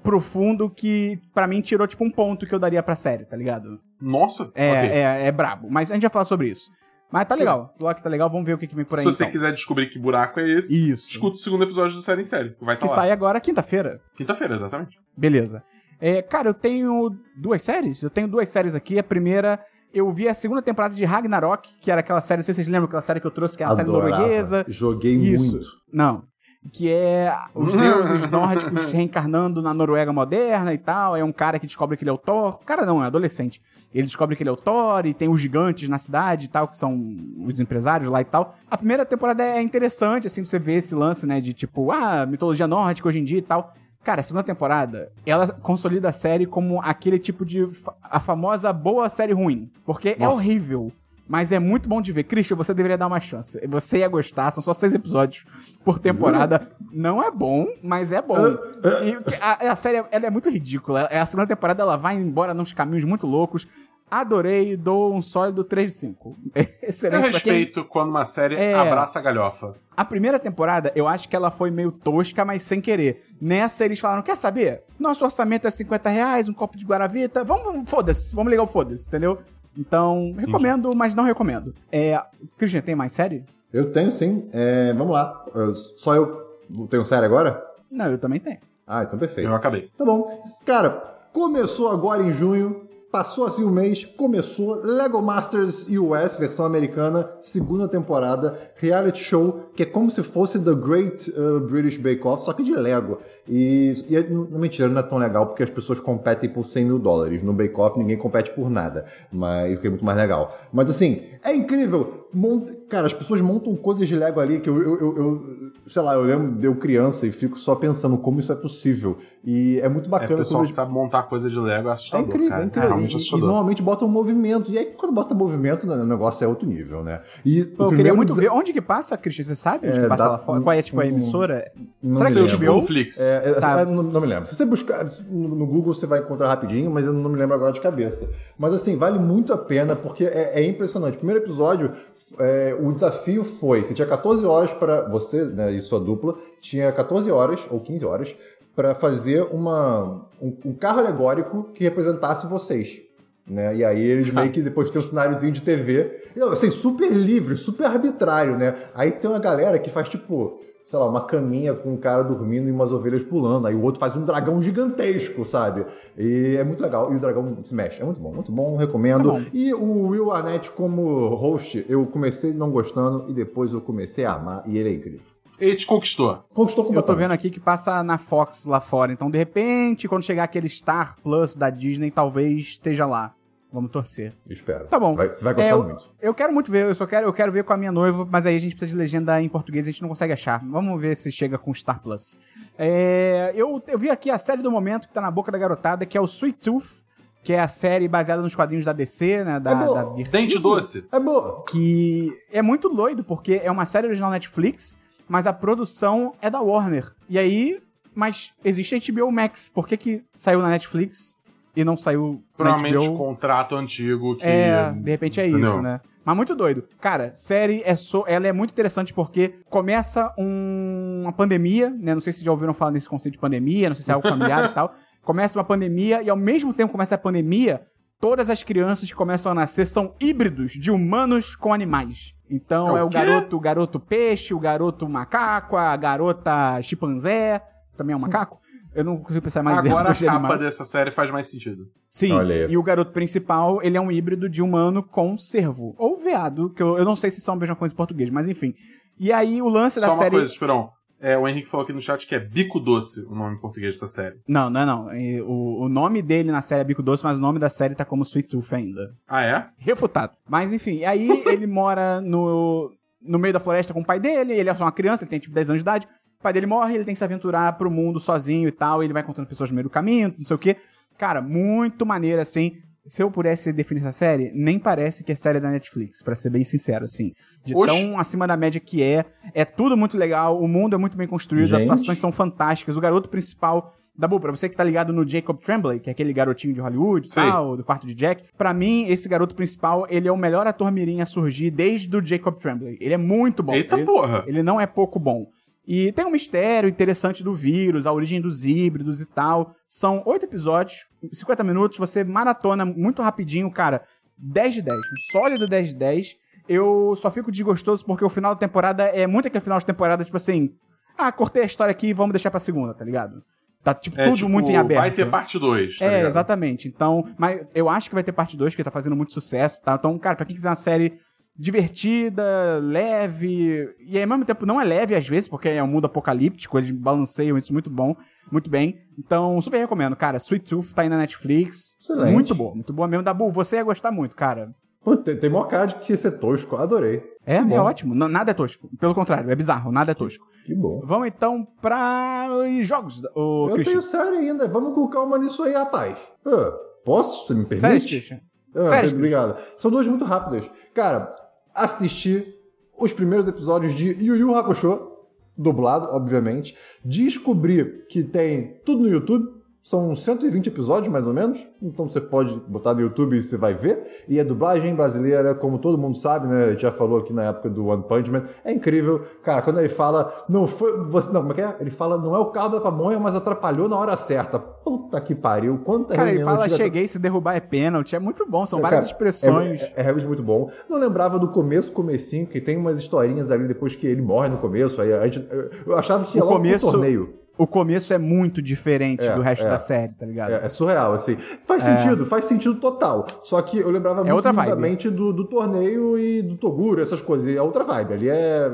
profundo 0.03 0.69
que, 0.69 1.19
pra 1.33 1.47
mim, 1.47 1.61
tirou, 1.61 1.87
tipo, 1.87 2.03
um 2.03 2.11
ponto 2.11 2.45
que 2.45 2.53
eu 2.53 2.59
daria 2.59 2.81
pra 2.83 2.95
série, 2.95 3.25
tá 3.25 3.35
ligado? 3.35 3.79
Nossa, 4.01 4.51
É, 4.55 4.71
ok. 4.71 4.89
é, 4.89 5.27
é 5.27 5.31
brabo. 5.31 5.67
Mas 5.69 5.91
a 5.91 5.93
gente 5.93 6.03
vai 6.03 6.11
falar 6.11 6.25
sobre 6.25 6.47
isso. 6.49 6.69
Mas 7.11 7.25
tá 7.27 7.33
legal. 7.33 7.73
O 7.81 7.83
Loki 7.85 8.03
tá 8.03 8.09
legal, 8.09 8.29
vamos 8.29 8.45
ver 8.45 8.53
o 8.53 8.57
que, 8.57 8.67
que 8.67 8.75
vem 8.75 8.85
por 8.85 8.99
aí, 8.99 9.03
Se 9.03 9.11
você 9.11 9.23
então. 9.23 9.31
quiser 9.31 9.51
descobrir 9.51 9.87
que 9.89 9.97
buraco 9.97 10.39
é 10.39 10.47
esse, 10.47 10.91
Isso. 10.91 11.09
escuta 11.09 11.35
o 11.35 11.39
segundo 11.39 11.63
episódio 11.63 11.95
do 11.95 12.01
Série 12.03 12.21
em 12.21 12.25
Série, 12.25 12.51
que 12.51 12.63
vai 12.63 12.75
estar 12.75 12.85
Que 12.85 12.91
lá. 12.91 12.95
sai 12.99 13.11
agora 13.11 13.41
quinta-feira. 13.41 13.99
Quinta-feira, 14.15 14.55
exatamente. 14.55 14.95
Beleza. 15.17 15.63
É, 15.99 16.21
cara, 16.21 16.49
eu 16.49 16.53
tenho 16.53 17.11
duas 17.35 17.61
séries. 17.63 18.03
Eu 18.03 18.09
tenho 18.11 18.27
duas 18.27 18.47
séries 18.47 18.75
aqui. 18.75 18.99
A 18.99 19.03
primeira, 19.03 19.59
eu 19.91 20.13
vi 20.13 20.27
a 20.29 20.33
segunda 20.35 20.61
temporada 20.61 20.93
de 20.93 21.03
Ragnarok, 21.03 21.67
que 21.81 21.89
era 21.91 22.01
aquela 22.01 22.21
série, 22.21 22.37
não 22.39 22.43
sei 22.43 22.53
se 22.53 22.57
vocês 22.57 22.67
lembram, 22.67 22.85
aquela 22.85 23.01
série 23.01 23.19
que 23.19 23.25
eu 23.27 23.31
trouxe, 23.31 23.57
que 23.57 23.63
é 23.63 23.65
a 23.65 23.71
série 23.71 23.81
Adorava. 23.89 24.11
norueguesa. 24.11 24.63
Joguei 24.67 25.15
Isso. 25.15 25.51
muito. 25.53 25.67
Não. 25.91 26.23
Que 26.71 26.91
é 26.91 27.33
os 27.55 27.73
deuses 27.73 28.29
nórdicos 28.29 28.91
reencarnando 28.91 29.61
na 29.61 29.73
Noruega 29.73 30.11
moderna 30.11 30.73
e 30.73 30.77
tal. 30.77 31.15
É 31.15 31.23
um 31.23 31.31
cara 31.31 31.57
que 31.57 31.65
descobre 31.65 31.95
que 31.95 32.03
ele 32.03 32.09
é 32.09 32.13
o 32.13 32.17
Thor. 32.17 32.59
Cara, 32.65 32.85
não, 32.85 33.01
é 33.03 33.07
adolescente. 33.07 33.61
Ele 33.93 34.03
descobre 34.05 34.35
que 34.35 34.43
ele 34.43 34.49
é 34.49 34.53
o 34.53 34.57
Thor 34.57 35.05
e 35.05 35.13
tem 35.13 35.29
os 35.29 35.39
gigantes 35.41 35.87
na 35.89 35.97
cidade 35.97 36.45
e 36.45 36.49
tal, 36.49 36.67
que 36.67 36.77
são 36.77 37.15
os 37.45 37.59
empresários 37.59 38.09
lá 38.09 38.21
e 38.21 38.25
tal. 38.25 38.55
A 38.69 38.77
primeira 38.77 39.05
temporada 39.05 39.43
é 39.43 39.61
interessante, 39.61 40.27
assim, 40.27 40.43
você 40.43 40.59
vê 40.59 40.73
esse 40.73 40.93
lance, 40.93 41.25
né, 41.25 41.39
de 41.41 41.53
tipo, 41.53 41.91
ah, 41.91 42.25
mitologia 42.25 42.67
nórdica 42.67 43.07
hoje 43.07 43.19
em 43.19 43.23
dia 43.23 43.39
e 43.39 43.41
tal. 43.41 43.73
Cara, 44.03 44.21
a 44.21 44.23
segunda 44.23 44.43
temporada, 44.43 45.11
ela 45.25 45.47
consolida 45.47 46.09
a 46.09 46.11
série 46.13 46.45
como 46.45 46.79
aquele 46.81 47.19
tipo 47.19 47.43
de. 47.45 47.65
fa- 47.67 47.93
a 48.03 48.19
famosa 48.19 48.71
boa 48.71 49.09
série 49.09 49.33
ruim. 49.33 49.69
Porque 49.85 50.09
é 50.09 50.23
Nossa. 50.25 50.41
horrível. 50.41 50.91
Mas 51.29 51.51
é 51.51 51.59
muito 51.59 51.87
bom 51.87 52.01
de 52.01 52.11
ver. 52.11 52.23
Christian, 52.23 52.57
você 52.57 52.73
deveria 52.73 52.97
dar 52.97 53.05
uma 53.05 53.19
chance. 53.19 53.59
Você 53.67 53.99
ia 53.99 54.07
gostar, 54.07 54.49
são 54.49 54.63
só 54.63 54.73
seis 54.73 54.95
episódios 54.95 55.45
por 55.85 55.99
temporada. 55.99 56.71
Não 56.91 57.21
é 57.23 57.29
bom, 57.29 57.67
mas 57.83 58.11
é 58.11 58.19
bom. 58.21 58.39
E 59.03 59.35
a, 59.39 59.71
a 59.71 59.75
série 59.75 60.03
ela 60.09 60.25
é 60.25 60.29
muito 60.31 60.49
ridícula. 60.49 61.03
A 61.05 61.25
segunda 61.27 61.47
temporada 61.47 61.83
ela 61.83 61.95
vai 61.97 62.15
embora 62.15 62.51
nos 62.53 62.73
caminhos 62.73 63.03
muito 63.05 63.27
loucos. 63.27 63.67
Adorei, 64.09 64.75
dou 64.75 65.13
um 65.13 65.21
sólido 65.21 65.63
3 65.63 65.91
de 65.91 65.97
5. 65.99 66.37
Eu 66.55 66.65
Excelente 66.81 67.21
quem 67.25 67.31
respeito 67.31 67.85
quando 67.85 68.09
uma 68.09 68.25
série 68.25 68.55
É. 68.55 68.73
abraça 68.73 69.19
a 69.19 69.21
galhofa. 69.21 69.73
a 69.95 70.03
primeira 70.03 70.39
temporada, 70.39 70.91
eu 70.95 71.07
acho 71.07 71.29
que 71.29 71.35
ela 71.35 71.51
foi 71.51 71.69
meio 71.69 71.91
tosca, 71.91 72.43
mas 72.43 72.63
sem 72.63 72.81
querer. 72.81 73.23
Nessa, 73.39 73.85
eles 73.85 73.99
falaram: 73.99 74.23
quer 74.23 74.35
saber? 74.35 74.81
Nosso 74.97 75.23
orçamento 75.23 75.67
é 75.67 75.69
50 75.69 76.09
reais, 76.09 76.49
um 76.49 76.53
copo 76.53 76.75
de 76.75 76.85
Guaravita. 76.85 77.43
Vamos, 77.43 77.63
vamos 77.65 77.87
foda-se, 77.87 78.35
vamos 78.35 78.49
ligar 78.49 78.63
o 78.63 78.67
foda-se, 78.67 79.07
entendeu? 79.07 79.37
Então, 79.79 80.33
recomendo, 80.37 80.93
mas 80.93 81.15
não 81.15 81.23
recomendo. 81.23 81.73
É. 81.91 82.21
Christian, 82.57 82.81
tem 82.81 82.95
mais 82.95 83.13
série? 83.13 83.45
Eu 83.71 83.91
tenho 83.93 84.11
sim. 84.11 84.49
É, 84.51 84.93
vamos 84.93 85.13
lá. 85.13 85.45
Eu- 85.55 85.73
Só 85.73 86.15
eu 86.15 86.59
tenho 86.89 87.05
série 87.05 87.25
agora? 87.25 87.63
Não, 87.89 88.05
eu 88.11 88.17
também 88.17 88.39
tenho. 88.39 88.57
Ah, 88.85 89.03
então 89.03 89.17
perfeito. 89.17 89.47
Eu 89.49 89.55
acabei. 89.55 89.89
Tá 89.97 90.03
bom. 90.03 90.41
Cara, 90.65 90.89
começou 91.31 91.89
agora 91.89 92.21
em 92.23 92.31
junho, 92.31 92.87
passou 93.11 93.45
assim 93.45 93.63
um 93.63 93.69
mês, 93.71 94.03
começou 94.05 94.81
Lego 94.83 95.21
Masters 95.21 95.87
US, 95.87 96.37
versão 96.37 96.65
americana, 96.65 97.29
segunda 97.39 97.87
temporada, 97.87 98.57
reality 98.75 99.19
show, 99.23 99.69
que 99.75 99.83
é 99.83 99.85
como 99.85 100.11
se 100.11 100.21
fosse 100.23 100.59
The 100.59 100.73
Great 100.73 101.31
uh, 101.31 101.59
British 101.61 101.97
Bake 101.97 102.25
Off, 102.27 102.43
só 102.43 102.53
que 102.53 102.63
de 102.63 102.73
Lego. 102.75 103.19
E, 103.47 103.93
e 104.09 104.15
é- 104.15 104.27
não, 104.29 104.45
mentira, 104.59 104.87
não 104.87 104.99
é 104.99 105.03
tão 105.03 105.17
legal 105.17 105.47
porque 105.47 105.63
as 105.63 105.69
pessoas 105.69 105.99
competem 105.99 106.49
por 106.49 106.65
100 106.65 106.85
mil 106.85 106.99
dólares. 106.99 107.41
No 107.43 107.53
Bake 107.53 107.73
Off 107.79 107.97
ninguém 107.97 108.17
compete 108.17 108.51
por 108.51 108.69
nada, 108.69 109.05
mas 109.31 109.77
o 109.77 109.81
que 109.81 109.87
é 109.87 109.89
muito 109.89 110.05
mais 110.05 110.17
legal. 110.17 110.57
Mas 110.71 110.89
assim, 110.89 111.23
é 111.43 111.53
incrível. 111.53 112.27
Monta- 112.31 112.77
Cara, 112.87 113.07
as 113.07 113.13
pessoas 113.13 113.39
montam 113.41 113.75
coisas 113.75 114.07
de 114.07 114.15
Lego 114.15 114.39
ali 114.39 114.59
que 114.59 114.69
eu, 114.69 114.77
eu, 114.81 114.99
eu- 114.99 115.17
eu- 115.17 115.71
sei 115.87 116.01
lá, 116.01 116.13
eu 116.15 116.21
lembro 116.21 116.51
de 116.59 116.65
eu 116.67 116.75
criança 116.75 117.25
e 117.27 117.31
fico 117.31 117.57
só 117.59 117.75
pensando 117.75 118.17
como 118.17 118.39
isso 118.39 118.51
é 118.51 118.55
possível. 118.55 119.17
E 119.43 119.79
é 119.79 119.87
muito 119.89 120.07
É, 120.07 120.09
bacana. 120.09 120.35
o 120.35 120.37
pessoal 120.39 120.63
que 120.63 120.73
sabe 120.73 120.91
montar 120.91 121.23
coisa 121.23 121.49
de 121.49 121.57
Lego 121.59 121.87
é 121.87 121.91
é 121.91 121.93
assustador, 121.93 122.27
incrível, 122.27 122.49
cara. 122.49 122.61
é 122.61 122.65
incrível. 122.65 122.89
realmente 122.89 123.15
e, 123.17 123.35
e 123.37 123.39
normalmente 123.41 123.81
bota 123.81 124.05
um 124.05 124.07
movimento. 124.07 124.71
E 124.71 124.77
aí, 124.77 124.85
quando 124.97 125.11
bota 125.13 125.33
movimento, 125.33 125.87
né, 125.87 125.95
o 125.95 126.05
negócio 126.05 126.43
é 126.43 126.47
outro 126.47 126.67
nível, 126.67 127.03
né? 127.03 127.21
E 127.45 127.63
Pô, 127.63 127.85
o 127.85 127.87
eu 127.91 127.95
queria 127.95 128.13
muito 128.13 128.29
desa- 128.29 128.41
ver. 128.41 128.49
Onde 128.51 128.73
que 128.73 128.81
passa, 128.81 129.17
Christian? 129.17 129.43
Você 129.45 129.55
sabe 129.55 129.87
onde 129.87 129.97
É, 129.99 130.01
que 130.03 130.07
passa 130.07 130.23
dá- 130.23 130.29
lá 130.31 130.37
fora? 130.39 130.61
Qual 130.61 130.73
é, 130.73 130.81
tipo, 130.81 130.99
a 130.99 131.05
emissora? 131.07 131.71
Não 132.01 132.17
Será 132.17 132.31
que 132.31 132.37
é 132.37 132.41
lembro. 132.41 132.57
HBO? 132.57 132.75
Netflix. 132.75 133.19
É, 133.19 133.28
é, 133.29 133.53
Tá. 133.53 133.81
é, 133.81 133.85
não, 133.85 134.03
não 134.03 134.21
me 134.21 134.27
lembro. 134.27 134.47
Se 134.47 134.55
você 134.55 134.65
buscar 134.65 135.05
no, 135.29 135.65
Google, 135.65 135.93
você 135.93 136.05
vai 136.05 136.19
encontrar 136.19 136.47
rapidinho, 136.47 136.89
mas 136.91 137.05
eu 137.05 137.13
não 137.13 137.29
me 137.29 137.37
lembro 137.37 137.55
agora 137.55 137.71
de 137.71 137.81
cabeça. 137.81 138.29
Mas 138.57 138.73
assim, 138.73 138.97
vale 138.97 139.17
muito 139.19 139.53
a 139.53 139.57
pena, 139.57 139.95
porque 139.95 140.25
é, 140.25 140.51
é 140.55 140.63
impressionante. 140.65 141.17
Primeiro 141.17 141.41
episódio, 141.43 141.91
é, 142.39 142.75
o 142.79 142.91
desafio 142.91 143.43
foi: 143.43 143.83
você 143.83 143.93
tinha 143.93 144.07
14 144.07 144.45
horas 144.45 144.71
para. 144.73 145.07
Você 145.09 145.43
né, 145.45 145.71
e 145.71 145.81
sua 145.81 145.99
dupla, 145.99 146.35
tinha 146.61 146.91
14 146.91 147.31
horas, 147.31 147.61
ou 147.69 147.79
15 147.79 148.05
horas, 148.05 148.35
para 148.75 148.95
fazer 148.95 149.41
uma, 149.51 150.25
um, 150.41 150.55
um 150.65 150.73
carro 150.73 150.99
alegórico 150.99 151.69
que 151.73 151.83
representasse 151.83 152.47
vocês. 152.47 153.01
né? 153.45 153.75
E 153.75 153.83
aí 153.83 153.99
eles 154.01 154.31
meio 154.31 154.51
que 154.51 154.61
depois 154.61 154.89
tem 154.89 155.01
um 155.01 155.03
cenáriozinho 155.03 155.51
de 155.51 155.61
TV, 155.61 156.21
assim, 156.51 156.69
super 156.71 157.11
livre, 157.11 157.55
super 157.57 157.87
arbitrário, 157.87 158.57
né? 158.57 158.75
Aí 158.93 159.11
tem 159.11 159.29
uma 159.29 159.39
galera 159.39 159.79
que 159.79 159.89
faz 159.89 160.07
tipo, 160.07 160.59
sei 160.89 160.97
lá, 160.97 161.07
uma 161.07 161.21
caminha 161.21 161.75
com 161.75 161.93
um 161.93 161.97
cara 161.97 162.23
dormindo 162.23 162.67
e 162.67 162.71
umas 162.71 162.91
ovelhas 162.91 163.21
pulando, 163.21 163.67
aí 163.67 163.75
o 163.75 163.81
outro 163.83 163.99
faz 163.99 164.15
um 164.17 164.23
dragão 164.23 164.59
gigantesco, 164.59 165.45
sabe? 165.45 165.85
E 166.17 166.55
é 166.59 166.63
muito 166.63 166.81
legal, 166.81 167.13
e 167.13 167.15
o 167.15 167.19
dragão 167.19 167.59
se 167.63 167.75
mexe, 167.75 168.01
é 168.01 168.03
muito 168.03 168.19
bom, 168.19 168.33
muito 168.33 168.51
bom, 168.51 168.75
recomendo. 168.75 169.31
Tá 169.31 169.37
bom. 169.37 169.45
E 169.53 169.71
o 169.71 170.07
Will 170.07 170.31
Arnett 170.31 170.71
como 170.71 171.27
host, 171.35 171.85
eu 171.87 172.03
comecei 172.07 172.53
não 172.53 172.71
gostando 172.71 173.29
e 173.29 173.33
depois 173.33 173.71
eu 173.71 173.79
comecei 173.81 174.25
a 174.25 174.33
amar, 174.33 174.63
e 174.65 174.79
ele 174.79 174.89
é 174.89 174.93
incrível. 174.93 175.19
Ele 175.59 175.75
te 175.75 175.85
conquistou. 175.85 176.43
Conquistou 176.55 176.85
Eu 176.85 176.87
tô 176.87 176.93
completamente. 176.95 177.19
vendo 177.19 177.31
aqui 177.33 177.51
que 177.51 177.59
passa 177.59 178.01
na 178.01 178.17
Fox 178.17 178.65
lá 178.65 178.81
fora. 178.81 179.11
Então, 179.11 179.29
de 179.29 179.37
repente, 179.37 180.07
quando 180.07 180.23
chegar 180.23 180.45
aquele 180.45 180.69
Star 180.69 181.17
Plus 181.21 181.55
da 181.55 181.69
Disney, 181.69 182.09
talvez 182.09 182.61
esteja 182.61 183.05
lá. 183.05 183.35
Vamos 183.71 183.91
torcer. 183.91 184.33
Espero. 184.49 184.87
Tá 184.87 184.99
bom. 184.99 185.11
Você 185.11 185.17
vai, 185.17 185.29
você 185.29 185.43
vai 185.43 185.53
gostar 185.53 185.69
É, 185.69 185.73
eu- 185.73 185.83
muito. 185.83 186.11
Eu 186.19 186.33
quero 186.33 186.51
muito 186.53 186.71
ver, 186.71 186.85
eu 186.85 186.95
só 186.95 187.05
quero, 187.05 187.27
eu 187.27 187.33
quero 187.33 187.51
ver 187.51 187.63
com 187.63 187.71
a 187.73 187.77
minha 187.77 187.91
noiva, 187.91 188.27
mas 188.29 188.45
aí 188.47 188.55
a 188.55 188.59
gente 188.59 188.71
precisa 188.75 188.91
de 188.93 188.97
legenda 188.97 189.39
em 189.41 189.47
português, 189.47 189.87
a 189.87 189.91
gente 189.91 190.01
não 190.01 190.09
consegue 190.09 190.33
achar. 190.33 190.59
Vamos 190.67 190.99
ver 190.99 191.15
se 191.15 191.31
chega 191.31 191.57
com 191.57 191.71
Star 191.73 192.01
Plus. 192.01 192.39
É, 192.77 193.51
eu, 193.55 193.81
eu 193.87 193.99
vi 193.99 194.09
aqui 194.09 194.29
a 194.31 194.37
série 194.37 194.61
do 194.63 194.71
momento 194.71 195.07
que 195.07 195.13
tá 195.13 195.21
na 195.21 195.29
boca 195.29 195.51
da 195.51 195.57
garotada, 195.57 196.05
que 196.05 196.17
é 196.17 196.21
o 196.21 196.25
Sweet 196.25 196.57
Tooth, 196.59 197.03
que 197.43 197.53
é 197.53 197.59
a 197.59 197.67
série 197.67 198.07
baseada 198.07 198.41
nos 198.41 198.55
quadrinhos 198.55 198.85
da 198.85 198.93
DC, 198.93 199.43
né? 199.43 199.59
Da, 199.59 199.71
É 199.71 199.75
boa. 199.75 199.95
da 199.95 200.03
Vertigo, 200.09 200.29
Dente 200.31 200.59
doce. 200.59 201.05
É 201.11 201.19
boa. 201.19 201.63
Que 201.69 202.31
é 202.51 202.61
muito 202.61 202.89
doido, 202.89 203.23
porque 203.23 203.61
é 203.63 203.69
uma 203.71 203.85
série 203.85 204.07
original 204.07 204.31
Netflix, 204.31 204.97
mas 205.27 205.45
a 205.45 205.53
produção 205.53 206.33
é 206.41 206.49
da 206.49 206.59
Warner. 206.61 207.11
E 207.29 207.37
aí, 207.37 207.79
mas 208.15 208.51
existe 208.63 208.95
a 208.95 208.99
HBO 209.13 209.31
Max. 209.31 209.69
Por 209.69 209.87
que, 209.87 209.95
que 209.95 210.23
saiu 210.37 210.59
na 210.61 210.69
Netflix 210.69 211.37
e 211.79 211.83
não 211.85 211.95
saiu 211.95 212.43
Provavelmente 212.57 213.09
contrato 213.17 213.75
antigo 213.75 214.35
que. 214.35 214.45
É, 214.45 214.91
de 214.91 215.11
repente 215.11 215.39
é 215.39 215.45
isso, 215.47 215.81
né? 215.81 216.01
Mas 216.25 216.35
muito 216.35 216.53
doido. 216.55 216.83
Cara, 216.99 217.31
série 217.33 217.81
é 217.85 217.95
so... 217.95 218.23
ela 218.27 218.45
é 218.47 218.51
muito 218.51 218.71
interessante 218.71 219.13
porque 219.13 219.55
começa 219.69 220.31
um- 220.37 221.21
uma 221.23 221.31
pandemia, 221.31 221.89
né? 221.89 222.13
Não 222.13 222.19
sei 222.21 222.33
se 222.33 222.43
já 222.43 222.51
ouviram 222.51 222.73
falar 222.73 222.91
nesse 222.91 223.07
conceito 223.09 223.33
de 223.33 223.39
pandemia, 223.39 223.89
não 223.89 223.95
sei 223.95 224.03
se 224.03 224.11
é 224.11 224.13
algo 224.13 224.27
familiar 224.27 224.65
e 224.69 224.69
tal. 224.75 224.93
Começa 225.23 225.57
uma 225.57 225.63
pandemia 225.65 226.21
e 226.21 226.29
ao 226.29 226.37
mesmo 226.37 226.73
tempo 226.73 226.89
que 226.89 226.91
começa 226.91 227.15
a 227.15 227.17
pandemia, 227.17 227.81
todas 228.19 228.49
as 228.49 228.61
crianças 228.63 229.09
que 229.09 229.15
começam 229.15 229.51
a 229.51 229.55
nascer 229.55 229.85
são 229.85 230.13
híbridos 230.19 230.73
de 230.73 230.91
humanos 230.91 231.55
com 231.55 231.73
animais. 231.73 232.33
Então 232.49 232.95
É 232.97 232.99
é 232.99 233.03
o 233.03 233.07
o 233.07 233.09
quê? 233.09 233.17
garoto, 233.17 233.55
o 233.57 233.59
garoto 233.59 233.99
peixe, 233.99 234.53
o 234.53 234.59
garoto 234.59 235.07
macaco, 235.07 235.77
a 235.77 235.95
garota 235.95 236.79
chimpanzé, 236.81 237.61
também 237.95 238.13
é 238.13 238.17
um 238.17 238.19
macaco. 238.27 238.59
Eu 238.93 239.03
não 239.03 239.17
consigo 239.17 239.43
pensar 239.43 239.61
mais 239.61 239.85
Agora 239.85 240.09
a 240.09 240.15
capa 240.15 240.31
animal. 240.31 240.57
dessa 240.57 240.83
série 240.83 241.11
faz 241.11 241.29
mais 241.29 241.47
sentido. 241.47 241.87
Sim, 242.09 242.33
e 242.67 242.77
o 242.77 242.83
garoto 242.83 243.11
principal, 243.11 243.81
ele 243.83 243.97
é 243.97 244.01
um 244.01 244.11
híbrido 244.11 244.49
de 244.49 244.61
humano 244.61 245.03
com 245.03 245.37
cervo. 245.37 245.93
Ou 245.97 246.17
veado, 246.17 246.71
que 246.71 246.81
eu, 246.81 246.97
eu 246.97 247.05
não 247.05 247.15
sei 247.15 247.29
se 247.29 247.39
são 247.39 247.53
a 247.53 247.57
mesma 247.57 247.75
coisa 247.75 247.93
em 247.93 247.97
português, 247.97 248.29
mas 248.29 248.47
enfim. 248.47 248.73
E 249.19 249.31
aí 249.31 249.61
o 249.61 249.69
lance 249.69 249.99
Só 249.99 250.07
da 250.07 250.13
uma 250.13 250.17
série... 250.17 250.35
coisa, 250.37 250.51
Esperão. 250.51 250.89
É, 251.21 251.37
o 251.37 251.45
Henrique 251.47 251.67
falou 251.67 251.83
aqui 251.83 251.91
no 251.91 251.99
chat 251.99 252.25
que 252.25 252.33
é 252.33 252.39
Bico 252.39 252.79
Doce 252.79 253.25
o 253.25 253.35
nome 253.35 253.55
em 253.55 253.59
português 253.59 253.93
dessa 253.93 254.07
série. 254.07 254.37
Não, 254.47 254.69
não 254.69 254.81
é 254.81 254.85
não. 254.85 255.45
O, 255.45 255.83
o 255.83 255.89
nome 255.89 256.21
dele 256.21 256.49
na 256.49 256.61
série 256.61 256.81
é 256.81 256.85
Bico 256.85 257.03
Doce, 257.03 257.25
mas 257.25 257.37
o 257.37 257.41
nome 257.41 257.59
da 257.59 257.69
série 257.69 257.93
tá 257.93 258.05
como 258.05 258.23
Sweet 258.23 258.47
Tooth 258.47 258.73
ainda. 258.73 259.13
Ah, 259.27 259.43
é? 259.43 259.67
Refutado. 259.77 260.33
Mas 260.47 260.71
enfim, 260.71 261.03
aí 261.03 261.29
ele 261.45 261.67
mora 261.67 262.21
no, 262.21 262.89
no 263.21 263.37
meio 263.37 263.53
da 263.53 263.59
floresta 263.59 263.93
com 263.93 263.99
o 263.99 264.05
pai 264.05 264.19
dele, 264.19 264.53
ele 264.53 264.69
é 264.69 264.75
só 264.75 264.85
uma 264.85 264.93
criança, 264.93 265.23
ele 265.23 265.29
tem 265.29 265.39
tipo 265.39 265.53
10 265.53 265.71
anos 265.71 265.81
de 265.81 265.83
idade. 265.83 266.07
O 266.39 266.43
pai 266.43 266.53
dele 266.53 266.67
morre, 266.67 266.95
ele 266.95 267.03
tem 267.03 267.13
que 267.13 267.17
se 267.17 267.23
aventurar 267.23 267.77
pro 267.77 267.91
mundo 267.91 268.17
sozinho 268.17 268.69
e 268.69 268.71
tal, 268.71 269.03
e 269.03 269.05
ele 269.05 269.11
vai 269.11 269.21
encontrando 269.21 269.49
pessoas 269.49 269.69
no 269.69 269.75
meio 269.75 269.83
do 269.83 269.89
caminho, 269.89 270.33
não 270.37 270.45
sei 270.45 270.55
o 270.55 270.57
quê. 270.57 270.77
Cara, 271.17 271.41
muito 271.41 272.05
maneiro, 272.05 272.41
assim. 272.41 272.77
Se 273.05 273.21
eu 273.21 273.29
pudesse 273.29 273.73
definir 273.73 273.99
essa 273.99 274.13
série, 274.13 274.49
nem 274.55 274.79
parece 274.79 275.21
que 275.21 275.33
é 275.33 275.35
série 275.35 275.59
da 275.59 275.69
Netflix, 275.69 276.23
pra 276.23 276.37
ser 276.37 276.49
bem 276.49 276.63
sincero, 276.63 277.03
assim. 277.03 277.33
De 277.65 277.75
Oxe. 277.75 277.93
tão 277.93 278.17
acima 278.17 278.47
da 278.47 278.55
média 278.55 278.79
que 278.79 279.03
é. 279.03 279.25
É 279.53 279.65
tudo 279.65 279.97
muito 279.97 280.17
legal, 280.17 280.57
o 280.61 280.65
mundo 280.65 280.95
é 280.95 280.97
muito 280.97 281.17
bem 281.17 281.27
construído, 281.27 281.65
as 281.65 281.69
Gente. 281.71 281.91
atuações 281.91 282.17
são 282.19 282.31
fantásticas. 282.31 282.95
O 282.95 283.01
garoto 283.01 283.29
principal 283.29 283.93
Dabu, 284.17 284.37
pra 284.37 284.51
você 284.51 284.67
que 284.67 284.75
tá 284.75 284.83
ligado 284.83 285.13
no 285.13 285.27
Jacob 285.27 285.57
Tremblay, 285.59 285.99
que 285.99 286.09
é 286.09 286.11
aquele 286.11 286.33
garotinho 286.33 286.73
de 286.73 286.81
Hollywood 286.81 287.25
e 287.25 287.33
tal, 287.33 287.77
do 287.77 287.85
quarto 287.85 288.05
de 288.05 288.13
Jack, 288.13 288.43
pra 288.57 288.73
mim, 288.73 289.07
esse 289.07 289.29
garoto 289.29 289.55
principal, 289.55 290.05
ele 290.09 290.27
é 290.27 290.31
o 290.31 290.35
melhor 290.35 290.67
ator 290.67 290.91
mirim 290.91 291.21
a 291.21 291.25
surgir 291.25 291.71
desde 291.71 292.15
o 292.15 292.25
Jacob 292.25 292.57
Tremblay. 292.57 292.97
Ele 292.99 293.13
é 293.13 293.17
muito 293.17 293.63
bom. 293.63 293.73
Eita 293.73 293.95
ele, 293.95 294.05
porra! 294.05 294.43
ele 294.45 294.61
não 294.61 294.79
é 294.79 294.85
pouco 294.85 295.17
bom. 295.19 295.47
E 295.91 296.11
tem 296.11 296.23
um 296.23 296.29
mistério 296.29 296.87
interessante 296.87 297.43
do 297.43 297.51
vírus, 297.55 298.05
a 298.05 298.13
origem 298.13 298.39
dos 298.39 298.63
híbridos 298.63 299.21
e 299.21 299.25
tal. 299.25 299.73
São 299.87 300.21
oito 300.27 300.45
episódios, 300.45 301.07
50 301.33 301.63
minutos, 301.63 301.97
você 301.97 302.23
maratona 302.23 302.85
muito 302.85 303.23
rapidinho, 303.23 303.71
cara. 303.71 304.03
10 304.37 304.75
de 304.75 304.81
10, 304.83 304.95
um 304.97 305.31
sólido 305.31 305.67
10 305.67 305.89
de 305.89 305.95
10. 305.95 306.35
Eu 306.67 307.15
só 307.17 307.31
fico 307.31 307.51
desgostoso 307.51 308.05
porque 308.05 308.23
o 308.23 308.29
final 308.29 308.53
da 308.53 308.59
temporada 308.59 309.03
é 309.05 309.25
muito 309.25 309.47
aquele 309.47 309.63
final 309.63 309.79
de 309.79 309.85
temporada, 309.87 310.23
tipo 310.23 310.37
assim... 310.37 310.69
Ah, 311.17 311.31
cortei 311.31 311.63
a 311.63 311.65
história 311.65 311.91
aqui, 311.91 312.13
vamos 312.13 312.33
deixar 312.33 312.51
pra 312.51 312.59
segunda, 312.59 312.93
tá 312.93 313.03
ligado? 313.03 313.43
Tá, 313.83 313.93
tipo, 313.93 314.19
É, 314.21 314.25
tudo 314.25 314.35
tipo, 314.35 314.49
muito 314.49 314.71
em 314.71 314.77
aberto. 314.77 315.01
Vai 315.01 315.11
ter 315.11 315.25
parte 315.25 315.57
2. 315.57 315.97
Tá 315.97 316.05
É, 316.05 316.09
ligado? 316.09 316.27
exatamente. 316.27 316.87
Então, 316.87 317.25
mas 317.35 317.61
eu 317.73 317.89
acho 317.89 318.09
que 318.09 318.13
vai 318.15 318.23
ter 318.23 318.31
parte 318.31 318.55
2, 318.55 318.73
porque 318.73 318.83
tá 318.83 318.91
fazendo 318.91 319.15
muito 319.15 319.33
sucesso, 319.33 319.81
tá? 319.81 319.95
Então, 319.95 320.17
cara, 320.19 320.35
pra 320.35 320.45
quem 320.45 320.55
quiser 320.55 320.69
uma 320.69 320.75
série 320.75 321.13
divertida, 321.59 322.79
leve, 322.81 323.93
e 323.99 324.17
aí, 324.17 324.23
ao 324.23 324.29
mesmo 324.29 324.45
tempo 324.45 324.65
não 324.65 324.79
é 324.79 324.83
leve 324.83 325.15
às 325.15 325.27
vezes, 325.27 325.49
porque 325.49 325.67
é 325.69 325.83
um 325.83 325.87
mundo 325.87 326.05
apocalíptico, 326.05 326.77
eles 326.77 326.91
balanceiam 326.91 327.57
isso 327.57 327.73
muito 327.73 327.89
bom, 327.89 328.15
muito 328.51 328.69
bem. 328.69 328.99
Então, 329.17 329.59
super 329.61 329.77
recomendo, 329.77 330.15
cara. 330.15 330.37
Sweet 330.37 330.69
Tooth 330.69 330.93
tá 330.93 331.01
aí 331.01 331.09
na 331.09 331.17
Netflix. 331.17 331.95
Excelente. 331.99 332.31
Muito 332.33 332.55
boa, 332.55 332.73
muito 332.73 332.93
boa 332.93 333.07
mesmo. 333.07 333.23
Dabu, 333.23 333.51
você 333.51 333.75
ia 333.75 333.83
gostar 333.83 334.11
muito, 334.11 334.35
cara. 334.35 334.71
Pô, 335.03 335.15
tem, 335.15 335.37
tem 335.37 335.49
mó 335.49 335.63
cara 335.63 335.85
de 335.85 335.95
que 335.95 336.11
ia 336.11 336.17
ser 336.17 336.31
tosco, 336.39 336.75
adorei. 336.75 337.23
É, 337.45 337.57
é 337.57 337.63
bom. 337.63 337.77
ótimo. 337.79 338.13
N- 338.13 338.27
nada 338.27 338.51
é 338.51 338.53
tosco. 338.53 338.89
Pelo 338.99 339.13
contrário, 339.15 339.49
é 339.49 339.55
bizarro, 339.55 339.91
nada 339.91 340.11
é 340.11 340.13
tosco. 340.13 340.45
Que 340.65 340.75
bom. 340.75 341.01
Vamos 341.05 341.27
então 341.27 341.65
pra 341.81 342.47
os 342.51 342.85
jogos, 342.87 343.21
o 343.35 343.69
Eu 343.69 343.73
Christian. 343.75 343.91
tenho 343.93 344.01
série 344.01 344.37
ainda, 344.37 344.67
vamos 344.67 344.93
com 344.93 345.07
calma 345.07 345.37
nisso 345.37 345.63
aí, 345.63 345.73
rapaz. 345.73 346.17
Ah, 346.45 346.71
posso? 347.05 347.47
Você 347.47 347.53
me 347.53 347.65
Sério, 347.65 347.81
permite? 347.81 348.07
Christian? 348.15 348.39
Ah, 348.75 348.79
Sério, 348.81 349.09
obrigado. 349.11 349.57
São 349.77 349.89
duas 349.89 350.05
muito 350.07 350.25
rápidas. 350.25 350.69
Cara, 350.93 351.33
assisti 351.79 352.55
os 352.97 353.13
primeiros 353.13 353.47
episódios 353.47 353.95
de 353.95 354.09
Yu 354.23 354.35
Yu 354.35 354.55
Hakusho, 354.55 355.09
dublado, 355.57 356.09
obviamente. 356.11 356.75
Descobri 357.03 358.05
que 358.07 358.23
tem 358.23 358.81
tudo 358.85 359.03
no 359.03 359.09
YouTube. 359.09 359.58
São 359.89 360.13
120 360.13 360.67
episódios, 360.67 361.11
mais 361.11 361.25
ou 361.25 361.33
menos. 361.33 361.67
Então 361.81 362.07
você 362.07 362.21
pode 362.21 362.53
botar 362.67 362.93
no 362.93 363.01
YouTube 363.01 363.35
e 363.35 363.41
você 363.41 363.57
vai 363.57 363.73
ver. 363.73 364.23
E 364.27 364.39
a 364.39 364.43
dublagem 364.43 364.93
brasileira, 364.93 365.55
como 365.55 365.79
todo 365.79 365.97
mundo 365.97 366.15
sabe, 366.15 366.45
né? 366.47 366.65
A 366.65 366.69
gente 366.69 366.83
já 366.83 366.91
falou 366.91 367.17
aqui 367.17 367.33
na 367.33 367.45
época 367.45 367.71
do 367.71 367.87
One 367.87 368.03
Punch 368.03 368.29
Man. 368.29 368.43
É 368.63 368.71
incrível. 368.71 369.23
Cara, 369.41 369.63
quando 369.63 369.79
ele 369.79 369.89
fala, 369.89 370.31
não 370.47 370.67
foi. 370.67 370.95
Você, 371.07 371.33
não, 371.33 371.41
como 371.41 371.53
é 371.53 371.55
que 371.55 371.61
é? 371.61 371.75
Ele 371.79 371.89
fala, 371.89 372.19
não 372.19 372.35
é 372.35 372.37
o 372.37 372.51
carro 372.51 372.69
da 372.69 372.79
pamonha, 372.81 373.19
mas 373.19 373.35
atrapalhou 373.35 373.89
na 373.89 373.97
hora 373.97 374.15
certa. 374.15 374.59
Puta 374.59 375.19
que 375.21 375.33
pariu. 375.33 375.79
Quanta 375.83 376.13
Cara, 376.13 376.29
ele 376.31 376.43
fala, 376.43 376.69
cheguei, 376.69 377.07
se 377.07 377.17
derrubar 377.17 377.55
é 377.55 377.59
pênalti. 377.59 378.15
É 378.15 378.19
muito 378.19 378.45
bom, 378.47 378.67
são 378.67 378.79
Cara, 378.81 378.91
várias 378.97 379.05
expressões. 379.09 379.81
É, 379.81 379.85
é- 379.85 379.93
é 379.95 380.01
realmente 380.03 380.27
muito 380.27 380.43
bom. 380.43 380.69
Não 380.87 380.99
lembrava 380.99 381.39
do 381.39 381.47
começo, 381.47 381.91
comecinho, 381.91 382.45
que 382.45 382.61
tem 382.61 382.77
umas 382.77 382.99
historinhas 382.99 383.49
ali 383.49 383.67
depois 383.67 383.95
que 383.95 384.05
ele 384.05 384.21
morre 384.21 384.49
no 384.49 384.57
começo. 384.59 385.01
Aí 385.01 385.11
a 385.11 385.25
gente, 385.25 385.43
eu 385.83 385.95
achava 385.97 386.25
que 386.25 386.37
ia 386.37 386.43
O 386.43 386.45
logo 386.45 386.57
começo- 386.57 386.91
torneio. 386.91 387.39
O 387.59 387.67
começo 387.67 388.13
é 388.13 388.17
muito 388.17 388.61
diferente 388.61 389.27
É, 389.27 389.35
do 389.35 389.41
resto 389.41 389.67
é. 389.67 389.69
da 389.69 389.77
série, 389.77 390.13
tá 390.13 390.25
ligado? 390.25 390.51
É, 390.53 390.65
é 390.65 390.69
surreal, 390.69 391.13
assim. 391.13 391.35
Faz 391.35 391.83
sentido, 391.83 392.25
faz 392.25 392.45
sentido 392.45 392.75
total. 392.75 393.27
Só 393.41 393.61
que 393.61 393.77
eu 393.77 393.89
lembrava 393.91 394.23
muito 394.23 394.47
É 394.47 394.51
vibe. 394.51 394.57
nitidamente 394.57 395.09
do, 395.09 395.33
do 395.33 395.43
torneio 395.45 396.17
e 396.17 396.41
do 396.41 396.55
Toguro, 396.55 397.01
essas 397.01 397.19
coisas. 397.21 397.47
E 397.47 397.57
é 397.57 397.61
outra 397.61 397.83
vibe. 397.83 398.13
Ali 398.13 398.29
é, 398.29 398.65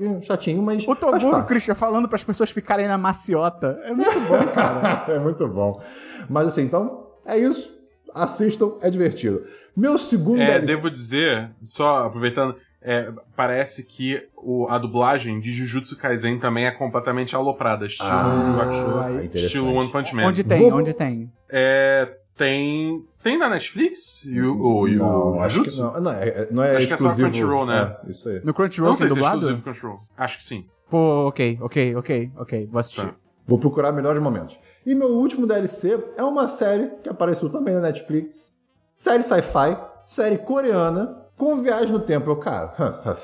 é 0.00 0.22
chatinho, 0.22 0.62
mas. 0.62 0.86
O 0.86 0.94
Toguro. 0.96 1.44
Christian, 1.44 1.74
falando 1.76 2.08
pras 2.08 2.24
pessoas 2.24 2.50
ficarem 2.50 2.88
na 2.88 2.98
maciota. 2.98 3.78
É 3.84 3.92
muito 3.94 4.20
bom, 4.28 4.46
cara. 4.52 5.04
é 5.12 5.18
muito 5.20 5.46
bom. 5.48 5.80
Mas 6.28 6.48
assim, 6.48 6.62
então, 6.62 7.06
é 7.24 7.38
isso. 7.38 7.72
Assistam, 8.12 8.72
é 8.80 8.90
divertido. 8.90 9.42
Meu 9.76 9.98
segundo 9.98 10.40
É, 10.40 10.58
DLC 10.60 10.66
devo 10.66 10.90
dizer, 10.90 11.50
só 11.64 12.06
aproveitando, 12.06 12.54
é, 12.84 13.10
parece 13.34 13.84
que 13.86 14.28
o- 14.36 14.66
a 14.68 14.78
dublagem 14.78 15.40
de 15.40 15.50
Jujutsu 15.50 15.96
Kaisen 15.96 16.38
também 16.38 16.66
é 16.66 16.70
completamente 16.70 17.34
aloprada, 17.34 17.86
estilo 17.86 18.08
Ah, 18.10 18.44
Yu 18.46 18.60
Hakusho, 18.60 18.88
interessante. 19.24 19.46
estilo 19.46 19.74
One 19.74 19.90
Punch 19.90 20.14
Man. 20.14 20.26
onde 20.26 20.44
tem, 20.44 20.60
Vou- 20.70 20.78
onde 20.78 20.92
tem? 20.92 21.32
É, 21.48 22.16
tem. 22.36 23.02
Tem 23.22 23.38
na 23.38 23.48
Netflix? 23.48 24.22
E 24.26 24.38
o, 24.42 24.60
o, 24.60 24.86
e 24.88 24.96
o 24.98 25.02
Não, 25.02 25.40
acho 25.40 25.62
que 25.62 25.76
não. 25.80 25.98
Não 26.00 26.10
é, 26.12 26.28
é- 26.28 26.48
não 26.50 26.62
é 26.62 26.76
Acho 26.76 26.86
que 26.88 26.92
é 26.92 26.96
só 26.98 27.04
exclusivo. 27.08 27.28
Crunchyroll, 27.30 27.64
né? 27.66 27.96
É, 28.06 28.10
isso 28.10 28.28
aí. 28.28 28.40
No 28.44 28.52
Crunchyroll 28.52 28.90
não 28.90 28.96
sei 28.96 29.06
tem 29.06 29.14
se 29.14 29.18
é 29.18 29.22
dublado? 29.22 29.38
exclusivo 29.38 29.62
Crunchyroll. 29.62 30.00
Acho 30.18 30.36
que 30.38 30.44
sim. 30.44 30.66
Pô, 30.90 31.26
ok, 31.28 31.58
ok, 31.62 31.96
ok, 31.96 32.30
ok. 32.36 32.66
Vou 32.70 32.78
assistir. 32.78 33.06
Tá. 33.06 33.14
Vou 33.46 33.58
procurar 33.58 33.92
melhores 33.92 34.20
momentos. 34.20 34.58
E 34.84 34.94
meu 34.94 35.08
último 35.08 35.46
DLC 35.46 35.98
é 36.16 36.22
uma 36.22 36.48
série 36.48 36.90
que 37.02 37.08
apareceu 37.08 37.48
também 37.48 37.74
na 37.74 37.80
Netflix. 37.80 38.52
Série 38.92 39.22
sci-fi, 39.22 39.76
série 40.04 40.36
coreana, 40.38 41.23
com 41.36 41.56
viagem 41.56 41.92
no 41.92 42.00
tempo. 42.00 42.30
Eu, 42.30 42.36
cara, 42.36 42.72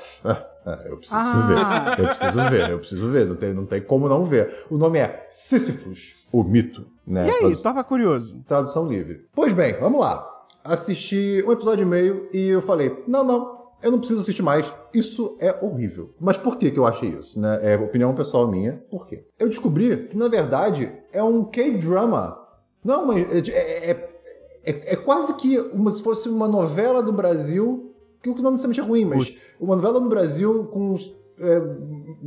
eu 0.85 0.97
preciso 0.97 1.15
Ah. 1.17 1.95
ver. 1.95 1.99
Eu 2.03 2.07
preciso 2.07 2.49
ver, 2.49 2.69
eu 2.69 2.79
preciso 2.79 3.09
ver. 3.11 3.27
Não 3.27 3.35
tem, 3.35 3.53
não 3.53 3.65
tem 3.65 3.81
como 3.81 4.07
não 4.09 4.23
ver. 4.25 4.65
O 4.69 4.77
nome 4.77 4.99
é 4.99 5.25
Sísifos, 5.29 6.25
o 6.31 6.43
mito. 6.43 6.85
Né? 7.05 7.27
E 7.27 7.31
aí, 7.31 7.39
Tradu- 7.39 7.63
tava 7.63 7.83
curioso. 7.83 8.41
Tradução 8.47 8.87
livre. 8.87 9.25
Pois 9.33 9.53
bem, 9.53 9.73
vamos 9.79 9.99
lá. 10.01 10.27
assisti 10.63 11.43
um 11.47 11.51
episódio 11.51 11.83
e 11.83 11.85
meio 11.85 12.29
e 12.31 12.47
eu 12.49 12.61
falei: 12.61 13.03
não, 13.07 13.23
não, 13.23 13.61
eu 13.81 13.91
não 13.91 13.97
preciso 13.99 14.21
assistir 14.21 14.43
mais. 14.43 14.71
Isso 14.93 15.35
é 15.39 15.57
horrível. 15.65 16.13
Mas 16.19 16.37
por 16.37 16.57
que, 16.57 16.69
que 16.69 16.77
eu 16.79 16.85
achei 16.85 17.09
isso? 17.09 17.39
Né? 17.41 17.59
É 17.63 17.75
opinião 17.77 18.13
pessoal 18.13 18.47
minha. 18.47 18.83
Por 18.91 19.07
quê? 19.07 19.25
Eu 19.39 19.49
descobri 19.49 20.07
que, 20.07 20.17
na 20.17 20.27
verdade, 20.27 20.91
é 21.11 21.23
um 21.23 21.43
K-drama. 21.45 22.37
Não, 22.83 23.05
mas 23.05 23.27
é, 23.49 23.91
é, 23.91 24.09
é, 24.63 24.93
é 24.93 24.95
quase 24.95 25.33
que 25.35 25.57
uma, 25.59 25.91
se 25.91 26.01
fosse 26.03 26.29
uma 26.29 26.47
novela 26.47 27.01
do 27.01 27.11
Brasil, 27.13 27.90
que 28.21 28.29
o 28.29 28.35
que 28.35 28.41
não 28.41 28.51
necessariamente 28.51 28.79
é 28.79 28.83
ruim, 28.83 29.05
mas 29.05 29.55
uma 29.59 29.75
novela 29.75 29.99
do 29.99 30.07
Brasil 30.09 30.65
com. 30.65 30.95
É, 31.39 31.55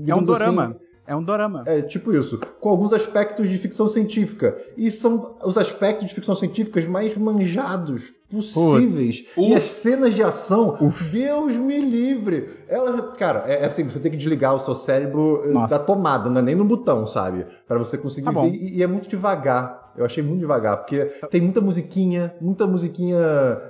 É 0.08 0.14
um 0.14 0.18
assim, 0.18 0.24
dorama. 0.24 0.76
É 1.06 1.14
um 1.14 1.22
dorama. 1.22 1.62
é 1.66 1.82
tipo 1.82 2.14
isso, 2.14 2.40
com 2.60 2.70
alguns 2.70 2.90
aspectos 2.92 3.48
de 3.48 3.58
ficção 3.58 3.86
científica. 3.86 4.56
E 4.74 4.90
são 4.90 5.36
os 5.44 5.58
aspectos 5.58 6.08
de 6.08 6.14
ficção 6.14 6.34
científica 6.34 6.80
mais 6.88 7.14
manjados 7.16 8.10
possíveis. 8.30 9.26
E 9.36 9.40
Uf. 9.40 9.54
as 9.54 9.64
cenas 9.64 10.14
de 10.14 10.22
ação, 10.22 10.78
Deus 11.12 11.56
me 11.56 11.78
livre. 11.78 12.48
Ela, 12.66 13.12
cara, 13.12 13.44
é, 13.46 13.62
é 13.62 13.66
assim, 13.66 13.84
você 13.84 14.00
tem 14.00 14.10
que 14.10 14.16
desligar 14.16 14.54
o 14.54 14.60
seu 14.60 14.74
cérebro 14.74 15.42
eh, 15.44 15.48
Nossa. 15.52 15.78
da 15.78 15.84
tomada, 15.84 16.30
não 16.30 16.38
é 16.38 16.42
nem 16.42 16.54
no 16.54 16.64
botão, 16.64 17.06
sabe? 17.06 17.46
Pra 17.68 17.78
você 17.78 17.98
conseguir 17.98 18.32
Tá 18.32 18.40
ver. 18.40 18.54
E, 18.54 18.78
e 18.78 18.82
é 18.82 18.86
muito 18.86 19.06
devagar. 19.08 19.83
Eu 19.96 20.04
achei 20.04 20.22
muito 20.22 20.40
devagar, 20.40 20.78
porque 20.78 21.04
tem 21.30 21.40
muita 21.40 21.60
musiquinha, 21.60 22.34
muita 22.40 22.66
musiquinha 22.66 23.18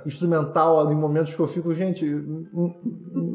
instrumental 0.05 0.91
em 0.91 0.95
momentos 0.95 1.33
que 1.33 1.39
eu 1.39 1.47
fico, 1.47 1.73
gente. 1.73 2.05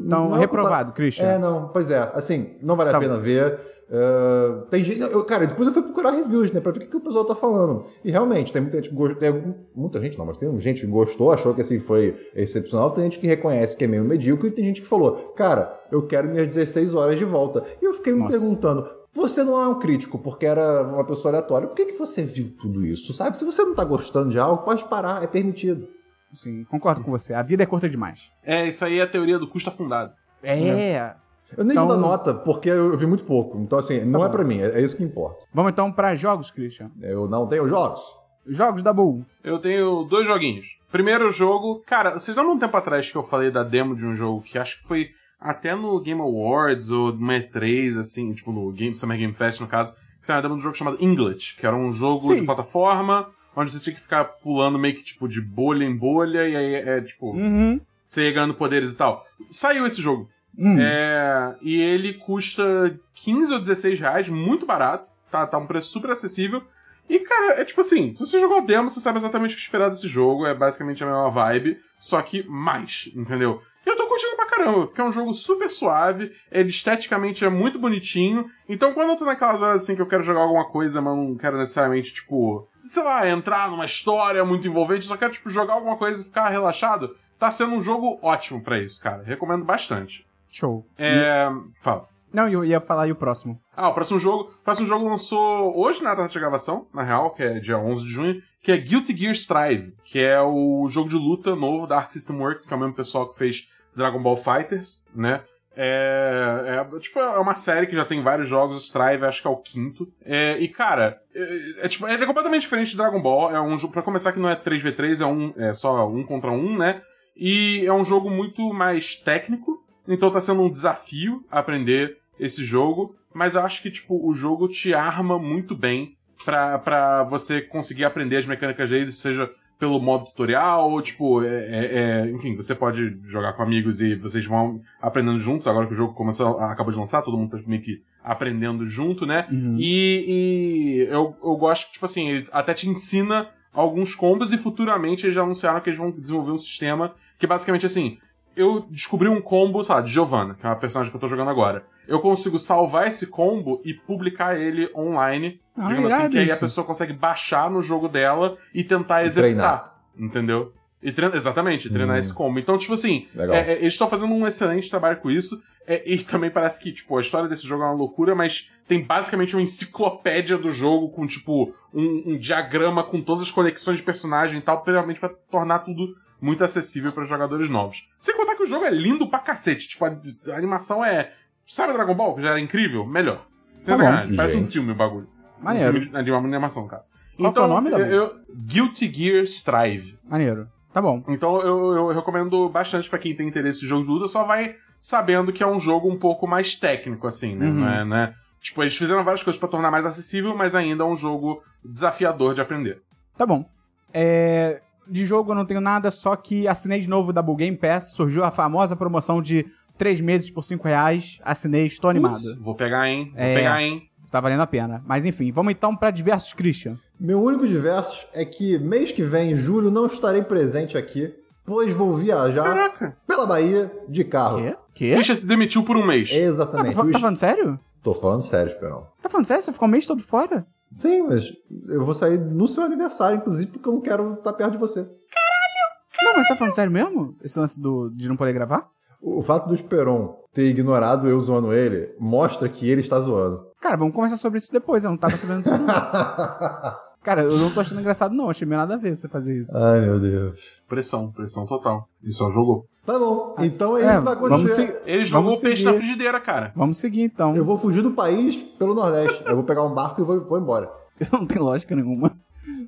Então, 0.05 0.31
reprovado, 0.31 0.91
Christian. 0.93 1.25
é, 1.25 1.39
não, 1.39 1.69
pois 1.69 1.89
é. 1.89 2.11
Assim, 2.13 2.55
não 2.61 2.75
vale 2.75 2.89
a 2.89 2.93
Tá 2.93 2.99
pena 2.99 3.17
ver. 3.17 3.59
Uh, 3.91 4.61
tem 4.69 4.83
gente. 4.85 5.01
Eu, 5.01 5.23
cara, 5.25 5.45
depois 5.45 5.67
eu 5.67 5.73
fui 5.73 5.83
procurar 5.83 6.11
reviews, 6.11 6.49
né? 6.51 6.61
Pra 6.61 6.71
ver 6.71 6.77
o 6.77 6.81
que, 6.81 6.87
que 6.87 6.95
o 6.95 7.01
pessoal 7.01 7.25
tá 7.25 7.35
falando. 7.35 7.85
E 8.05 8.09
realmente, 8.09 8.53
tem 8.53 8.61
muita 8.61 8.77
gente 8.77 8.89
que 8.89 8.95
gostou. 8.95 9.55
Muita 9.75 9.99
gente 9.99 10.17
não, 10.17 10.25
mas 10.25 10.37
tem 10.37 10.59
gente 10.59 10.81
que 10.81 10.87
gostou, 10.87 11.29
achou 11.31 11.53
que 11.53 11.59
assim 11.59 11.77
foi 11.77 12.17
excepcional. 12.33 12.91
Tem 12.91 13.03
gente 13.03 13.19
que 13.19 13.27
reconhece 13.27 13.75
que 13.75 13.83
é 13.83 13.87
meio 13.87 14.05
medíocre 14.05 14.47
e 14.47 14.51
tem 14.51 14.63
gente 14.63 14.81
que 14.81 14.87
falou, 14.87 15.33
cara, 15.35 15.77
eu 15.91 16.07
quero 16.07 16.29
minhas 16.29 16.47
16 16.47 16.95
horas 16.95 17.17
de 17.17 17.25
volta. 17.25 17.65
E 17.81 17.85
eu 17.85 17.93
fiquei 17.93 18.13
me 18.13 18.19
Nossa. 18.19 18.39
perguntando. 18.39 19.00
Você 19.13 19.43
não 19.43 19.61
é 19.61 19.67
um 19.67 19.77
crítico 19.79 20.17
porque 20.17 20.45
era 20.45 20.83
uma 20.83 21.03
pessoa 21.03 21.31
aleatória. 21.31 21.67
Por 21.67 21.75
que, 21.75 21.85
que 21.87 21.97
você 21.97 22.23
viu 22.23 22.55
tudo 22.59 22.85
isso? 22.85 23.13
Sabe? 23.13 23.37
Se 23.37 23.43
você 23.43 23.61
não 23.63 23.75
tá 23.75 23.83
gostando 23.83 24.29
de 24.29 24.39
algo, 24.39 24.63
pode 24.63 24.85
parar, 24.85 25.21
é 25.23 25.27
permitido. 25.27 25.87
Sim, 26.33 26.63
concordo 26.63 27.03
com 27.03 27.11
você. 27.11 27.33
A 27.33 27.41
vida 27.43 27.63
é 27.63 27.65
curta 27.65 27.89
demais. 27.89 28.31
É, 28.43 28.65
isso 28.67 28.85
aí 28.85 28.99
é 28.99 29.01
a 29.03 29.07
teoria 29.07 29.37
do 29.37 29.47
custo 29.49 29.69
afundado. 29.69 30.13
É. 30.41 31.13
Eu 31.57 31.65
nem 31.65 31.73
Então- 31.73 31.85
vou 31.85 31.95
dar 31.97 32.01
nota 32.01 32.33
porque 32.33 32.69
eu 32.69 32.97
vi 32.97 33.05
muito 33.05 33.25
pouco. 33.25 33.57
Então, 33.59 33.77
assim, 33.77 33.99
não 34.05 34.23
é 34.23 34.27
bom. 34.27 34.31
pra 34.31 34.43
mim, 34.45 34.61
é, 34.61 34.79
é 34.79 34.81
isso 34.81 34.95
que 34.95 35.03
importa. 35.03 35.43
Vamos 35.53 35.73
então 35.73 35.91
pra 35.91 36.15
jogos, 36.15 36.49
Christian. 36.49 36.89
Eu 37.01 37.27
não 37.27 37.45
tenho 37.47 37.67
jogos. 37.67 37.99
Jogos 38.47 38.81
da 38.81 38.93
Bull. 38.93 39.25
Eu 39.43 39.59
tenho 39.59 40.03
dois 40.05 40.25
joguinhos. 40.25 40.77
Primeiro 40.89 41.29
jogo, 41.31 41.83
cara, 41.85 42.17
vocês 42.17 42.35
lembram 42.35 42.53
um 42.55 42.59
tempo 42.59 42.75
atrás 42.77 43.11
que 43.11 43.17
eu 43.17 43.23
falei 43.23 43.51
da 43.51 43.63
demo 43.63 43.95
de 43.95 44.05
um 44.05 44.15
jogo 44.15 44.41
que 44.41 44.57
acho 44.57 44.79
que 44.79 44.87
foi 44.87 45.09
até 45.41 45.73
no 45.75 45.99
Game 45.99 46.21
Awards 46.21 46.91
ou 46.91 47.11
no 47.11 47.27
E3, 47.33 47.97
assim, 47.99 48.31
tipo 48.33 48.51
no 48.51 48.71
Game, 48.71 48.93
Summer 48.95 49.17
Game 49.17 49.33
Fest, 49.33 49.59
no 49.59 49.67
caso, 49.67 49.91
que 50.19 50.27
saiu 50.27 50.41
de 50.43 50.47
um 50.53 50.59
jogo 50.59 50.77
chamado 50.77 50.97
Inglet, 51.03 51.55
que 51.59 51.65
era 51.65 51.75
um 51.75 51.91
jogo 51.91 52.27
Sim. 52.27 52.35
de 52.41 52.45
plataforma, 52.45 53.27
onde 53.55 53.71
você 53.71 53.79
tinha 53.79 53.95
que 53.95 54.01
ficar 54.01 54.23
pulando 54.23 54.77
meio 54.77 54.95
que 54.95 55.03
tipo 55.03 55.27
de 55.27 55.41
bolha 55.41 55.83
em 55.83 55.95
bolha, 55.97 56.47
e 56.47 56.55
aí 56.55 56.75
é 56.75 57.01
tipo, 57.01 57.31
Uhum. 57.35 57.81
você 58.05 58.25
ia 58.27 58.31
ganhando 58.31 58.53
poderes 58.53 58.93
e 58.93 58.97
tal. 58.97 59.25
Saiu 59.49 59.85
esse 59.87 59.99
jogo. 60.01 60.29
Hum. 60.57 60.77
É, 60.79 61.55
e 61.61 61.81
ele 61.81 62.13
custa 62.13 62.99
15 63.15 63.53
ou 63.53 63.59
16 63.59 63.99
reais, 63.99 64.29
muito 64.29 64.65
barato. 64.65 65.07
Tá, 65.31 65.47
tá 65.47 65.57
um 65.57 65.65
preço 65.65 65.89
super 65.91 66.11
acessível. 66.11 66.61
E, 67.09 67.19
cara, 67.19 67.61
é 67.61 67.65
tipo 67.65 67.81
assim, 67.81 68.13
se 68.13 68.19
você 68.19 68.39
jogou 68.39 68.57
a 68.57 68.61
demo, 68.61 68.89
você 68.89 68.99
sabe 68.99 69.17
exatamente 69.17 69.53
o 69.53 69.55
que 69.57 69.61
esperar 69.63 69.89
desse 69.89 70.07
jogo. 70.07 70.45
É 70.45 70.53
basicamente 70.53 71.03
a 71.03 71.07
mesma 71.07 71.29
vibe, 71.29 71.77
só 71.99 72.21
que 72.21 72.43
mais, 72.47 73.09
entendeu? 73.15 73.61
E 73.85 73.89
eu 73.89 73.97
tô 73.97 74.07
curtindo 74.07 74.35
pra 74.35 74.45
caramba, 74.45 74.87
porque 74.87 75.01
é 75.01 75.03
um 75.03 75.11
jogo 75.11 75.33
super 75.33 75.69
suave, 75.69 76.31
ele 76.51 76.69
esteticamente 76.69 77.43
é 77.43 77.49
muito 77.49 77.79
bonitinho. 77.79 78.45
Então, 78.69 78.93
quando 78.93 79.11
eu 79.11 79.17
tô 79.17 79.25
naquelas 79.25 79.61
horas 79.61 79.83
assim 79.83 79.95
que 79.95 80.01
eu 80.01 80.07
quero 80.07 80.23
jogar 80.23 80.41
alguma 80.41 80.65
coisa, 80.65 81.01
mas 81.01 81.15
não 81.15 81.35
quero 81.35 81.57
necessariamente, 81.57 82.13
tipo, 82.13 82.67
sei 82.77 83.03
lá, 83.03 83.27
entrar 83.27 83.69
numa 83.69 83.85
história 83.85 84.45
muito 84.45 84.67
envolvente, 84.67 85.05
só 85.05 85.17
quero, 85.17 85.31
tipo, 85.31 85.49
jogar 85.49 85.73
alguma 85.73 85.97
coisa 85.97 86.21
e 86.21 86.25
ficar 86.25 86.49
relaxado, 86.49 87.15
tá 87.39 87.49
sendo 87.49 87.73
um 87.73 87.81
jogo 87.81 88.19
ótimo 88.21 88.61
pra 88.61 88.79
isso, 88.79 89.01
cara. 89.01 89.23
Recomendo 89.23 89.65
bastante. 89.65 90.25
Show. 90.51 90.85
É. 90.97 91.47
Fala. 91.81 92.11
Não, 92.33 92.47
eu 92.47 92.63
ia 92.63 92.79
falar 92.79 93.03
aí 93.03 93.11
o 93.11 93.15
próximo. 93.15 93.59
Ah, 93.75 93.89
o 93.89 93.93
próximo 93.93 94.19
jogo. 94.19 94.43
O 94.43 94.63
próximo 94.63 94.87
jogo 94.87 95.07
lançou 95.07 95.77
hoje 95.77 96.01
na 96.01 96.15
data 96.15 96.29
de 96.29 96.39
gravação, 96.39 96.87
na 96.93 97.03
real, 97.03 97.31
que 97.31 97.43
é 97.43 97.59
dia 97.59 97.77
11 97.77 98.03
de 98.03 98.09
junho, 98.09 98.41
que 98.63 98.71
é 98.71 98.77
Guilty 98.77 99.15
Gear 99.15 99.33
Strive, 99.33 99.93
que 100.05 100.19
é 100.19 100.41
o 100.41 100.87
jogo 100.87 101.09
de 101.09 101.15
luta 101.15 101.55
novo 101.55 101.87
da 101.87 101.97
Arc 101.97 102.11
System 102.11 102.37
Works, 102.37 102.67
que 102.67 102.73
é 102.73 102.77
o 102.77 102.79
mesmo 102.79 102.93
pessoal 102.93 103.27
que 103.27 103.37
fez 103.37 103.67
Dragon 103.95 104.21
Ball 104.21 104.37
Fighters, 104.37 105.03
né? 105.13 105.41
É, 105.75 106.83
é, 106.93 106.99
tipo, 106.99 107.19
é 107.19 107.39
uma 107.39 107.55
série 107.55 107.87
que 107.87 107.95
já 107.95 108.03
tem 108.03 108.21
vários 108.21 108.47
jogos, 108.47 108.83
Strive 108.85 109.25
acho 109.25 109.41
que 109.41 109.47
é 109.47 109.51
o 109.51 109.57
quinto. 109.57 110.11
É, 110.23 110.57
e, 110.59 110.67
cara, 110.67 111.21
é, 111.33 111.85
é, 111.85 111.87
tipo, 111.87 112.07
ele 112.07 112.23
é 112.23 112.27
completamente 112.27 112.63
diferente 112.63 112.91
de 112.91 112.97
Dragon 112.97 113.21
Ball. 113.21 113.55
É 113.55 113.61
um 113.61 113.77
jogo, 113.77 113.93
pra 113.93 114.01
começar, 114.01 114.33
que 114.33 114.39
não 114.39 114.49
é 114.49 114.55
3v3, 114.55 115.21
é, 115.21 115.25
um, 115.25 115.53
é 115.55 115.73
só 115.73 116.07
um 116.07 116.23
contra 116.23 116.51
um, 116.51 116.77
né? 116.77 117.01
E 117.35 117.85
é 117.85 117.93
um 117.93 118.03
jogo 118.03 118.29
muito 118.29 118.73
mais 118.73 119.15
técnico, 119.15 119.83
então 120.07 120.29
tá 120.29 120.41
sendo 120.41 120.61
um 120.61 120.69
desafio 120.69 121.45
aprender 121.49 122.17
esse 122.39 122.63
jogo, 122.63 123.15
mas 123.33 123.55
eu 123.55 123.61
acho 123.61 123.81
que, 123.81 123.89
tipo, 123.89 124.27
o 124.27 124.33
jogo 124.33 124.67
te 124.67 124.93
arma 124.93 125.39
muito 125.39 125.75
bem 125.75 126.17
pra 126.43 127.23
você 127.29 127.61
conseguir 127.61 128.03
aprender 128.03 128.37
as 128.37 128.45
mecânicas 128.45 128.89
dele, 128.89 129.11
seja 129.11 129.49
pelo 129.81 129.99
modo 129.99 130.25
tutorial, 130.25 130.91
ou, 130.91 131.01
tipo, 131.01 131.43
é, 131.43 131.47
é- 131.47 131.99
é- 132.27 132.29
enfim, 132.29 132.55
você 132.55 132.75
pode 132.75 133.17
jogar 133.23 133.53
com 133.53 133.63
amigos 133.63 133.99
e 133.99 134.13
vocês 134.13 134.45
vão 134.45 134.79
aprendendo 135.01 135.39
juntos, 135.39 135.65
agora 135.67 135.87
que 135.87 135.93
o 135.93 135.95
jogo 135.95 136.13
começou, 136.13 136.59
acabou 136.59 136.93
de 136.93 136.99
lançar, 136.99 137.23
todo 137.23 137.35
mundo 137.35 137.57
tá 137.57 137.63
meio 137.65 137.81
que 137.81 137.99
aprendendo 138.23 138.85
junto, 138.85 139.25
né? 139.25 139.47
Uhum. 139.51 139.77
E, 139.79 140.25
e 140.27 141.07
eu, 141.09 141.35
eu 141.43 141.55
gosto 141.55 141.87
que, 141.87 141.93
tipo 141.93 142.05
assim, 142.05 142.29
ele 142.29 142.47
até 142.51 142.75
te 142.75 142.87
ensina 142.87 143.49
alguns 143.73 144.13
combos 144.13 144.53
e 144.53 144.57
futuramente 144.57 145.25
eles 145.25 145.35
já 145.35 145.41
anunciaram 145.41 145.81
que 145.81 145.89
eles 145.89 145.97
vão 145.97 146.11
desenvolver 146.11 146.51
um 146.51 146.59
sistema 146.59 147.15
que 147.39 147.47
basicamente 147.47 147.87
assim. 147.87 148.19
Eu 148.55 148.81
descobri 148.89 149.29
um 149.29 149.39
combo, 149.41 149.83
sei 149.83 149.95
lá, 149.95 150.01
de 150.01 150.11
Giovanna, 150.11 150.55
que 150.55 150.65
é 150.65 150.69
uma 150.69 150.75
personagem 150.75 151.09
que 151.09 151.15
eu 151.15 151.21
tô 151.21 151.27
jogando 151.27 151.49
agora. 151.49 151.85
Eu 152.07 152.19
consigo 152.19 152.59
salvar 152.59 153.07
esse 153.07 153.27
combo 153.27 153.81
e 153.85 153.93
publicar 153.93 154.59
ele 154.59 154.89
online. 154.95 155.61
Ah, 155.77 155.87
digamos 155.87 156.11
assim, 156.11 156.29
que 156.29 156.37
aí 156.37 156.51
a 156.51 156.57
pessoa 156.57 156.85
consegue 156.85 157.13
baixar 157.13 157.71
no 157.71 157.81
jogo 157.81 158.09
dela 158.09 158.57
e 158.73 158.83
tentar 158.83 159.23
executar. 159.25 160.01
Entendeu? 160.17 160.73
E 161.01 161.11
treina, 161.11 161.35
exatamente, 161.35 161.89
treinar 161.89 162.17
Hum. 162.17 162.19
esse 162.19 162.33
combo. 162.33 162.59
Então, 162.59 162.77
tipo 162.77 162.93
assim, 162.93 163.27
é, 163.35 163.71
é, 163.73 163.79
eles 163.79 163.93
estão 163.93 164.07
fazendo 164.09 164.33
um 164.33 164.45
excelente 164.45 164.89
trabalho 164.89 165.17
com 165.17 165.31
isso. 165.31 165.61
É, 165.87 166.03
e 166.05 166.21
também 166.21 166.51
parece 166.51 166.79
que, 166.79 166.91
tipo, 166.91 167.17
a 167.17 167.21
história 167.21 167.49
desse 167.49 167.65
jogo 167.65 167.81
é 167.81 167.87
uma 167.87 167.95
loucura, 167.95 168.35
mas 168.35 168.69
tem 168.87 169.03
basicamente 169.03 169.55
uma 169.55 169.63
enciclopédia 169.63 170.55
do 170.57 170.71
jogo 170.71 171.09
com, 171.09 171.25
tipo, 171.25 171.73
um, 171.91 172.33
um 172.33 172.37
diagrama 172.37 173.03
com 173.03 173.19
todas 173.19 173.41
as 173.41 173.49
conexões 173.49 173.97
de 173.97 174.03
personagem 174.03 174.59
e 174.59 174.61
tal, 174.61 174.83
realmente 174.85 175.19
pra 175.19 175.29
tornar 175.49 175.79
tudo 175.79 176.13
muito 176.41 176.63
acessível 176.63 177.11
para 177.11 177.23
jogadores 177.23 177.69
novos. 177.69 178.07
Sem 178.19 178.35
contar 178.35 178.55
que 178.55 178.63
o 178.63 178.67
jogo 178.67 178.83
é 178.83 178.89
lindo 178.89 179.29
pra 179.29 179.39
cacete. 179.39 179.87
Tipo, 179.87 180.05
a, 180.05 180.17
a 180.51 180.57
animação 180.57 181.05
é. 181.05 181.31
Sabe 181.65 181.93
Dragon 181.93 182.15
Ball, 182.15 182.35
que 182.35 182.41
já 182.41 182.49
era 182.49 182.59
incrível? 182.59 183.05
Melhor. 183.05 183.45
Sem 183.77 183.85
Tá 183.85 183.91
bom, 183.91 183.97
sacanagem, 183.97 184.35
Parece 184.35 184.57
um 184.57 184.65
filme 184.65 184.91
o 184.91 184.95
bagulho. 184.95 185.29
Maneiro. 185.59 185.97
Um 185.97 186.01
filme 186.01 186.23
de, 186.23 186.31
uma 186.31 186.39
animação, 186.39 186.83
no 186.83 186.89
caso. 186.89 187.09
Qual 187.37 187.53
que 187.53 187.59
é 187.59 187.61
o 187.61 187.67
nome, 187.67 187.89
eu, 187.89 187.97
Dabu? 187.97 188.11
eu, 188.11 188.33
Guilty 188.65 189.11
Gear 189.13 189.43
Strive. 189.43 190.17
Maneiro. 190.27 190.67
Tá 190.93 191.01
bom. 191.01 191.23
Então 191.27 191.61
eu, 191.61 191.93
eu 191.93 192.07
recomendo 192.09 192.67
bastante 192.67 193.09
pra 193.09 193.17
quem 193.19 193.35
tem 193.35 193.47
interesse 193.47 193.85
em 193.85 193.87
jogo 193.87 194.03
de 194.03 194.09
luta, 194.09 194.27
só 194.27 194.43
vai 194.43 194.75
sabendo 194.99 195.53
que 195.53 195.63
é 195.63 195.67
um 195.67 195.79
jogo 195.79 196.09
um 196.09 196.17
pouco 196.17 196.45
mais 196.45 196.75
técnico, 196.75 197.27
assim, 197.27 197.55
né? 197.55 197.67
Uhum. 197.67 197.73
Não 197.73 197.89
é, 197.89 198.05
né? 198.05 198.35
Tipo, 198.59 198.83
eles 198.83 198.95
fizeram 198.95 199.23
várias 199.23 199.41
coisas 199.41 199.59
pra 199.59 199.69
tornar 199.69 199.89
mais 199.89 200.05
acessível, 200.05 200.55
mas 200.55 200.75
ainda 200.75 201.03
é 201.03 201.07
um 201.07 201.15
jogo 201.15 201.63
desafiador 201.83 202.53
de 202.53 202.61
aprender. 202.61 203.01
Tá 203.37 203.45
bom. 203.45 203.65
É, 204.13 204.81
De 205.07 205.25
jogo 205.25 205.51
eu 205.51 205.55
não 205.55 205.65
tenho 205.65 205.81
nada, 205.81 206.09
só 206.11 206.35
que 206.35 206.67
assinei 206.67 206.99
de 206.99 207.09
novo 207.09 207.33
da 207.33 207.41
Bull 207.41 207.55
Game 207.55 207.75
Pass. 207.77 208.13
Surgiu 208.13 208.43
a 208.43 208.51
famosa 208.51 208.95
promoção 208.95 209.41
de 209.41 209.65
3 209.97 210.21
meses 210.21 210.49
por 210.49 210.63
5 210.63 210.87
reais. 210.87 211.39
Assinei, 211.43 211.85
estou 211.85 212.09
animado. 212.09 212.37
Vou 212.61 212.75
pegar, 212.75 213.07
hein? 213.09 213.31
Vou 213.33 213.41
É. 213.43 213.55
pegar, 213.55 213.81
hein? 213.83 214.03
Tá 214.31 214.39
valendo 214.39 214.61
a 214.61 214.67
pena. 214.67 215.03
Mas 215.05 215.25
enfim, 215.25 215.51
vamos 215.51 215.73
então 215.73 215.95
pra 215.95 216.09
diversos 216.09 216.53
Christian. 216.53 216.97
Meu 217.19 217.41
único 217.41 217.67
diversos 217.67 218.25
é 218.33 218.45
que 218.45 218.77
mês 218.79 219.11
que 219.11 219.23
vem, 219.23 219.51
em 219.51 219.55
julho, 219.57 219.91
não 219.91 220.05
estarei 220.05 220.41
presente 220.41 220.97
aqui, 220.97 221.33
pois 221.65 221.91
vou 221.93 222.15
viajar 222.15 222.63
Caraca. 222.63 223.17
pela 223.27 223.45
Bahia 223.45 223.91
de 224.07 224.23
carro. 224.23 224.57
Quê? 224.61 224.75
Quê? 224.93 225.13
Christian 225.15 225.35
se 225.35 225.45
demitiu 225.45 225.83
por 225.83 225.97
um 225.97 226.05
mês. 226.05 226.29
Ah, 226.31 226.35
tá, 226.35 226.39
Exatamente. 226.39 226.97
O 226.97 227.03
tá 227.03 227.09
es- 227.09 227.19
falando 227.19 227.35
sério? 227.35 227.79
Tô 228.01 228.13
falando 228.13 228.41
sério, 228.41 228.71
Esperão. 228.71 229.07
Tá 229.21 229.29
falando 229.29 229.45
sério? 229.45 229.63
Você 229.63 229.73
ficou 229.73 229.87
o 229.87 229.91
mês 229.91 230.05
todo 230.07 230.21
fora? 230.23 230.65
Sim, 230.91 231.23
mas 231.23 231.53
eu 231.87 232.03
vou 232.03 232.13
sair 232.13 232.37
no 232.37 232.67
seu 232.67 232.83
aniversário, 232.83 233.37
inclusive, 233.37 233.71
porque 233.71 233.87
eu 233.87 233.93
não 233.93 234.01
quero 234.01 234.33
estar 234.33 234.53
perto 234.53 234.71
de 234.73 234.77
você. 234.77 235.01
Não, 235.01 236.33
mas 236.35 236.47
você 236.47 236.53
tá 236.53 236.55
falando 236.57 236.73
sério 236.73 236.91
mesmo? 236.91 237.35
Esse 237.43 237.57
lance 237.57 237.79
do, 237.79 238.09
de 238.09 238.27
não 238.27 238.35
poder 238.35 238.53
gravar? 238.53 238.89
O 239.21 239.37
o 239.37 239.41
fato 239.41 239.67
do 239.67 239.73
Esperon 239.73 240.35
ter 240.53 240.65
ignorado 240.65 241.29
eu 241.29 241.39
zoando 241.39 241.73
ele 241.73 242.13
mostra 242.19 242.67
que 242.67 242.89
ele 242.89 243.01
está 243.01 243.19
zoando. 243.19 243.65
Cara, 243.79 243.97
vamos 243.97 244.13
conversar 244.13 244.37
sobre 244.37 244.57
isso 244.57 244.71
depois. 244.71 245.03
Eu 245.03 245.11
não 245.11 245.17
tava 245.17 245.37
sabendo 245.37 245.63
disso. 245.63 245.77
não. 245.77 245.85
Cara, 247.23 247.43
eu 247.43 247.55
não 247.57 247.69
tô 247.71 247.79
achando 247.79 247.99
engraçado, 248.01 248.33
não. 248.33 248.49
Achei 248.49 248.67
meio 248.67 248.79
nada 248.79 248.95
a 248.95 248.97
ver 248.97 249.15
você 249.15 249.27
fazer 249.27 249.59
isso. 249.59 249.77
Ai, 249.77 250.01
meu 250.01 250.19
Deus. 250.19 250.59
Pressão, 250.87 251.31
pressão 251.31 251.65
total. 251.67 252.07
Ele 252.23 252.33
só 252.33 252.49
jogou. 252.51 252.85
Tá 253.05 253.17
bom, 253.17 253.55
então 253.59 253.97
é 253.97 254.01
É, 254.01 254.05
isso 254.09 254.17
que 254.19 254.25
vai 254.25 254.35
vamos 254.35 254.47
acontecer. 254.53 254.75
seguir. 254.75 254.97
Ele 255.05 255.25
jogou 255.25 255.43
Vamos 255.45 255.59
o 255.59 255.61
peixe 255.61 255.77
seguir. 255.83 255.91
na 255.91 255.97
frigideira, 255.97 256.39
cara. 256.39 256.71
Vamos 256.75 256.97
seguir, 256.97 257.21
então. 257.23 257.55
Eu 257.55 257.65
vou 257.65 257.77
fugir 257.77 258.01
do 258.03 258.11
país 258.11 258.55
pelo 258.55 258.93
Nordeste. 258.93 259.43
Eu 259.45 259.55
vou 259.55 259.63
pegar 259.63 259.83
um 259.83 259.93
barco 259.93 260.21
e 260.21 260.23
vou, 260.23 260.39
vou 260.41 260.59
embora. 260.59 260.91
Isso 261.19 261.33
não 261.35 261.45
tem 261.45 261.59
lógica 261.59 261.95
nenhuma. 261.95 262.31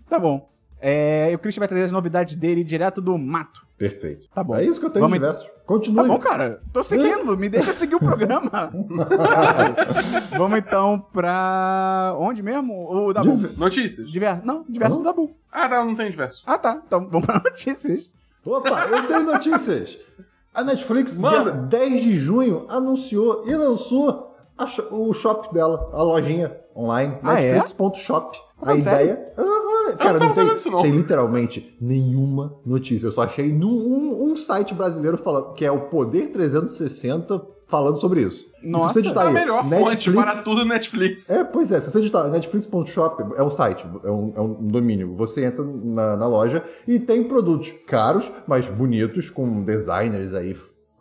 Tá 0.09 0.19
bom. 0.19 0.47
É, 0.85 1.31
e 1.31 1.35
o 1.35 1.39
Christian 1.39 1.61
vai 1.61 1.67
trazer 1.69 1.85
as 1.85 1.91
novidades 1.93 2.35
dele 2.35 2.61
direto 2.61 2.99
do 3.01 3.17
mato. 3.17 3.65
Perfeito. 3.77 4.27
Tá 4.35 4.43
bom. 4.43 4.53
É 4.55 4.65
isso 4.65 4.81
que 4.81 4.85
eu 4.85 4.89
tenho 4.89 5.05
Vamos- 5.05 5.17
de 5.17 5.25
diversos. 5.25 5.49
Continue. 5.65 5.95
Tá 6.01 6.03
bom, 6.09 6.19
cara. 6.19 6.61
Tô 6.73 6.83
seguindo. 6.83 7.35
Me 7.39 7.47
deixa 7.47 7.71
seguir 7.71 7.95
o 7.95 7.99
programa. 7.99 8.49
Vamos 10.37 10.59
então 10.59 11.05
pra. 11.13 12.13
Onde 12.19 12.43
mesmo? 12.43 12.89
O 12.91 13.13
Dabu. 13.13 13.31
Diver- 13.37 13.57
Notícias. 13.57 14.11
Diver... 14.11 14.45
Não, 14.45 14.65
diverso 14.67 14.97
do 14.97 15.03
Dabu. 15.03 15.31
Ah, 15.51 15.69
tá, 15.69 15.85
não 15.85 15.95
tem 15.95 16.09
diverso. 16.09 16.43
Ah, 16.45 16.57
tá. 16.57 16.81
Então 16.85 17.07
vamos 17.09 17.25
pra 17.25 17.39
notícias. 17.43 18.11
Opa, 18.45 18.87
eu 18.89 19.07
tenho 19.07 19.23
notícias. 19.23 19.97
A 20.53 20.63
Netflix, 20.63 21.17
Manda. 21.17 21.51
dia 21.51 21.61
10 21.89 22.03
de 22.03 22.15
junho, 22.17 22.65
anunciou 22.69 23.43
e 23.47 23.55
lançou 23.55 24.35
a 24.57 24.65
o 24.91 25.13
shop 25.13 25.51
dela, 25.53 25.89
a 25.93 26.03
lojinha 26.03 26.57
online, 26.75 27.17
Ah, 27.23 27.41
é? 27.41 27.53
A 28.65 28.75
ideia. 28.75 29.33
Cara, 29.99 30.17
não 30.17 30.31
tem, 30.31 30.47
disso, 30.47 30.71
não. 30.71 30.81
tem 30.81 30.91
literalmente 30.91 31.77
nenhuma 31.79 32.57
notícia. 32.65 33.07
Eu 33.07 33.11
só 33.11 33.23
achei 33.23 33.51
num, 33.51 33.69
um, 33.69 34.31
um 34.31 34.35
site 34.35 34.73
brasileiro 34.73 35.17
falando 35.17 35.53
que 35.53 35.65
é 35.65 35.71
o 35.71 35.81
Poder 35.81 36.31
360 36.31 37.53
falando 37.67 37.97
sobre 37.97 38.21
isso. 38.21 38.47
E 38.61 38.69
Nossa, 38.69 38.89
se 38.89 38.93
você 38.93 39.01
digitar 39.01 39.27
a 39.27 39.31
melhor 39.31 39.63
fonte 39.63 40.09
Netflix, 40.09 40.23
para 40.23 40.43
tudo 40.43 40.65
Netflix. 40.65 41.29
é, 41.29 41.43
pois 41.43 41.71
é, 41.71 41.79
se 41.79 41.91
você 41.91 41.99
digitar 41.99 42.29
netflix.shop, 42.29 43.33
é 43.35 43.43
um 43.43 43.49
site, 43.49 43.85
é 44.03 44.11
um, 44.11 44.33
é 44.35 44.41
um 44.41 44.67
domínio. 44.67 45.15
Você 45.15 45.43
entra 45.43 45.65
na, 45.65 46.15
na 46.15 46.27
loja 46.27 46.63
e 46.87 46.99
tem 46.99 47.23
produtos 47.23 47.73
caros, 47.87 48.31
mas 48.47 48.67
bonitos, 48.67 49.29
com 49.29 49.63
designers 49.63 50.33
aí 50.33 50.55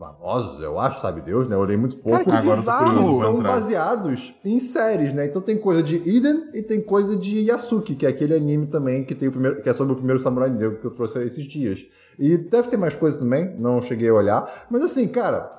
famosos, 0.07 0.61
eu 0.61 0.79
acho, 0.81 1.01
sabe 1.01 1.21
Deus, 1.21 1.47
né? 1.49 1.55
Eu 1.55 1.61
olhei 1.61 1.77
muito 1.77 1.97
pouco. 1.97 2.19
Cara, 2.25 2.43
que 2.43 2.49
Agora 2.49 2.57
bizarro. 2.57 3.21
são 3.21 3.43
baseados 3.43 4.35
em 4.45 4.59
séries, 4.59 5.13
né? 5.13 5.27
Então 5.27 5.41
tem 5.41 5.57
coisa 5.57 5.83
de 5.83 5.97
Eden 5.97 6.49
e 6.53 6.63
tem 6.63 6.81
coisa 6.83 7.17
de 7.17 7.41
Yasuki, 7.43 7.95
que 7.95 8.05
é 8.05 8.09
aquele 8.09 8.35
anime 8.35 8.67
também 8.67 9.05
que 9.05 9.15
tem 9.15 9.29
o 9.29 9.33
primeiro, 9.33 9.63
que 9.63 9.69
é 9.69 9.73
sobre 9.73 9.93
o 9.93 9.97
primeiro 9.97 10.19
samurai 10.19 10.51
negro 10.51 10.79
que 10.79 10.85
eu 10.87 10.91
trouxe 10.91 11.23
esses 11.23 11.45
dias. 11.47 11.87
E 12.19 12.37
deve 12.37 12.69
ter 12.69 12.77
mais 12.77 12.95
coisa 12.97 13.19
também, 13.19 13.55
não 13.59 13.81
cheguei 13.81 14.09
a 14.09 14.15
olhar, 14.15 14.67
mas 14.71 14.83
assim, 14.83 15.07
cara, 15.09 15.51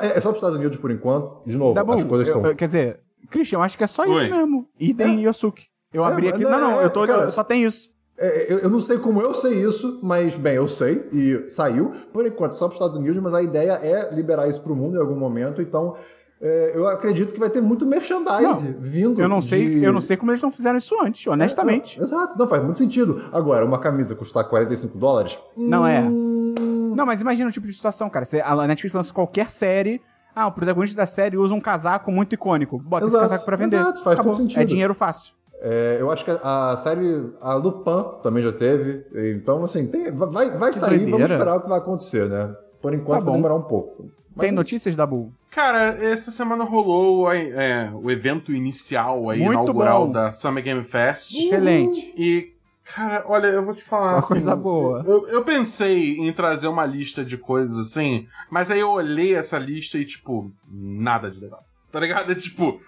é 0.00 0.16
é 0.16 0.20
só 0.20 0.28
para 0.28 0.30
os 0.30 0.36
Estados 0.36 0.56
Unidos 0.56 0.78
por 0.78 0.90
enquanto. 0.90 1.42
De 1.46 1.56
novo, 1.56 1.74
Dabu. 1.74 1.92
as 1.92 2.04
coisas 2.04 2.28
são 2.30 2.44
eu- 2.46 2.56
quer 2.56 2.66
dizer, 2.66 3.00
Christian, 3.30 3.58
eu 3.58 3.62
acho 3.62 3.76
que 3.76 3.84
é 3.84 3.86
só 3.86 4.02
Oi. 4.02 4.08
isso 4.24 4.34
mesmo. 4.34 4.66
Idem 4.80 5.20
e 5.20 5.26
Yosuke. 5.28 5.66
Eu 5.92 6.04
É, 6.04 6.08
abri 6.10 6.28
aqui. 6.28 6.42
não, 6.42 6.50
Não, 6.50 6.60
não, 6.60 6.80
é, 6.80 6.84
eu 6.84 6.90
tô. 6.90 7.06
cara- 7.06 7.24
eu 7.24 7.32
só 7.32 7.44
tem 7.44 7.64
isso. 7.64 7.90
É, 8.18 8.52
eu, 8.52 8.58
eu 8.60 8.68
não 8.70 8.80
sei 8.80 8.98
como 8.98 9.20
eu 9.22 9.32
sei 9.32 9.62
isso, 9.62 10.00
mas, 10.02 10.34
bem, 10.36 10.54
eu 10.56 10.66
sei 10.66 11.08
e 11.12 11.48
saiu. 11.48 11.92
Por 12.12 12.26
enquanto, 12.26 12.52
só 12.54 12.66
para 12.66 12.72
os 12.72 12.74
Estados 12.74 12.96
Unidos, 12.96 13.18
mas 13.22 13.32
a 13.32 13.42
ideia 13.42 13.72
é 13.82 14.12
liberar 14.14 14.48
isso 14.48 14.60
para 14.60 14.72
o 14.72 14.76
mundo 14.76 14.96
em 14.96 15.00
algum 15.00 15.14
momento. 15.16 15.62
Então, 15.62 15.94
é, 16.40 16.72
eu 16.74 16.86
acredito 16.88 17.32
que 17.32 17.38
vai 17.40 17.48
ter 17.50 17.60
muito 17.60 17.86
merchandise 17.86 18.76
vindo. 18.80 19.20
Eu 19.20 19.28
não 19.28 19.40
sei, 19.40 19.68
de- 19.78 19.84
eu 19.84 19.92
não 19.92 20.00
sei 20.00 20.16
como 20.16 20.30
eles 20.32 20.42
não 20.42 20.50
fizeram 20.50 20.78
isso 20.78 20.96
antes, 21.00 21.24
honestamente. 21.26 21.98
É, 22.00 22.02
exato, 22.02 22.36
não 22.38 22.48
faz 22.48 22.62
muito 22.62 22.78
sentido. 22.78 23.22
Agora, 23.32 23.64
uma 23.64 23.78
camisa 23.78 24.14
custar 24.16 24.44
45 24.48 24.98
dólares? 24.98 25.38
Não 25.56 25.86
é. 25.86 26.00
hum, 26.00 26.94
Não, 26.96 27.06
mas 27.06 27.20
imagina 27.20 27.48
o 27.48 27.52
tipo 27.52 27.66
de 27.68 27.72
situação, 27.72 28.10
cara. 28.10 28.24
Você- 28.24 28.40
A 28.40 28.66
Netflix 28.66 28.92
lança 28.94 29.12
qualquer 29.14 29.48
série. 29.50 30.00
Ah, 30.34 30.46
o 30.48 30.52
protagonista 30.52 30.96
da 30.96 31.06
série 31.06 31.36
usa 31.36 31.54
um 31.54 31.60
casaco 31.60 32.10
muito 32.10 32.32
icônico. 32.34 32.78
Bota 32.78 33.06
Exato, 33.06 33.16
esse 33.24 33.30
casaco 33.30 33.44
pra 33.44 33.56
vender. 33.56 33.76
exato, 33.76 34.02
faz 34.02 34.20
todo 34.20 34.36
sentido. 34.36 34.60
É 34.60 34.64
dinheiro 34.64 34.94
fácil. 34.94 35.34
É, 35.60 35.96
eu 36.00 36.10
acho 36.10 36.24
que 36.24 36.30
a, 36.30 36.70
a 36.70 36.76
série, 36.76 37.30
a 37.40 37.54
Lupin 37.54 38.22
também 38.22 38.42
já 38.42 38.52
teve. 38.52 39.04
Então, 39.36 39.64
assim, 39.64 39.86
tem- 39.86 40.10
vai, 40.12 40.50
vai 40.56 40.70
Que 40.72 40.78
sair, 40.78 40.96
vamos 40.98 41.10
doideira. 41.10 41.34
esperar 41.34 41.56
o 41.56 41.60
que 41.62 41.68
vai 41.68 41.78
acontecer, 41.78 42.28
né? 42.28 42.54
Por 42.80 42.94
enquanto 42.94 43.20
Tá 43.20 43.24
vai 43.26 43.34
demorar 43.34 43.54
um 43.56 43.62
pouco. 43.62 44.10
Mas- 44.34 44.46
Tem 44.46 44.52
notícias 44.52 44.94
da 44.94 45.04
Bull? 45.04 45.32
Cara, 45.50 45.96
essa 46.04 46.30
semana 46.30 46.62
rolou 46.62 47.26
a- 47.26 47.36
é, 47.36 47.90
o 47.92 48.08
evento 48.10 48.52
inicial 48.52 49.28
aí, 49.30 49.40
Muito 49.40 49.52
inaugural 49.62 50.06
bom. 50.06 50.12
da 50.12 50.30
Summer 50.30 50.62
Game 50.62 50.84
Fest. 50.84 51.34
Excelente. 51.34 52.14
E, 52.16 52.52
cara, 52.84 53.24
olha, 53.26 53.48
eu 53.48 53.64
vou 53.64 53.74
te 53.74 53.82
falar. 53.82 54.04
Só 54.04 54.16
assim, 54.18 54.28
coisa 54.28 54.54
boa. 54.54 55.02
Eu, 55.04 55.26
eu 55.28 55.42
pensei 55.42 56.18
em 56.18 56.32
trazer 56.32 56.68
uma 56.68 56.86
lista 56.86 57.24
de 57.24 57.36
coisas 57.36 57.76
assim, 57.78 58.26
mas 58.48 58.70
aí 58.70 58.78
eu 58.78 58.90
olhei 58.90 59.34
essa 59.34 59.58
lista 59.58 59.98
e, 59.98 60.04
tipo, 60.04 60.52
nada 60.70 61.28
de 61.30 61.40
legal. 61.40 61.64
Tá 61.90 62.00
ligado? 62.00 62.30
É 62.32 62.34
tipo, 62.36 62.80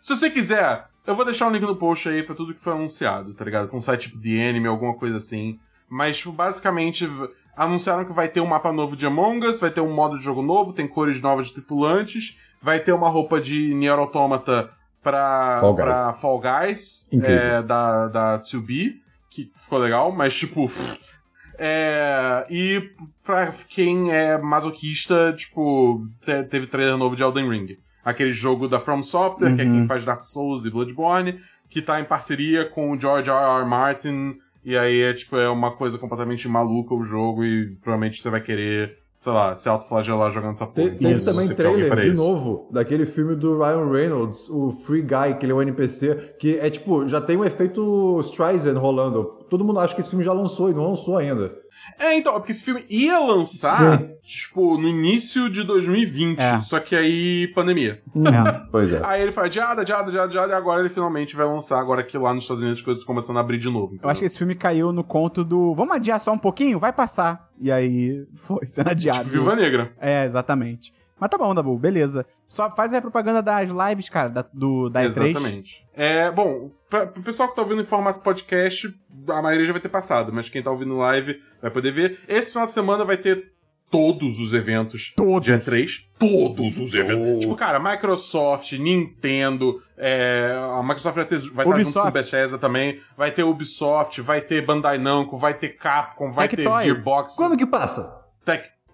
se 0.00 0.16
você 0.16 0.30
quiser, 0.30 0.86
eu 1.06 1.14
vou 1.16 1.24
deixar 1.24 1.48
um 1.48 1.50
link 1.50 1.62
no 1.62 1.76
post 1.76 2.08
aí 2.08 2.22
pra 2.22 2.34
tudo 2.34 2.54
que 2.54 2.60
foi 2.60 2.72
anunciado, 2.72 3.34
tá 3.34 3.44
ligado? 3.44 3.68
Com 3.68 3.76
um 3.78 3.80
site 3.80 4.08
tipo 4.08 4.20
The 4.22 4.48
Anime, 4.48 4.66
alguma 4.68 4.94
coisa 4.94 5.16
assim. 5.16 5.58
Mas, 5.88 6.16
tipo, 6.18 6.32
basicamente, 6.32 7.08
anunciaram 7.56 8.04
que 8.04 8.12
vai 8.12 8.28
ter 8.28 8.40
um 8.40 8.46
mapa 8.46 8.72
novo 8.72 8.96
de 8.96 9.06
Among 9.06 9.46
Us, 9.46 9.60
vai 9.60 9.70
ter 9.70 9.80
um 9.80 9.92
modo 9.92 10.16
de 10.18 10.24
jogo 10.24 10.42
novo, 10.42 10.72
tem 10.72 10.88
cores 10.88 11.20
novas 11.20 11.46
de 11.48 11.52
tripulantes, 11.54 12.36
vai 12.62 12.80
ter 12.80 12.92
uma 12.92 13.08
roupa 13.08 13.40
de 13.40 13.74
Nier 13.74 13.98
Automata 13.98 14.70
pra 15.02 15.58
Fall 15.60 15.74
Guys. 15.74 15.84
pra 15.84 16.12
Fall 16.14 16.40
Guys, 16.40 17.06
é, 17.12 17.62
da, 17.62 18.08
da 18.08 18.38
2B, 18.42 18.94
que 19.30 19.52
ficou 19.54 19.78
legal, 19.78 20.10
mas, 20.10 20.34
tipo... 20.34 20.70
É, 21.56 22.46
e 22.50 22.90
pra 23.22 23.52
quem 23.68 24.12
é 24.12 24.36
masoquista, 24.38 25.32
tipo, 25.36 26.04
te- 26.20 26.42
teve 26.44 26.66
trailer 26.66 26.96
novo 26.96 27.14
de 27.14 27.22
Elden 27.22 27.48
Ring. 27.48 27.78
Aquele 28.04 28.32
jogo 28.32 28.68
da 28.68 28.78
From 28.78 29.02
Software, 29.02 29.54
que 29.56 29.62
é 29.62 29.64
Uhum. 29.64 29.72
quem 29.78 29.86
faz 29.86 30.04
Dark 30.04 30.22
Souls 30.24 30.64
e 30.66 30.70
Bloodborne, 30.70 31.38
que 31.70 31.80
tá 31.82 32.00
em 32.00 32.04
parceria 32.04 32.64
com 32.68 32.92
o 32.92 33.00
George 33.00 33.30
R. 33.30 33.60
R. 33.60 33.64
Martin, 33.68 34.36
e 34.64 34.76
aí 34.76 35.00
é 35.02 35.12
tipo, 35.12 35.36
é 35.36 35.48
uma 35.48 35.72
coisa 35.72 35.98
completamente 35.98 36.46
maluca 36.48 36.94
o 36.94 37.02
jogo, 37.04 37.44
e 37.44 37.76
provavelmente 37.82 38.20
você 38.22 38.30
vai 38.30 38.40
querer, 38.40 38.98
sei 39.16 39.32
lá, 39.32 39.54
se 39.56 39.68
autoflagelar 39.68 40.30
jogando 40.32 40.52
essa 40.54 40.66
porra. 40.66 40.90
Te- 40.90 40.96
teve 40.98 41.14
Isso, 41.14 41.30
também 41.30 41.48
trailer 41.48 42.00
de 42.00 42.12
isso. 42.12 42.22
novo 42.26 42.68
daquele 42.70 43.04
filme 43.06 43.34
do 43.34 43.58
Ryan 43.58 43.90
Reynolds, 43.90 44.48
o 44.48 44.70
Free 44.70 45.02
Guy, 45.02 45.34
que 45.38 45.46
ele 45.46 45.52
é 45.52 45.54
um 45.54 45.62
NPC, 45.62 46.34
que 46.38 46.58
é 46.58 46.70
tipo, 46.70 47.06
já 47.06 47.20
tem 47.20 47.36
um 47.36 47.44
efeito 47.44 48.18
Streisand 48.20 48.78
rolando. 48.78 49.43
Todo 49.54 49.64
mundo 49.64 49.78
acha 49.78 49.94
que 49.94 50.00
esse 50.00 50.10
filme 50.10 50.24
já 50.24 50.32
lançou 50.32 50.68
e 50.68 50.74
não 50.74 50.88
lançou 50.88 51.16
ainda. 51.16 51.52
É, 52.00 52.16
então, 52.16 52.34
é 52.34 52.38
porque 52.40 52.50
esse 52.50 52.64
filme 52.64 52.84
ia 52.88 53.20
lançar, 53.20 54.00
Sim. 54.00 54.10
tipo, 54.24 54.76
no 54.76 54.88
início 54.88 55.48
de 55.48 55.62
2020, 55.62 56.40
É. 56.40 56.60
só 56.60 56.80
que 56.80 56.96
aí, 56.96 57.46
pandemia. 57.54 58.02
É. 58.16 58.64
Pois 58.72 58.92
é. 58.92 59.00
Aí 59.04 59.22
ele 59.22 59.30
faz 59.30 59.46
adiada, 59.46 59.82
adiada, 59.82 60.08
adiada, 60.08 60.24
adiada, 60.26 60.52
e 60.52 60.56
agora 60.56 60.80
ele 60.80 60.88
finalmente 60.88 61.36
vai 61.36 61.46
lançar, 61.46 61.78
agora 61.78 62.02
que 62.02 62.18
lá 62.18 62.34
nos 62.34 62.42
Estados 62.44 62.62
Unidos 62.64 62.80
as 62.80 62.84
coisas 62.84 63.04
começando 63.04 63.36
a 63.36 63.40
abrir 63.40 63.58
de 63.58 63.70
novo. 63.70 63.96
Eu 64.02 64.08
acho 64.10 64.20
que 64.20 64.26
esse 64.26 64.36
filme 64.38 64.56
caiu 64.56 64.92
no 64.92 65.04
conto 65.04 65.44
do. 65.44 65.72
Vamos 65.74 65.94
adiar 65.94 66.18
só 66.18 66.32
um 66.32 66.38
pouquinho? 66.38 66.80
Vai 66.80 66.92
passar. 66.92 67.48
E 67.60 67.70
aí 67.70 68.26
foi 68.34 68.66
sendo 68.66 68.90
adiado. 68.90 69.20
Tipo, 69.20 69.30
Viúva 69.30 69.54
Negra. 69.54 69.92
É, 70.00 70.24
exatamente. 70.24 70.92
Mas 71.18 71.30
tá 71.30 71.38
bom, 71.38 71.54
Dabu, 71.54 71.78
beleza. 71.78 72.26
Só 72.46 72.70
faz 72.70 72.92
a 72.92 73.00
propaganda 73.00 73.42
das 73.42 73.70
lives, 73.70 74.08
cara, 74.08 74.28
da, 74.28 74.44
do, 74.52 74.88
da 74.88 75.02
E3. 75.04 75.30
Exatamente. 75.30 75.86
É, 75.94 76.30
bom, 76.30 76.70
pra, 76.90 77.06
pro 77.06 77.22
pessoal 77.22 77.48
que 77.48 77.56
tá 77.56 77.62
ouvindo 77.62 77.82
em 77.82 77.86
formato 77.86 78.20
podcast, 78.20 78.92
a 79.28 79.40
maioria 79.40 79.66
já 79.66 79.72
vai 79.72 79.80
ter 79.80 79.88
passado, 79.88 80.32
mas 80.32 80.48
quem 80.48 80.62
tá 80.62 80.70
ouvindo 80.70 80.96
live 80.96 81.40
vai 81.62 81.70
poder 81.70 81.92
ver. 81.92 82.18
Esse 82.26 82.50
final 82.50 82.66
de 82.66 82.72
semana 82.72 83.04
vai 83.04 83.16
ter 83.16 83.54
todos 83.94 84.40
os 84.40 84.52
eventos 84.52 85.12
Todos. 85.16 85.44
de 85.44 85.52
E3. 85.52 86.04
Todos 86.18 86.78
os 86.78 86.94
eventos. 86.94 87.36
Oh. 87.36 87.38
Tipo, 87.38 87.54
cara, 87.54 87.78
Microsoft, 87.78 88.72
Nintendo, 88.72 89.80
é, 89.96 90.52
a 90.52 90.82
Microsoft 90.82 91.14
vai, 91.14 91.24
ter, 91.24 91.38
vai 91.52 91.64
estar 91.64 91.78
junto 91.78 92.02
com 92.02 92.10
Bethesda 92.10 92.58
também, 92.58 93.00
vai 93.16 93.30
ter 93.30 93.44
Ubisoft, 93.44 94.20
vai 94.20 94.40
ter 94.40 94.66
Bandai 94.66 94.98
Namco, 94.98 95.38
vai 95.38 95.54
ter 95.54 95.76
Capcom, 95.76 96.32
vai 96.32 96.48
ter. 96.48 96.64
Gearbox. 96.64 97.36
Quando 97.36 97.56
que 97.56 97.64
passa? 97.64 98.20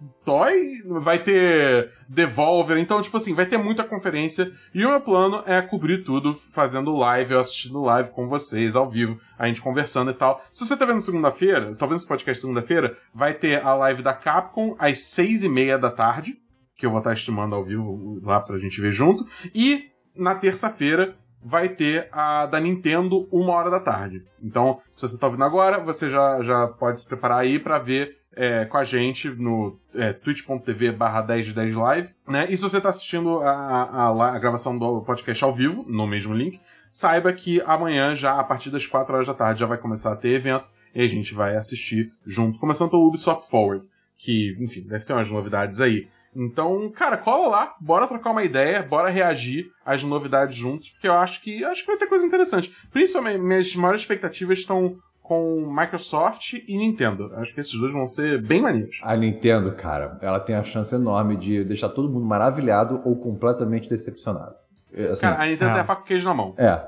Tectoy, 0.01 0.83
vai 1.01 1.19
ter 1.19 1.93
Devolver, 2.09 2.79
então, 2.79 3.01
tipo 3.03 3.17
assim, 3.17 3.35
vai 3.35 3.47
ter 3.47 3.59
muita 3.59 3.85
conferência. 3.85 4.51
E 4.75 4.85
o 4.85 4.89
meu 4.89 5.01
plano 5.01 5.43
é 5.47 5.61
cobrir 5.61 6.05
tudo 6.05 6.35
fazendo 6.35 6.97
live, 6.97 7.35
eu 7.35 7.41
assistindo 7.41 7.83
live 7.83 8.11
com 8.11 8.27
vocês, 8.27 8.75
ao 8.75 8.89
vivo, 8.89 9.19
a 9.39 9.47
gente 9.47 9.61
conversando 9.61 10.11
e 10.11 10.15
tal. 10.15 10.43
Se 10.53 10.67
você 10.67 10.77
tá 10.77 10.85
vendo 10.85 11.01
segunda-feira, 11.01 11.75
tá 11.77 11.87
vendo 11.87 11.97
esse 11.97 12.07
podcast 12.07 12.41
segunda-feira, 12.41 12.97
vai 13.15 13.35
ter 13.35 13.65
a 13.65 13.75
live 13.75 14.03
da 14.03 14.15
Capcom 14.15 14.75
às 14.79 15.01
seis 15.01 15.45
e 15.45 15.49
meia 15.49 15.79
da 15.79 15.91
tarde, 15.91 16.39
que 16.77 16.87
eu 16.87 16.91
vou 16.91 16.99
estar 16.99 17.13
estimando 17.13 17.55
ao 17.55 17.65
vivo 17.65 18.21
lá 18.23 18.41
pra 18.41 18.59
gente 18.59 18.81
ver 18.81 18.93
junto. 18.93 19.27
E 19.55 19.91
na 20.17 20.35
terça-feira 20.35 21.17
vai 21.43 21.69
ter 21.69 22.09
a 22.13 22.47
da 22.47 22.61
Nintendo 22.61 23.27
uma 23.33 23.53
hora 23.53 23.71
da 23.71 23.81
tarde. 23.81 24.25
Então, 24.43 24.81
se 24.95 25.09
você 25.09 25.17
tá 25.17 25.27
ouvindo 25.27 25.45
agora, 25.45 25.79
você 25.79 26.11
já, 26.11 26.43
já 26.43 26.67
pode 26.67 27.01
se 27.01 27.09
preparar 27.09 27.39
aí 27.39 27.59
pra 27.59 27.79
ver 27.79 28.20
é, 28.37 28.65
com 28.65 28.77
a 28.77 28.85
gente 28.85 29.29
no 29.29 29.79
é, 29.95 30.13
twitch.tv 30.13 30.93
barra 30.93 31.21
10 31.23 31.47
de 31.47 31.53
10 31.55 31.75
live, 31.75 32.09
né? 32.29 32.47
E 32.49 32.57
se 32.57 32.63
você 32.63 32.81
tá 32.81 32.89
assistindo 32.91 33.39
a, 33.41 33.51
a, 33.51 34.09
a- 34.09 34.35
a 34.37 34.39
gravação 34.39 34.79
do 34.79 35.03
podcast 35.03 35.43
ao 35.45 35.53
vivo, 35.55 35.85
no 35.89 36.07
mesmo 36.07 36.33
link, 36.35 36.61
saiba 36.89 37.33
que 37.33 37.61
amanhã, 37.63 38.15
já 38.15 38.39
a 38.39 38.45
partir 38.45 38.71
das 38.71 38.87
4 38.87 39.15
horas 39.15 39.27
da 39.27 39.35
tarde, 39.35 39.61
já 39.61 39.67
vai 39.67 39.79
começar 39.79 40.13
a 40.13 40.17
ter 40.17 40.31
evento 40.35 40.69
e 40.95 41.03
a 41.03 41.09
gente 41.09 41.35
vai 41.35 41.57
assistir 41.57 42.13
junto, 42.27 42.59
começando 42.59 42.91
pelo 42.91 43.07
Ubisoft 43.07 43.49
Forward, 43.51 43.85
que, 44.17 44.57
enfim, 44.61 44.83
deve 44.83 45.05
ter 45.05 45.13
umas 45.13 45.31
novidades 45.31 45.81
aí. 45.81 46.09
Então, 46.35 46.89
cara, 46.91 47.17
cola 47.17 47.49
lá, 47.49 47.75
bora 47.81 48.07
trocar 48.07 48.31
uma 48.31 48.45
ideia, 48.45 48.83
bora 48.83 49.11
reagir 49.11 49.67
às 49.85 50.05
novidades 50.05 50.55
juntos, 50.57 50.91
porque 50.91 51.09
eu 51.09 51.15
acho 51.15 51.43
que 51.43 51.65
acho 51.65 51.81
que 51.83 51.89
vai 51.89 51.97
ter 51.97 52.07
coisa 52.07 52.25
interessante. 52.25 52.73
Principalmente, 52.93 53.39
minhas 53.39 53.75
maiores 53.75 54.03
expectativas 54.03 54.61
estão 54.61 54.97
com 55.31 55.65
Microsoft 55.73 56.55
e 56.67 56.77
Nintendo. 56.77 57.33
Acho 57.37 57.55
que 57.55 57.61
esses 57.61 57.79
dois 57.79 57.93
vão 57.93 58.09
ser 58.09 58.43
bem 58.43 58.61
maneiros. 58.61 58.99
A 59.01 59.15
Nintendo, 59.15 59.71
cara, 59.77 60.19
ela 60.21 60.41
tem 60.41 60.57
a 60.57 60.63
chance 60.65 60.93
enorme 60.93 61.37
de 61.37 61.63
deixar 61.63 61.89
todo 61.91 62.11
mundo 62.11 62.27
maravilhado 62.27 63.01
ou 63.05 63.15
completamente 63.15 63.89
decepcionado. 63.89 64.57
É, 64.93 65.11
Assim, 65.11 65.21
Cara, 65.21 65.41
a 65.41 65.47
Nintendo 65.47 65.71
é. 65.71 65.75
tem 65.75 65.83
a 65.83 65.85
faca 65.85 66.01
com 66.01 66.07
queijo 66.09 66.25
na 66.25 66.35
mão. 66.35 66.53
é, 66.59 66.83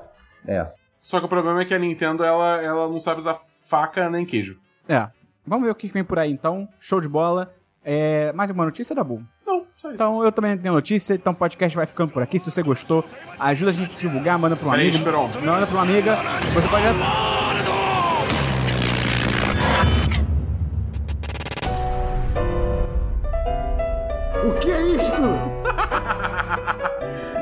é. 0.45 0.67
Só 0.99 1.19
que 1.21 1.25
o 1.25 1.29
problema 1.29 1.61
é 1.61 1.65
que 1.65 1.73
a 1.73 1.79
Nintendo, 1.79 2.21
ela, 2.21 2.61
ela 2.61 2.89
não 2.89 2.99
sabe 2.99 3.19
usar 3.21 3.39
faca 3.69 4.09
nem 4.09 4.25
queijo. 4.25 4.57
É. 4.89 5.07
Vamos 5.47 5.63
ver 5.65 5.71
o 5.71 5.75
que 5.75 5.87
vem 5.87 6.03
por 6.03 6.19
aí 6.19 6.29
então. 6.29 6.67
Show 6.81 6.99
de 6.99 7.07
bola. 7.07 7.53
É, 7.81 8.33
mais 8.33 8.51
uma 8.51 8.65
notícia 8.65 8.93
da 8.93 9.05
Bull. 9.05 9.23
Não, 9.47 9.65
só 9.77 9.87
isso. 9.87 9.95
Então 9.95 10.21
eu 10.21 10.33
também 10.33 10.57
tenho 10.57 10.73
notícia, 10.73 11.13
então 11.13 11.31
o 11.31 11.35
podcast 11.35 11.77
vai 11.77 11.85
ficando 11.85 12.11
por 12.11 12.21
aqui. 12.21 12.39
Se 12.39 12.51
você 12.51 12.61
gostou, 12.61 13.05
ajuda 13.39 13.71
a 13.71 13.73
gente 13.73 13.95
a 13.95 13.99
divulgar, 14.01 14.37
manda 14.37 14.57
pra 14.57 14.65
uma 14.65 14.71
Peraí, 14.71 14.89
amiga. 14.89 14.97
Esperon. 14.97 15.29
Manda 15.45 15.65
pra 15.65 15.75
uma 15.75 15.83
amiga. 15.83 16.17
Você 16.53 16.67
pode. 16.67 17.32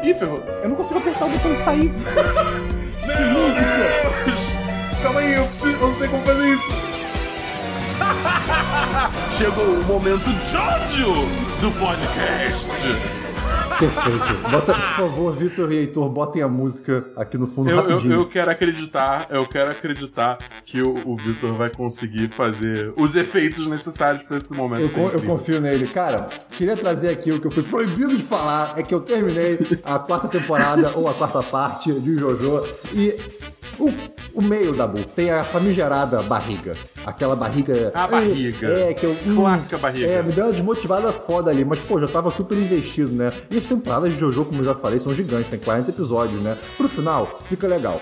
Ih, 0.04 0.14
ferrou. 0.14 0.44
Eu 0.64 0.70
não 0.70 0.76
consigo 0.76 1.00
apertar 1.00 1.26
o 1.26 1.30
botão 1.30 1.54
de 1.54 1.62
sair. 1.62 1.94
Que 3.02 3.22
música! 3.24 5.02
Calma 5.04 5.20
aí, 5.20 5.34
eu, 5.34 5.46
preciso, 5.46 5.68
eu 5.70 5.88
não 5.88 5.96
sei 5.96 6.08
como 6.08 6.24
fazer 6.26 6.50
isso. 6.50 6.72
Chegou 9.38 9.64
o 9.64 9.84
momento 9.84 10.30
Jojo 10.46 11.28
do 11.60 11.72
podcast. 11.80 12.70
Perfeito. 13.82 14.52
Bota, 14.52 14.74
por 14.74 14.92
favor, 14.92 15.36
Vitor 15.36 15.72
e 15.72 15.78
Heitor, 15.78 16.08
botem 16.10 16.42
a 16.42 16.48
música 16.48 17.06
aqui 17.16 17.38
no 17.38 17.48
fundo 17.48 17.70
Eu, 17.70 17.78
eu, 17.78 17.82
rapidinho. 17.82 18.14
eu 18.14 18.28
quero 18.28 18.52
acreditar, 18.52 19.28
eu 19.32 19.46
quero 19.48 19.72
acreditar 19.72 20.38
que 20.64 20.82
o, 20.82 21.10
o 21.10 21.16
Victor 21.16 21.54
vai 21.54 21.70
conseguir 21.72 22.30
fazer 22.30 22.94
os 22.96 23.16
efeitos 23.16 23.66
necessários 23.66 24.24
pra 24.24 24.38
esse 24.38 24.54
momento. 24.54 24.96
Eu, 24.96 25.08
eu 25.10 25.22
confio 25.24 25.60
nele. 25.60 25.88
Cara, 25.88 26.30
queria 26.52 26.78
trazer 26.78 27.10
aqui 27.10 27.32
o 27.32 27.40
que 27.42 27.48
eu 27.48 27.52
fui 27.52 27.64
proibido 27.64 28.16
de 28.16 28.22
falar, 28.24 28.74
é 28.78 28.84
que 28.84 28.94
eu 28.94 29.02
terminei 29.02 29.60
a 29.84 29.98
quarta 29.98 30.28
temporada 30.28 30.92
ou 30.96 31.08
a 31.08 31.14
quarta 31.14 31.42
parte 31.42 31.92
de 31.92 32.18
Jojo 32.18 32.64
e 32.94 33.18
o, 33.82 34.40
o 34.40 34.42
meio 34.42 34.74
da 34.74 34.86
Bu 34.86 35.04
tem 35.04 35.32
a 35.32 35.44
famigerada 35.44 36.22
barriga. 36.22 36.74
Aquela 37.06 37.36
barriga... 37.36 37.92
A 37.94 38.08
barriga. 38.08 38.68
É, 38.68 38.94
que 38.94 39.06
eu... 39.06 39.16
Clássica 39.36 39.78
barriga. 39.78 40.08
É, 40.08 40.22
me 40.22 40.32
deu 40.32 40.46
uma 40.46 40.52
desmotivada 40.52 41.12
foda 41.12 41.50
ali, 41.50 41.66
mas 41.66 41.80
pô, 41.80 42.00
já 42.00 42.08
tava 42.08 42.30
super 42.32 42.58
investido, 42.58 43.12
né? 43.12 43.34
E 43.50 43.58
as 43.58 43.66
temporadas 43.66 44.14
de 44.14 44.20
Jojo, 44.20 44.46
como 44.46 44.62
eu 44.62 44.66
já 44.66 44.76
falei, 44.76 45.00
são 45.00 45.14
gigantes, 45.14 45.50
tem 45.50 45.60
40 45.60 45.90
episódios, 45.90 46.42
né? 46.42 46.58
Pro 46.78 46.88
final, 46.88 47.40
fica 47.44 47.68
legal. 47.68 48.00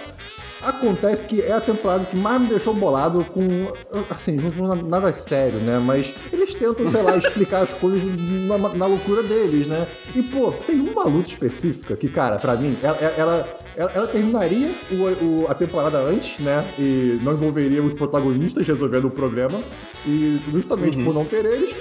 Acontece 0.62 1.26
que 1.26 1.42
é 1.42 1.54
a 1.54 1.62
temporada 1.62 2.06
que 2.06 2.18
mais 2.18 2.42
me 2.42 2.48
deixou 2.48 2.74
bolado 2.74 3.24
com. 3.26 3.48
Assim, 4.10 4.36
não 4.36 4.76
nada 4.76 5.14
sério, 5.14 5.58
né? 5.60 5.80
Mas 5.80 6.14
eles 6.34 6.54
tentam, 6.54 6.86
sei 6.86 7.02
lá, 7.02 7.16
explicar 7.18 7.64
as 7.64 7.74
coisas 7.74 8.04
na, 8.46 8.58
na 8.58 8.86
loucura 8.86 9.24
deles, 9.24 9.68
né? 9.68 9.88
E, 10.14 10.22
pô, 10.22 10.52
tem 10.68 10.80
uma 10.80 11.06
luta 11.06 11.30
específica 11.30 11.96
que, 11.96 12.10
cara, 12.10 12.38
pra 12.38 12.56
mim, 12.58 12.78
ela, 12.84 12.98
ela, 12.98 13.59
ela, 13.80 13.92
ela 13.96 14.08
terminaria 14.08 14.72
o, 14.92 14.96
o- 15.26 15.48
a 15.50 15.56
temporada 15.56 15.98
antes, 16.00 16.38
né? 16.40 16.66
E 16.78 17.18
não 17.24 17.32
envolveria 17.34 17.82
os 17.82 17.94
protagonistas 17.94 18.68
resolvendo 18.68 19.06
o 19.06 19.10
problema. 19.10 19.58
E 20.06 20.38
justamente 20.52 20.98
por 21.06 21.14
não 21.14 21.24
ter 21.26 21.46
eles, 21.46 21.74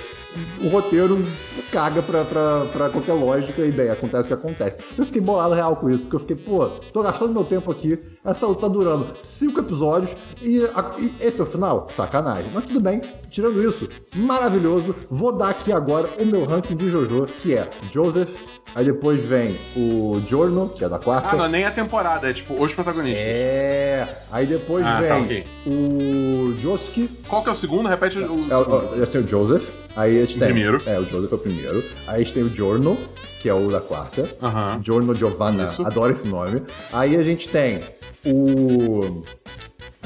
o 0.62 0.68
roteiro 0.68 1.24
caga 1.72 2.02
pra, 2.02 2.24
pra, 2.24 2.64
pra 2.72 2.88
qualquer 2.90 3.12
lógica 3.14 3.62
e 3.62 3.68
ideia. 3.68 3.92
Acontece 3.92 4.24
o 4.24 4.28
que 4.28 4.34
acontece. 4.34 4.78
Eu 4.96 5.04
fiquei 5.06 5.20
bolado 5.20 5.54
real 5.54 5.76
com 5.76 5.88
isso, 5.90 6.04
porque 6.04 6.16
eu 6.16 6.20
fiquei, 6.20 6.36
pô, 6.36 6.66
tô 6.92 7.02
gastando 7.02 7.32
meu 7.32 7.44
tempo 7.44 7.70
aqui, 7.70 7.98
essa 8.24 8.46
luta 8.46 8.62
tá 8.62 8.68
durando 8.68 9.06
cinco 9.18 9.60
episódios 9.60 10.14
e, 10.42 10.62
a- 10.74 10.92
e 10.98 11.12
esse 11.20 11.40
é 11.40 11.44
o 11.44 11.46
final? 11.46 11.86
Sacanagem. 11.88 12.50
Mas 12.52 12.64
tudo 12.64 12.80
bem, 12.80 13.00
tirando 13.30 13.62
isso, 13.66 13.88
maravilhoso. 14.16 14.94
Vou 15.10 15.32
dar 15.32 15.50
aqui 15.50 15.72
agora 15.72 16.08
o 16.20 16.24
meu 16.26 16.44
ranking 16.44 16.76
de 16.76 16.88
Jojo, 16.90 17.26
que 17.42 17.54
é 17.54 17.68
Joseph, 17.92 18.34
aí 18.74 18.84
depois 18.84 19.22
vem 19.24 19.56
o 19.76 20.20
Giorno, 20.26 20.68
que 20.68 20.84
é 20.84 20.88
da 20.88 20.98
quarta. 20.98 21.30
Ah, 21.32 21.36
não, 21.36 21.48
nem 21.48 21.64
a 21.64 21.70
temporada, 21.70 22.28
é 22.28 22.32
tipo 22.32 22.62
os 22.62 22.74
protagonistas. 22.74 23.22
É, 23.26 24.06
aí 24.30 24.46
depois 24.46 24.84
Ah, 24.86 25.00
vem 25.00 25.08
tá, 25.08 25.16
ok. 25.18 25.44
o 25.66 26.54
Josuke, 26.60 27.08
Qual 27.28 27.42
que 27.42 27.48
é 27.48 27.52
o 27.52 27.54
segundo? 27.54 27.88
Repete 27.88 28.18
o 28.18 28.20
é, 28.20 28.22
segundo. 28.22 28.52
o- 28.52 29.02
é, 29.02 29.06
tem 29.06 29.20
o 29.20 29.28
Joseph, 29.28 29.68
aí 29.98 30.18
a 30.18 30.20
gente 30.22 30.36
O 30.36 30.38
tem. 30.38 30.48
primeiro. 30.48 30.82
É, 30.86 30.98
o 30.98 31.04
Joseph 31.04 31.32
é 31.32 31.34
o 31.34 31.38
primeiro. 31.38 31.84
Aí 32.06 32.14
a 32.16 32.18
gente 32.18 32.32
tem 32.32 32.42
o 32.42 32.48
Giorno, 32.48 32.96
que 33.40 33.48
é 33.48 33.54
o 33.54 33.68
da 33.70 33.80
quarta. 33.80 34.28
Aham. 34.42 34.80
Giorno 34.84 35.14
Giovanna, 35.14 35.64
Isso. 35.64 35.84
adoro 35.86 36.12
esse 36.12 36.26
nome. 36.26 36.62
Aí 36.92 37.16
a 37.16 37.22
gente 37.22 37.48
tem 37.48 37.80
o. 38.24 39.22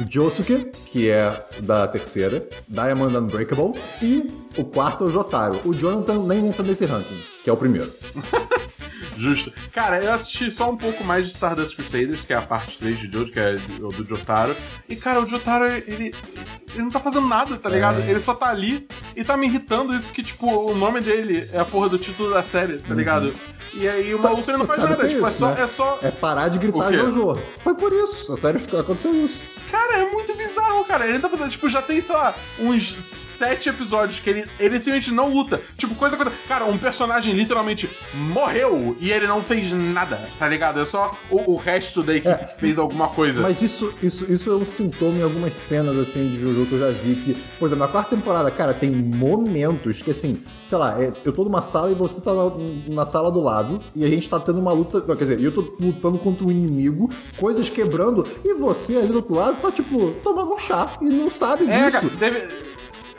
Josuke, 0.09 0.72
que 0.86 1.11
é 1.11 1.45
da 1.61 1.86
terceira, 1.86 2.47
Diamond 2.68 3.16
Unbreakable, 3.16 3.78
e 4.01 4.30
o 4.57 4.64
quarto 4.64 5.05
é 5.05 5.07
o 5.07 5.11
Jotaro. 5.11 5.61
O 5.64 5.74
Jonathan 5.74 6.24
nem 6.24 6.49
entra 6.49 6.62
nesse 6.62 6.84
ranking, 6.86 7.18
que 7.45 7.51
é 7.51 7.53
o 7.53 7.57
primeiro. 7.57 7.93
Justo. 9.16 9.53
Cara, 9.72 10.03
eu 10.03 10.12
assisti 10.12 10.51
só 10.51 10.70
um 10.70 10.76
pouco 10.76 11.05
mais 11.05 11.26
de 11.26 11.32
Stardust 11.32 11.76
Crusaders, 11.76 12.24
que 12.24 12.32
é 12.32 12.36
a 12.36 12.43
parte 12.43 12.78
3 12.78 12.99
de 12.99 13.12
Jojo, 13.12 13.30
que 13.30 13.38
é 13.38 13.55
do, 13.55 13.90
do 13.90 14.05
Jotaro. 14.05 14.57
E, 14.88 14.97
cara, 14.97 15.20
o 15.20 15.28
Jotaro, 15.28 15.66
ele, 15.66 15.84
ele 15.86 16.82
não 16.82 16.90
tá 16.90 16.99
fazendo 16.99 17.28
nada, 17.28 17.57
tá 17.57 17.68
ligado? 17.68 18.01
É. 18.01 18.11
Ele 18.11 18.18
só 18.20 18.34
tá 18.34 18.47
ali 18.47 18.88
e 19.14 19.22
tá 19.22 19.36
me 19.36 19.47
irritando 19.47 19.95
isso, 19.95 20.09
porque, 20.09 20.22
tipo, 20.22 20.51
o 20.51 20.74
nome 20.74 21.01
dele 21.01 21.49
é 21.53 21.61
a 21.61 21.64
porra 21.64 21.90
do 21.90 21.99
título 21.99 22.30
da 22.32 22.43
série, 22.43 22.78
tá 22.78 22.95
ligado? 22.95 23.32
E 23.74 23.86
aí 23.86 24.14
o 24.14 24.20
maluco 24.20 24.51
não 24.51 24.64
faz 24.66 24.82
o 24.82 24.88
nada, 24.88 25.05
é 25.05 25.09
tipo, 25.09 25.24
é 25.24 25.28
isso, 25.28 25.38
só. 25.38 25.51
né? 25.55 25.62
É 25.62 25.66
só... 25.66 25.99
É 26.03 26.11
parar 26.11 26.49
de 26.49 26.59
gritar 26.59 26.88
O? 26.90 26.93
Jojo. 26.93 27.38
Foi 27.62 27.74
por 27.74 27.93
isso. 27.93 28.32
A 28.32 28.36
série 28.38 28.59
ficou- 28.59 28.80
aconteceu 28.80 29.12
isso. 29.14 29.40
Cara, 29.73 29.99
é 29.99 30.11
muito 30.11 30.35
bizarro, 30.37 30.85
cara. 30.85 31.07
Ele 31.09 31.18
tá 31.18 31.29
fazendo, 31.29 31.51
tipo, 31.51 31.68
já 31.68 31.81
tem, 31.83 32.01
sei 32.01 32.14
lá, 32.14 32.35
uns 32.61 32.95
sete 33.03 33.68
episódios 33.70 34.20
que 34.20 34.29
ele, 34.31 34.45
ele 34.61 34.77
simplesmente 34.77 35.11
não 35.11 35.33
luta. 35.33 35.61
Tipo, 35.79 35.95
coisa, 35.95 36.14
coisa. 36.16 36.31
Cara, 36.47 36.66
um 36.66 36.77
personagem 36.79 37.33
literalmente 37.33 37.89
morreu 38.14 38.95
e 39.01 39.11
ele 39.11 39.27
não 39.27 39.43
fez 39.43 39.73
nada, 39.73 40.29
tá 40.39 40.47
ligado? 40.49 40.79
É 40.79 40.85
só 40.85 41.12
o, 41.31 41.53
o 41.53 41.57
resto 41.57 42.03
da 42.03 42.14
equipe 42.14 42.29
É. 42.35 42.45
que 42.45 42.61
fez 42.61 42.79
alguma 42.79 43.09
coisa. 43.09 43.41
Mas 43.41 43.61
isso, 43.62 43.93
isso, 44.03 44.31
isso 44.31 44.51
é 44.51 44.55
um 44.55 44.66
sintoma 44.66 45.18
em 45.18 45.23
algumas 45.23 45.55
cenas, 45.55 45.97
assim, 45.97 46.29
de 46.29 46.41
Jojo 46.41 46.66
que 46.66 46.73
eu 46.75 46.79
já 46.81 46.91
vi 46.91 47.14
que... 47.16 47.35
Por 47.59 47.66
exemplo, 47.66 47.85
na 47.85 47.89
quarta 47.91 48.14
temporada, 48.14 48.51
cara, 48.51 48.75
tem 48.75 48.91
momentos 48.91 50.03
que, 50.03 50.11
assim, 50.11 50.43
sei 50.62 50.77
lá, 50.79 51.03
é- 51.03 51.12
eu 51.25 51.33
tô 51.33 51.45
numa 51.45 51.62
sala 51.62 51.91
e 51.91 51.95
você 51.95 52.20
tá 52.20 52.33
na, 52.33 52.51
na 52.95 53.07
sala 53.07 53.31
do 53.31 53.41
lado 53.41 53.81
e 53.97 54.05
a 54.05 54.09
gente 54.09 54.29
tá 54.29 54.39
tendo 54.39 54.59
uma 54.61 54.73
luta... 54.73 54.99
Não, 55.01 55.16
quer 55.16 55.25
dizer, 55.25 55.41
eu 55.43 55.51
tô 55.53 55.62
lutando 55.81 56.18
contra 56.18 56.47
um 56.47 56.51
inimigo, 56.51 57.11
coisas 57.39 57.68
quebrando, 57.70 58.27
e 58.45 58.55
você 58.55 58.97
ali 58.97 59.09
do 59.09 59.16
outro 59.16 59.35
lado 59.35 59.57
tá, 59.63 59.73
tipo, 59.73 60.11
tomando 60.23 60.55
um 60.55 60.59
chá 60.59 60.91
e 61.01 61.07
não 61.07 61.31
sabe 61.31 61.65
É, 61.71 61.91
disso. 61.91 61.93
cara, 62.09 62.17
teve 62.19 62.39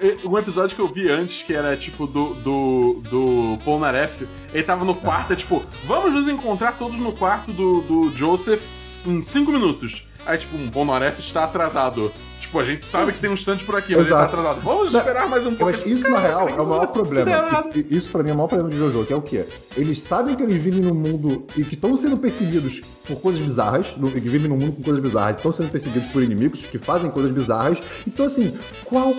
eh, 0.02 0.18
um 0.26 0.38
episódio 0.38 0.76
que 0.76 0.82
eu 0.82 0.88
vi 0.88 1.10
antes, 1.10 1.42
que 1.44 1.54
era 1.54 1.76
tipo 1.78 2.06
do, 2.06 2.34
do, 2.36 3.02
do 3.10 3.58
Polnareff. 3.64 4.28
Ele 4.54 4.64
tava 4.64 4.84
no 4.86 4.94
quarto, 4.96 5.34
é 5.34 5.36
tipo, 5.36 5.64
vamos 5.86 6.14
nos 6.14 6.28
encontrar 6.28 6.74
todos 6.78 7.00
no 7.00 7.12
quarto 7.14 7.52
do, 7.52 7.82
do 7.82 8.12
Joseph 8.16 8.62
em 9.06 9.22
cinco 9.24 9.52
minutos. 9.52 10.08
Aí, 10.26 10.38
tipo, 10.38 10.56
um 10.58 10.70
Polnareff 10.70 11.20
está 11.20 11.44
atrasado. 11.46 12.12
Tipo, 12.54 12.60
a 12.62 12.66
gente 12.66 12.86
sabe 12.86 13.12
que 13.12 13.18
tem 13.20 13.32
um 13.32 13.34
stand 13.34 13.58
por 13.66 13.76
aqui, 13.76 13.96
mas 13.96 14.06
ele 14.06 14.10
tá 14.14 14.20
Exato. 14.20 14.36
atrasado. 14.36 14.62
Vamos 14.62 14.94
Não, 14.94 15.00
esperar 15.00 15.28
mais 15.28 15.48
um 15.48 15.56
pouco. 15.56 15.76
Mas 15.76 15.88
isso, 15.88 16.08
na 16.08 16.20
real, 16.20 16.48
é 16.48 16.62
o 16.62 16.68
maior 16.68 16.86
problema. 16.86 17.32
Isso, 17.52 17.70
Isso, 17.80 17.88
isso 17.96 18.12
pra 18.12 18.22
mim 18.22 18.30
é 18.30 18.34
o 18.34 18.36
maior 18.36 18.48
problema 18.48 18.70
de 18.70 18.78
Jojo, 18.78 19.06
que 19.08 19.12
é 19.14 19.16
o 19.16 19.22
quê? 19.24 19.46
Eles 19.76 20.00
sabem 20.02 20.36
que 20.36 20.44
eles 20.44 20.62
vivem 20.62 20.82
num 20.82 20.94
mundo 20.94 21.48
e 21.58 21.64
que 21.64 21.74
estão 21.74 21.96
sendo 21.96 22.16
perseguidos 22.16 22.84
por 23.08 23.20
coisas 23.20 23.42
bizarras, 23.42 23.98
no- 23.98 24.12
que 24.12 24.20
vivem 24.20 24.48
num 24.48 24.56
mundo 24.56 24.74
com 24.74 24.84
coisas 24.84 25.02
bizarras, 25.02 25.38
estão 25.38 25.52
sendo 25.52 25.72
perseguidos 25.72 26.08
por 26.10 26.22
inimigos 26.22 26.64
que 26.68 26.78
fazem 26.78 27.10
coisas 27.10 27.32
bizarras. 27.32 27.80
Então, 28.06 28.28
assim, 28.28 28.54
qualquer 28.86 29.18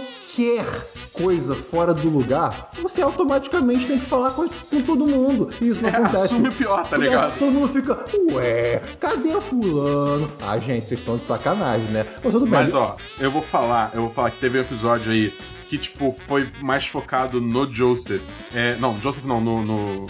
coisa 1.13 1.55
fora 1.55 1.95
do 1.95 2.09
lugar, 2.09 2.71
você 2.83 3.01
automaticamente 3.03 3.87
tem 3.87 3.99
que 3.99 4.05
falar 4.05 4.31
com, 4.33 4.49
com 4.49 4.83
todo 4.83 5.07
mundo. 5.07 5.51
E 5.61 5.69
isso 5.69 5.83
não 5.83 5.89
É, 5.89 5.93
acontece. 5.97 6.25
assume 6.25 6.49
o 6.49 6.53
pior, 6.53 6.83
tá 6.83 6.91
Todo- 6.97 7.03
ligado? 7.03 7.39
Todo 7.39 7.53
mundo 7.53 7.69
fica, 7.69 8.05
ué, 8.33 8.83
cadê 9.01 9.41
fulano? 9.41 10.31
Ah, 10.41 10.59
gente, 10.59 10.89
vocês 10.89 11.01
estão 11.01 11.17
de 11.17 11.25
sacanagem, 11.25 11.87
né? 11.89 12.07
Mas 12.23 12.33
tudo 12.33 12.47
bem. 12.47 12.51
Mas 12.65 12.75
ó, 12.75 12.97
eu 13.21 13.31
vou 13.31 13.43
falar, 13.43 13.91
eu 13.95 14.03
vou 14.03 14.11
falar 14.11 14.31
que 14.31 14.39
teve 14.39 14.59
um 14.59 14.63
episódio 14.63 15.11
aí 15.13 15.33
que, 15.69 15.79
tipo, 15.79 16.15
foi 16.27 16.49
mais 16.61 16.87
focado 16.87 17.41
no 17.41 17.71
Joseph. 17.71 18.23
É, 18.55 18.77
não, 18.81 18.99
Joseph 19.01 19.25
não, 19.25 19.41
no. 19.41 19.63
no... 19.65 20.07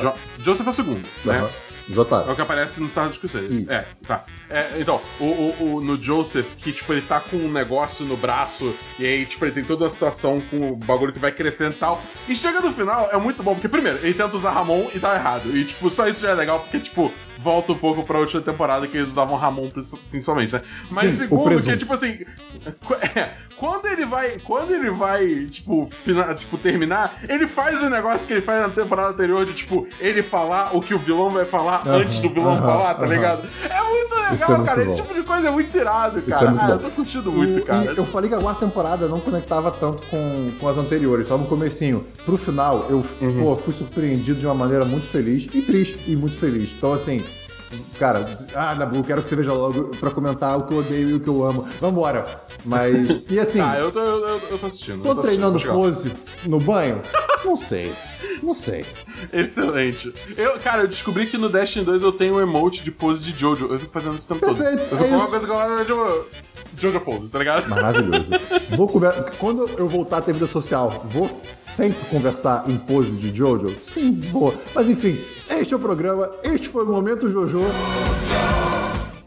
Jo- 0.00 0.12
Joseph 0.38 0.66
é 0.66 0.70
o 0.70 0.72
segundo, 0.72 1.08
né? 1.24 1.48
Jotaro. 1.88 2.28
É 2.28 2.32
o 2.32 2.34
que 2.36 2.42
aparece 2.42 2.80
no 2.80 2.86
Stardust 2.86 3.20
Crusaders. 3.20 3.68
É, 3.68 3.84
tá. 4.06 4.24
É, 4.50 4.70
então, 4.78 5.00
o, 5.20 5.24
o, 5.24 5.56
o- 5.76 5.80
no 5.80 6.00
Joseph, 6.00 6.54
que, 6.56 6.72
tipo, 6.72 6.92
ele 6.92 7.02
tá 7.02 7.20
com 7.20 7.36
um 7.36 7.50
negócio 7.50 8.04
no 8.04 8.16
braço, 8.16 8.74
e 8.98 9.04
aí, 9.06 9.26
tipo, 9.26 9.44
ele 9.44 9.52
tem 9.52 9.64
toda 9.64 9.84
uma 9.84 9.90
situação 9.90 10.40
com 10.50 10.72
o 10.72 10.76
bagulho 10.76 11.12
que 11.12 11.18
vai 11.18 11.32
crescendo 11.32 11.72
e 11.72 11.78
tal. 11.78 12.02
E 12.28 12.34
chega 12.34 12.60
no 12.60 12.72
final, 12.72 13.08
é 13.12 13.16
muito 13.18 13.42
bom, 13.42 13.54
porque, 13.54 13.68
primeiro, 13.68 13.98
ele 14.02 14.14
tenta 14.14 14.36
usar 14.36 14.50
Ramon 14.52 14.88
e 14.94 14.98
tá 14.98 15.14
errado. 15.14 15.56
E, 15.56 15.64
tipo, 15.64 15.88
só 15.90 16.08
isso 16.08 16.20
já 16.22 16.30
é 16.30 16.34
legal, 16.34 16.60
porque, 16.60 16.78
tipo, 16.80 17.12
volta 17.46 17.72
um 17.72 17.78
pouco 17.78 18.02
pra 18.02 18.18
última 18.18 18.42
temporada 18.42 18.86
que 18.88 18.96
eles 18.96 19.08
usavam 19.08 19.36
Ramon 19.36 19.70
principalmente, 20.10 20.52
né? 20.52 20.60
Mas 20.90 21.12
Sim, 21.12 21.18
segundo, 21.20 21.62
que 21.62 21.70
é 21.70 21.76
tipo 21.76 21.92
assim. 21.94 22.18
é, 23.14 23.30
quando 23.56 23.86
ele 23.86 24.04
vai. 24.04 24.36
Quando 24.42 24.72
ele 24.72 24.90
vai, 24.90 25.46
tipo, 25.46 25.88
fina- 25.90 26.34
tipo, 26.34 26.58
terminar, 26.58 27.20
ele 27.28 27.46
faz 27.46 27.80
o 27.82 27.88
negócio 27.88 28.26
que 28.26 28.32
ele 28.32 28.42
faz 28.42 28.60
na 28.62 28.68
temporada 28.68 29.10
anterior 29.10 29.46
de, 29.46 29.54
tipo, 29.54 29.86
ele 30.00 30.22
falar 30.22 30.76
o 30.76 30.80
que 30.80 30.92
o 30.92 30.98
vilão 30.98 31.30
vai 31.30 31.44
falar 31.44 31.82
Aham, 31.86 31.98
antes 31.98 32.18
do 32.18 32.28
vilão 32.28 32.52
aham, 32.56 32.62
falar, 32.66 32.94
tá 32.94 33.04
aham. 33.04 33.14
ligado? 33.14 33.48
É 33.70 33.82
muito 33.82 34.14
legal, 34.14 34.34
Isso 34.34 34.44
é 34.44 34.48
muito 34.56 34.64
cara. 34.66 34.84
bom. 34.84 34.90
Esse 34.92 35.02
tipo 35.02 35.14
de 35.14 35.22
coisa 35.22 35.48
é 35.48 35.50
muito 35.50 35.76
irado, 35.78 36.18
Isso 36.18 36.28
cara. 36.30 36.50
é 36.50 36.54
ah, 36.60 36.70
eu 36.70 36.78
tô 36.80 36.90
curtindo 36.90 37.30
muito, 37.32 37.60
O- 37.60 37.64
cara. 37.64 37.94
Eu 37.96 38.04
falei 38.04 38.28
que 38.28 38.34
a 38.34 38.40
quarta 38.40 38.66
temporada 38.66 39.06
não 39.06 39.20
conectava 39.20 39.70
tanto 39.70 40.02
com, 40.08 40.50
com 40.58 40.68
as 40.68 40.76
anteriores, 40.76 41.28
só 41.28 41.38
no 41.38 41.46
comecinho. 41.46 42.04
Pro 42.24 42.36
final, 42.36 42.86
eu 42.90 43.04
Uhum. 43.20 43.40
pô, 43.42 43.56
fui 43.56 43.72
surpreendido 43.72 44.40
de 44.40 44.46
uma 44.46 44.54
maneira 44.54 44.84
muito 44.84 45.06
feliz 45.06 45.46
e 45.54 45.62
triste 45.62 45.98
e 46.08 46.16
muito 46.16 46.36
feliz. 46.36 46.72
Então, 46.76 46.92
assim, 46.92 47.22
cara, 47.98 48.36
ah, 48.54 48.74
Nabu, 48.74 49.02
quero 49.04 49.22
que 49.22 49.28
você 49.28 49.36
veja 49.36 49.52
logo 49.52 49.88
pra 49.98 50.10
comentar 50.10 50.56
o 50.58 50.62
que 50.66 50.72
eu 50.74 50.78
odeio 50.78 51.08
e 51.10 51.14
o 51.14 51.20
que 51.20 51.28
eu 51.28 51.44
amo. 51.44 51.66
Vambora. 51.80 52.26
Mas, 52.64 53.20
e 53.30 53.38
assim, 53.38 53.60
Ah, 53.60 53.78
eu 53.78 53.92
tô, 53.92 54.00
eu, 54.00 54.40
eu- 54.50 54.58
tô 54.58 54.66
assistindo. 54.66 55.02
tô 55.02 55.14
tô 55.14 55.22
treinando 55.22 55.56
assistindo, 55.56 55.74
pose 55.74 56.12
no 56.46 56.58
banho? 56.60 57.00
Não 57.44 57.56
sei. 57.56 57.92
Não 58.42 58.52
sei. 58.54 58.84
Excelente. 59.32 60.12
Eu, 60.36 60.58
cara, 60.58 60.82
eu 60.82 60.88
descobri 60.88 61.26
que 61.26 61.38
no 61.38 61.48
Destiny 61.48 61.84
2 61.84 62.02
eu 62.02 62.12
tenho 62.12 62.34
um 62.36 62.40
emote 62.40 62.82
de 62.82 62.90
pose 62.90 63.24
de 63.32 63.38
Jojo. 63.38 63.66
Eu 63.66 63.78
fico 63.78 63.92
fazendo 63.92 64.16
isso 64.16 64.26
o 64.26 64.34
tempo 64.34 64.46
Perfeito, 64.54 64.88
todo. 64.88 64.92
Eu 64.92 64.96
é 64.98 65.02
fico 65.02 65.08
com 65.10 65.16
uma 65.16 65.28
coisa 65.28 65.46
que 65.46 65.52
eu 65.52 65.84
de 65.84 65.92
Jojo 66.76 67.00
pose, 67.00 67.30
tá 67.30 67.38
ligado? 67.38 67.68
Maravilhoso. 67.68 68.30
Vou 68.76 68.88
conver... 68.88 69.12
Quando 69.38 69.68
eu 69.78 69.88
voltar 69.88 70.18
a 70.18 70.22
ter 70.22 70.32
vida 70.32 70.46
social, 70.46 71.04
vou 71.06 71.30
sempre 71.62 72.04
conversar 72.08 72.64
em 72.68 72.76
pose 72.76 73.16
de 73.16 73.34
Jojo? 73.34 73.70
Sim, 73.80 74.20
vou. 74.32 74.54
Mas 74.74 74.88
enfim, 74.88 75.18
este 75.48 75.72
é 75.72 75.76
o 75.76 75.80
programa, 75.80 76.30
este 76.42 76.68
foi 76.68 76.84
o 76.84 76.86
Momento 76.86 77.30
Jojo. 77.30 77.60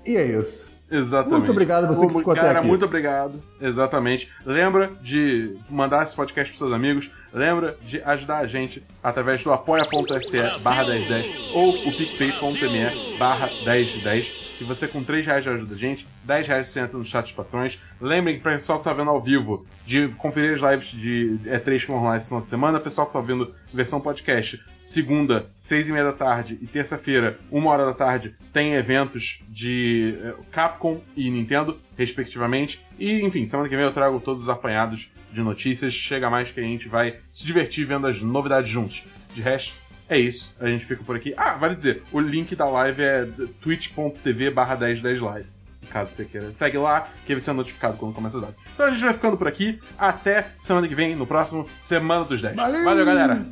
E 0.05 0.15
é 0.17 0.25
isso. 0.39 0.69
Exatamente. 0.91 1.37
Muito 1.37 1.51
obrigado 1.51 1.83
a 1.83 1.87
você 1.87 2.07
que 2.07 2.13
ficou 2.13 2.33
até 2.33 2.41
cara, 2.41 2.59
aqui. 2.59 2.67
muito 2.67 2.83
obrigado. 2.83 3.41
Exatamente. 3.61 4.29
Lembra 4.43 4.91
de 5.01 5.55
mandar 5.69 6.03
esse 6.03 6.15
podcast 6.15 6.51
pros 6.51 6.57
seus 6.57 6.73
amigos. 6.73 7.11
Lembra 7.31 7.77
de 7.83 8.01
ajudar 8.01 8.39
a 8.39 8.47
gente 8.47 8.83
através 9.03 9.43
do 9.43 9.53
apoia.se 9.53 10.63
barra 10.63 10.85
1010 10.85 11.51
ou 11.53 11.69
o 11.69 11.91
picpay.me 11.95 13.17
barra 13.19 13.47
1010. 13.65 14.48
E 14.59 14.63
você 14.63 14.87
com 14.87 15.03
3 15.03 15.25
reais 15.25 15.43
já 15.43 15.53
ajuda 15.53 15.73
a 15.73 15.77
gente, 15.77 16.05
10 16.23 16.47
reais 16.47 16.67
você 16.67 16.79
entra 16.79 16.97
no 16.97 17.05
chat 17.05 17.23
dos 17.23 17.31
patrões. 17.31 17.79
Lembrem 18.01 18.35
que 18.35 18.41
para 18.41 18.53
o 18.53 18.57
pessoal 18.57 18.77
que 18.77 18.83
tá 18.83 18.93
vendo 18.93 19.09
ao 19.09 19.21
vivo, 19.21 19.65
de 19.85 20.09
conferir 20.09 20.55
as 20.55 20.71
lives 20.71 20.87
de 20.91 21.39
E3 21.45 21.81
que 21.81 21.87
vão 21.87 21.99
rolar 21.99 22.17
esse 22.17 22.27
final 22.27 22.41
de 22.41 22.47
semana. 22.47 22.79
Pessoal 22.79 23.07
que 23.07 23.13
tá 23.13 23.21
vendo 23.21 23.53
versão 23.73 24.01
podcast, 24.01 24.61
segunda, 24.81 25.49
6 25.55 25.89
e 25.89 25.91
meia 25.91 26.05
da 26.05 26.13
tarde 26.13 26.57
e 26.61 26.67
terça-feira, 26.67 27.39
1 27.51 27.65
hora 27.65 27.85
da 27.85 27.93
tarde, 27.93 28.35
tem 28.51 28.73
eventos 28.73 29.41
de 29.47 30.17
eh, 30.21 30.33
Capcom 30.51 31.01
e 31.15 31.29
Nintendo, 31.29 31.79
respectivamente. 31.97 32.83
E, 32.97 33.21
enfim, 33.21 33.47
semana 33.47 33.69
que 33.69 33.75
vem 33.75 33.85
eu 33.85 33.93
trago 33.93 34.19
todos 34.19 34.41
os 34.41 34.49
apanhados 34.49 35.09
de 35.31 35.41
notícias. 35.41 35.93
Chega 35.93 36.29
mais 36.29 36.51
que 36.51 36.59
a 36.59 36.63
gente 36.63 36.89
vai 36.89 37.17
se 37.31 37.45
divertir 37.45 37.85
vendo 37.85 38.07
as 38.07 38.21
novidades 38.21 38.69
juntos. 38.69 39.03
De 39.33 39.41
resto, 39.41 39.75
é 40.09 40.17
isso. 40.17 40.55
A 40.59 40.67
gente 40.67 40.85
fica 40.85 41.03
por 41.03 41.15
aqui. 41.15 41.33
Ah, 41.37 41.53
vale 41.55 41.75
dizer, 41.75 42.03
o 42.11 42.19
link 42.19 42.55
da 42.55 42.65
live 42.65 43.01
é 43.01 43.27
twitch.tv 43.61 44.49
barra 44.49 44.75
1010live. 44.75 45.45
Caso 45.89 46.11
você 46.11 46.25
queira. 46.25 46.53
Segue 46.53 46.77
lá, 46.77 47.07
que 47.25 47.33
você 47.33 47.49
é 47.49 47.53
notificado 47.53 47.97
quando 47.97 48.13
começa 48.13 48.37
a 48.37 48.41
dar. 48.41 48.53
Então 48.73 48.85
a 48.85 48.91
gente 48.91 49.03
vai 49.03 49.13
ficando 49.13 49.37
por 49.37 49.47
aqui. 49.47 49.79
Até 49.97 50.49
semana 50.59 50.87
que 50.87 50.95
vem, 50.95 51.15
no 51.15 51.25
próximo 51.25 51.67
Semana 51.77 52.25
dos 52.25 52.41
10. 52.41 52.55
Valeu! 52.55 52.83
Valeu 52.83 53.05
galera! 53.05 53.45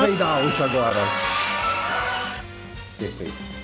Fade 0.00 0.22
out 0.22 0.62
agora. 0.62 1.00
Perfeito. 2.98 3.57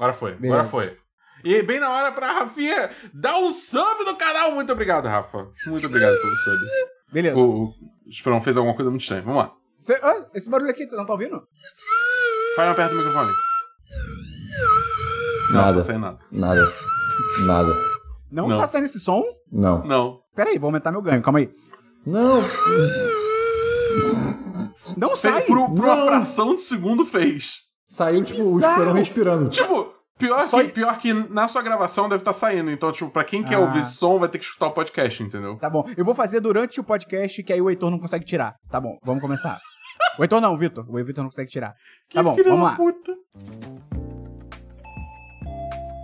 Agora 0.00 0.14
foi, 0.14 0.32
Beleza. 0.34 0.54
agora 0.54 0.68
foi. 0.68 0.96
E 1.44 1.62
bem 1.62 1.78
na 1.78 1.90
hora 1.90 2.10
pra 2.10 2.32
Rafinha 2.32 2.90
dar 3.12 3.36
um 3.38 3.50
sub 3.50 4.02
no 4.04 4.14
canal. 4.16 4.52
Muito 4.52 4.72
obrigado, 4.72 5.04
Rafa. 5.06 5.46
Muito 5.66 5.86
obrigado 5.86 6.18
pelo 6.22 6.36
sub. 6.36 6.58
Beleza. 7.12 7.36
O, 7.36 7.64
o 7.66 7.74
Esperão 8.08 8.40
fez 8.40 8.56
alguma 8.56 8.74
coisa 8.74 8.90
muito 8.90 9.02
estranha. 9.02 9.20
Vamos 9.22 9.42
lá. 9.42 9.52
Cê- 9.78 9.98
ah, 10.02 10.26
esse 10.34 10.48
barulho 10.48 10.70
aqui, 10.70 10.88
você 10.88 10.96
não 10.96 11.04
tá 11.04 11.12
ouvindo? 11.12 11.42
Faz 12.56 12.66
mais 12.68 12.76
perto 12.76 12.90
do 12.92 12.96
microfone. 12.96 13.30
Não, 15.52 15.60
Nada. 15.60 15.72
não 15.74 15.82
sai 15.82 15.98
nada. 15.98 16.18
Nada. 16.32 16.72
Nada. 17.44 17.74
Não, 18.32 18.48
Não. 18.48 18.58
tá 18.58 18.66
saindo 18.66 18.84
esse 18.86 19.00
som? 19.00 19.22
Não. 19.52 19.84
Não. 19.84 20.20
Pera 20.34 20.48
aí, 20.50 20.58
vou 20.58 20.68
aumentar 20.68 20.90
meu 20.92 21.02
ganho, 21.02 21.20
calma 21.22 21.40
aí. 21.40 21.50
Não. 22.06 22.42
Não 24.96 25.14
sai! 25.16 25.42
Por, 25.42 25.56
por 25.74 25.84
uma 25.84 25.96
Não. 25.96 26.06
fração 26.06 26.54
de 26.54 26.60
segundo 26.62 27.04
fez. 27.04 27.58
Saiu, 27.90 28.22
tipo, 28.24 28.40
o 28.40 28.60
esperão 28.60 28.92
respirando. 28.92 29.48
Tipo, 29.48 29.92
pior, 30.16 30.40
Só- 30.42 30.62
que, 30.62 30.68
pior 30.68 30.96
que 30.98 31.12
na 31.12 31.48
sua 31.48 31.60
gravação 31.60 32.08
deve 32.08 32.20
estar 32.20 32.32
saindo. 32.32 32.70
Então, 32.70 32.92
tipo, 32.92 33.10
pra 33.10 33.24
quem 33.24 33.42
quer 33.42 33.56
Ah. 33.56 33.60
ouvir 33.60 33.84
som, 33.84 34.16
vai 34.18 34.28
ter 34.28 34.38
que 34.38 34.44
escutar 34.44 34.68
o 34.68 34.70
podcast, 34.70 35.20
entendeu? 35.22 35.56
Tá 35.56 35.68
bom, 35.68 35.84
eu 35.96 36.04
vou 36.04 36.14
fazer 36.14 36.38
durante 36.40 36.78
o 36.78 36.84
podcast 36.84 37.42
que 37.42 37.52
aí 37.52 37.60
o 37.60 37.68
Heitor 37.68 37.90
não 37.90 37.98
consegue 37.98 38.24
tirar. 38.24 38.54
Tá 38.70 38.80
bom, 38.80 38.96
vamos 39.04 39.20
começar. 39.20 39.58
O 40.18 40.22
Heitor 40.24 40.40
não, 40.40 40.54
o 40.54 40.56
Vitor. 40.56 40.84
O 40.88 41.04
Vitor 41.04 41.22
não 41.24 41.30
consegue 41.30 41.50
tirar. 41.50 41.74
Tá 42.12 42.22
bom, 42.22 42.34
filho 42.34 42.50
vamos 42.50 42.64
da 42.64 42.70
lá. 42.70 42.76
puta. 42.76 43.12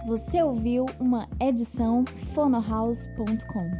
Você 0.06 0.42
ouviu 0.42 0.84
uma 1.00 1.26
edição 1.40 2.04
fonohouse.com. 2.34 3.70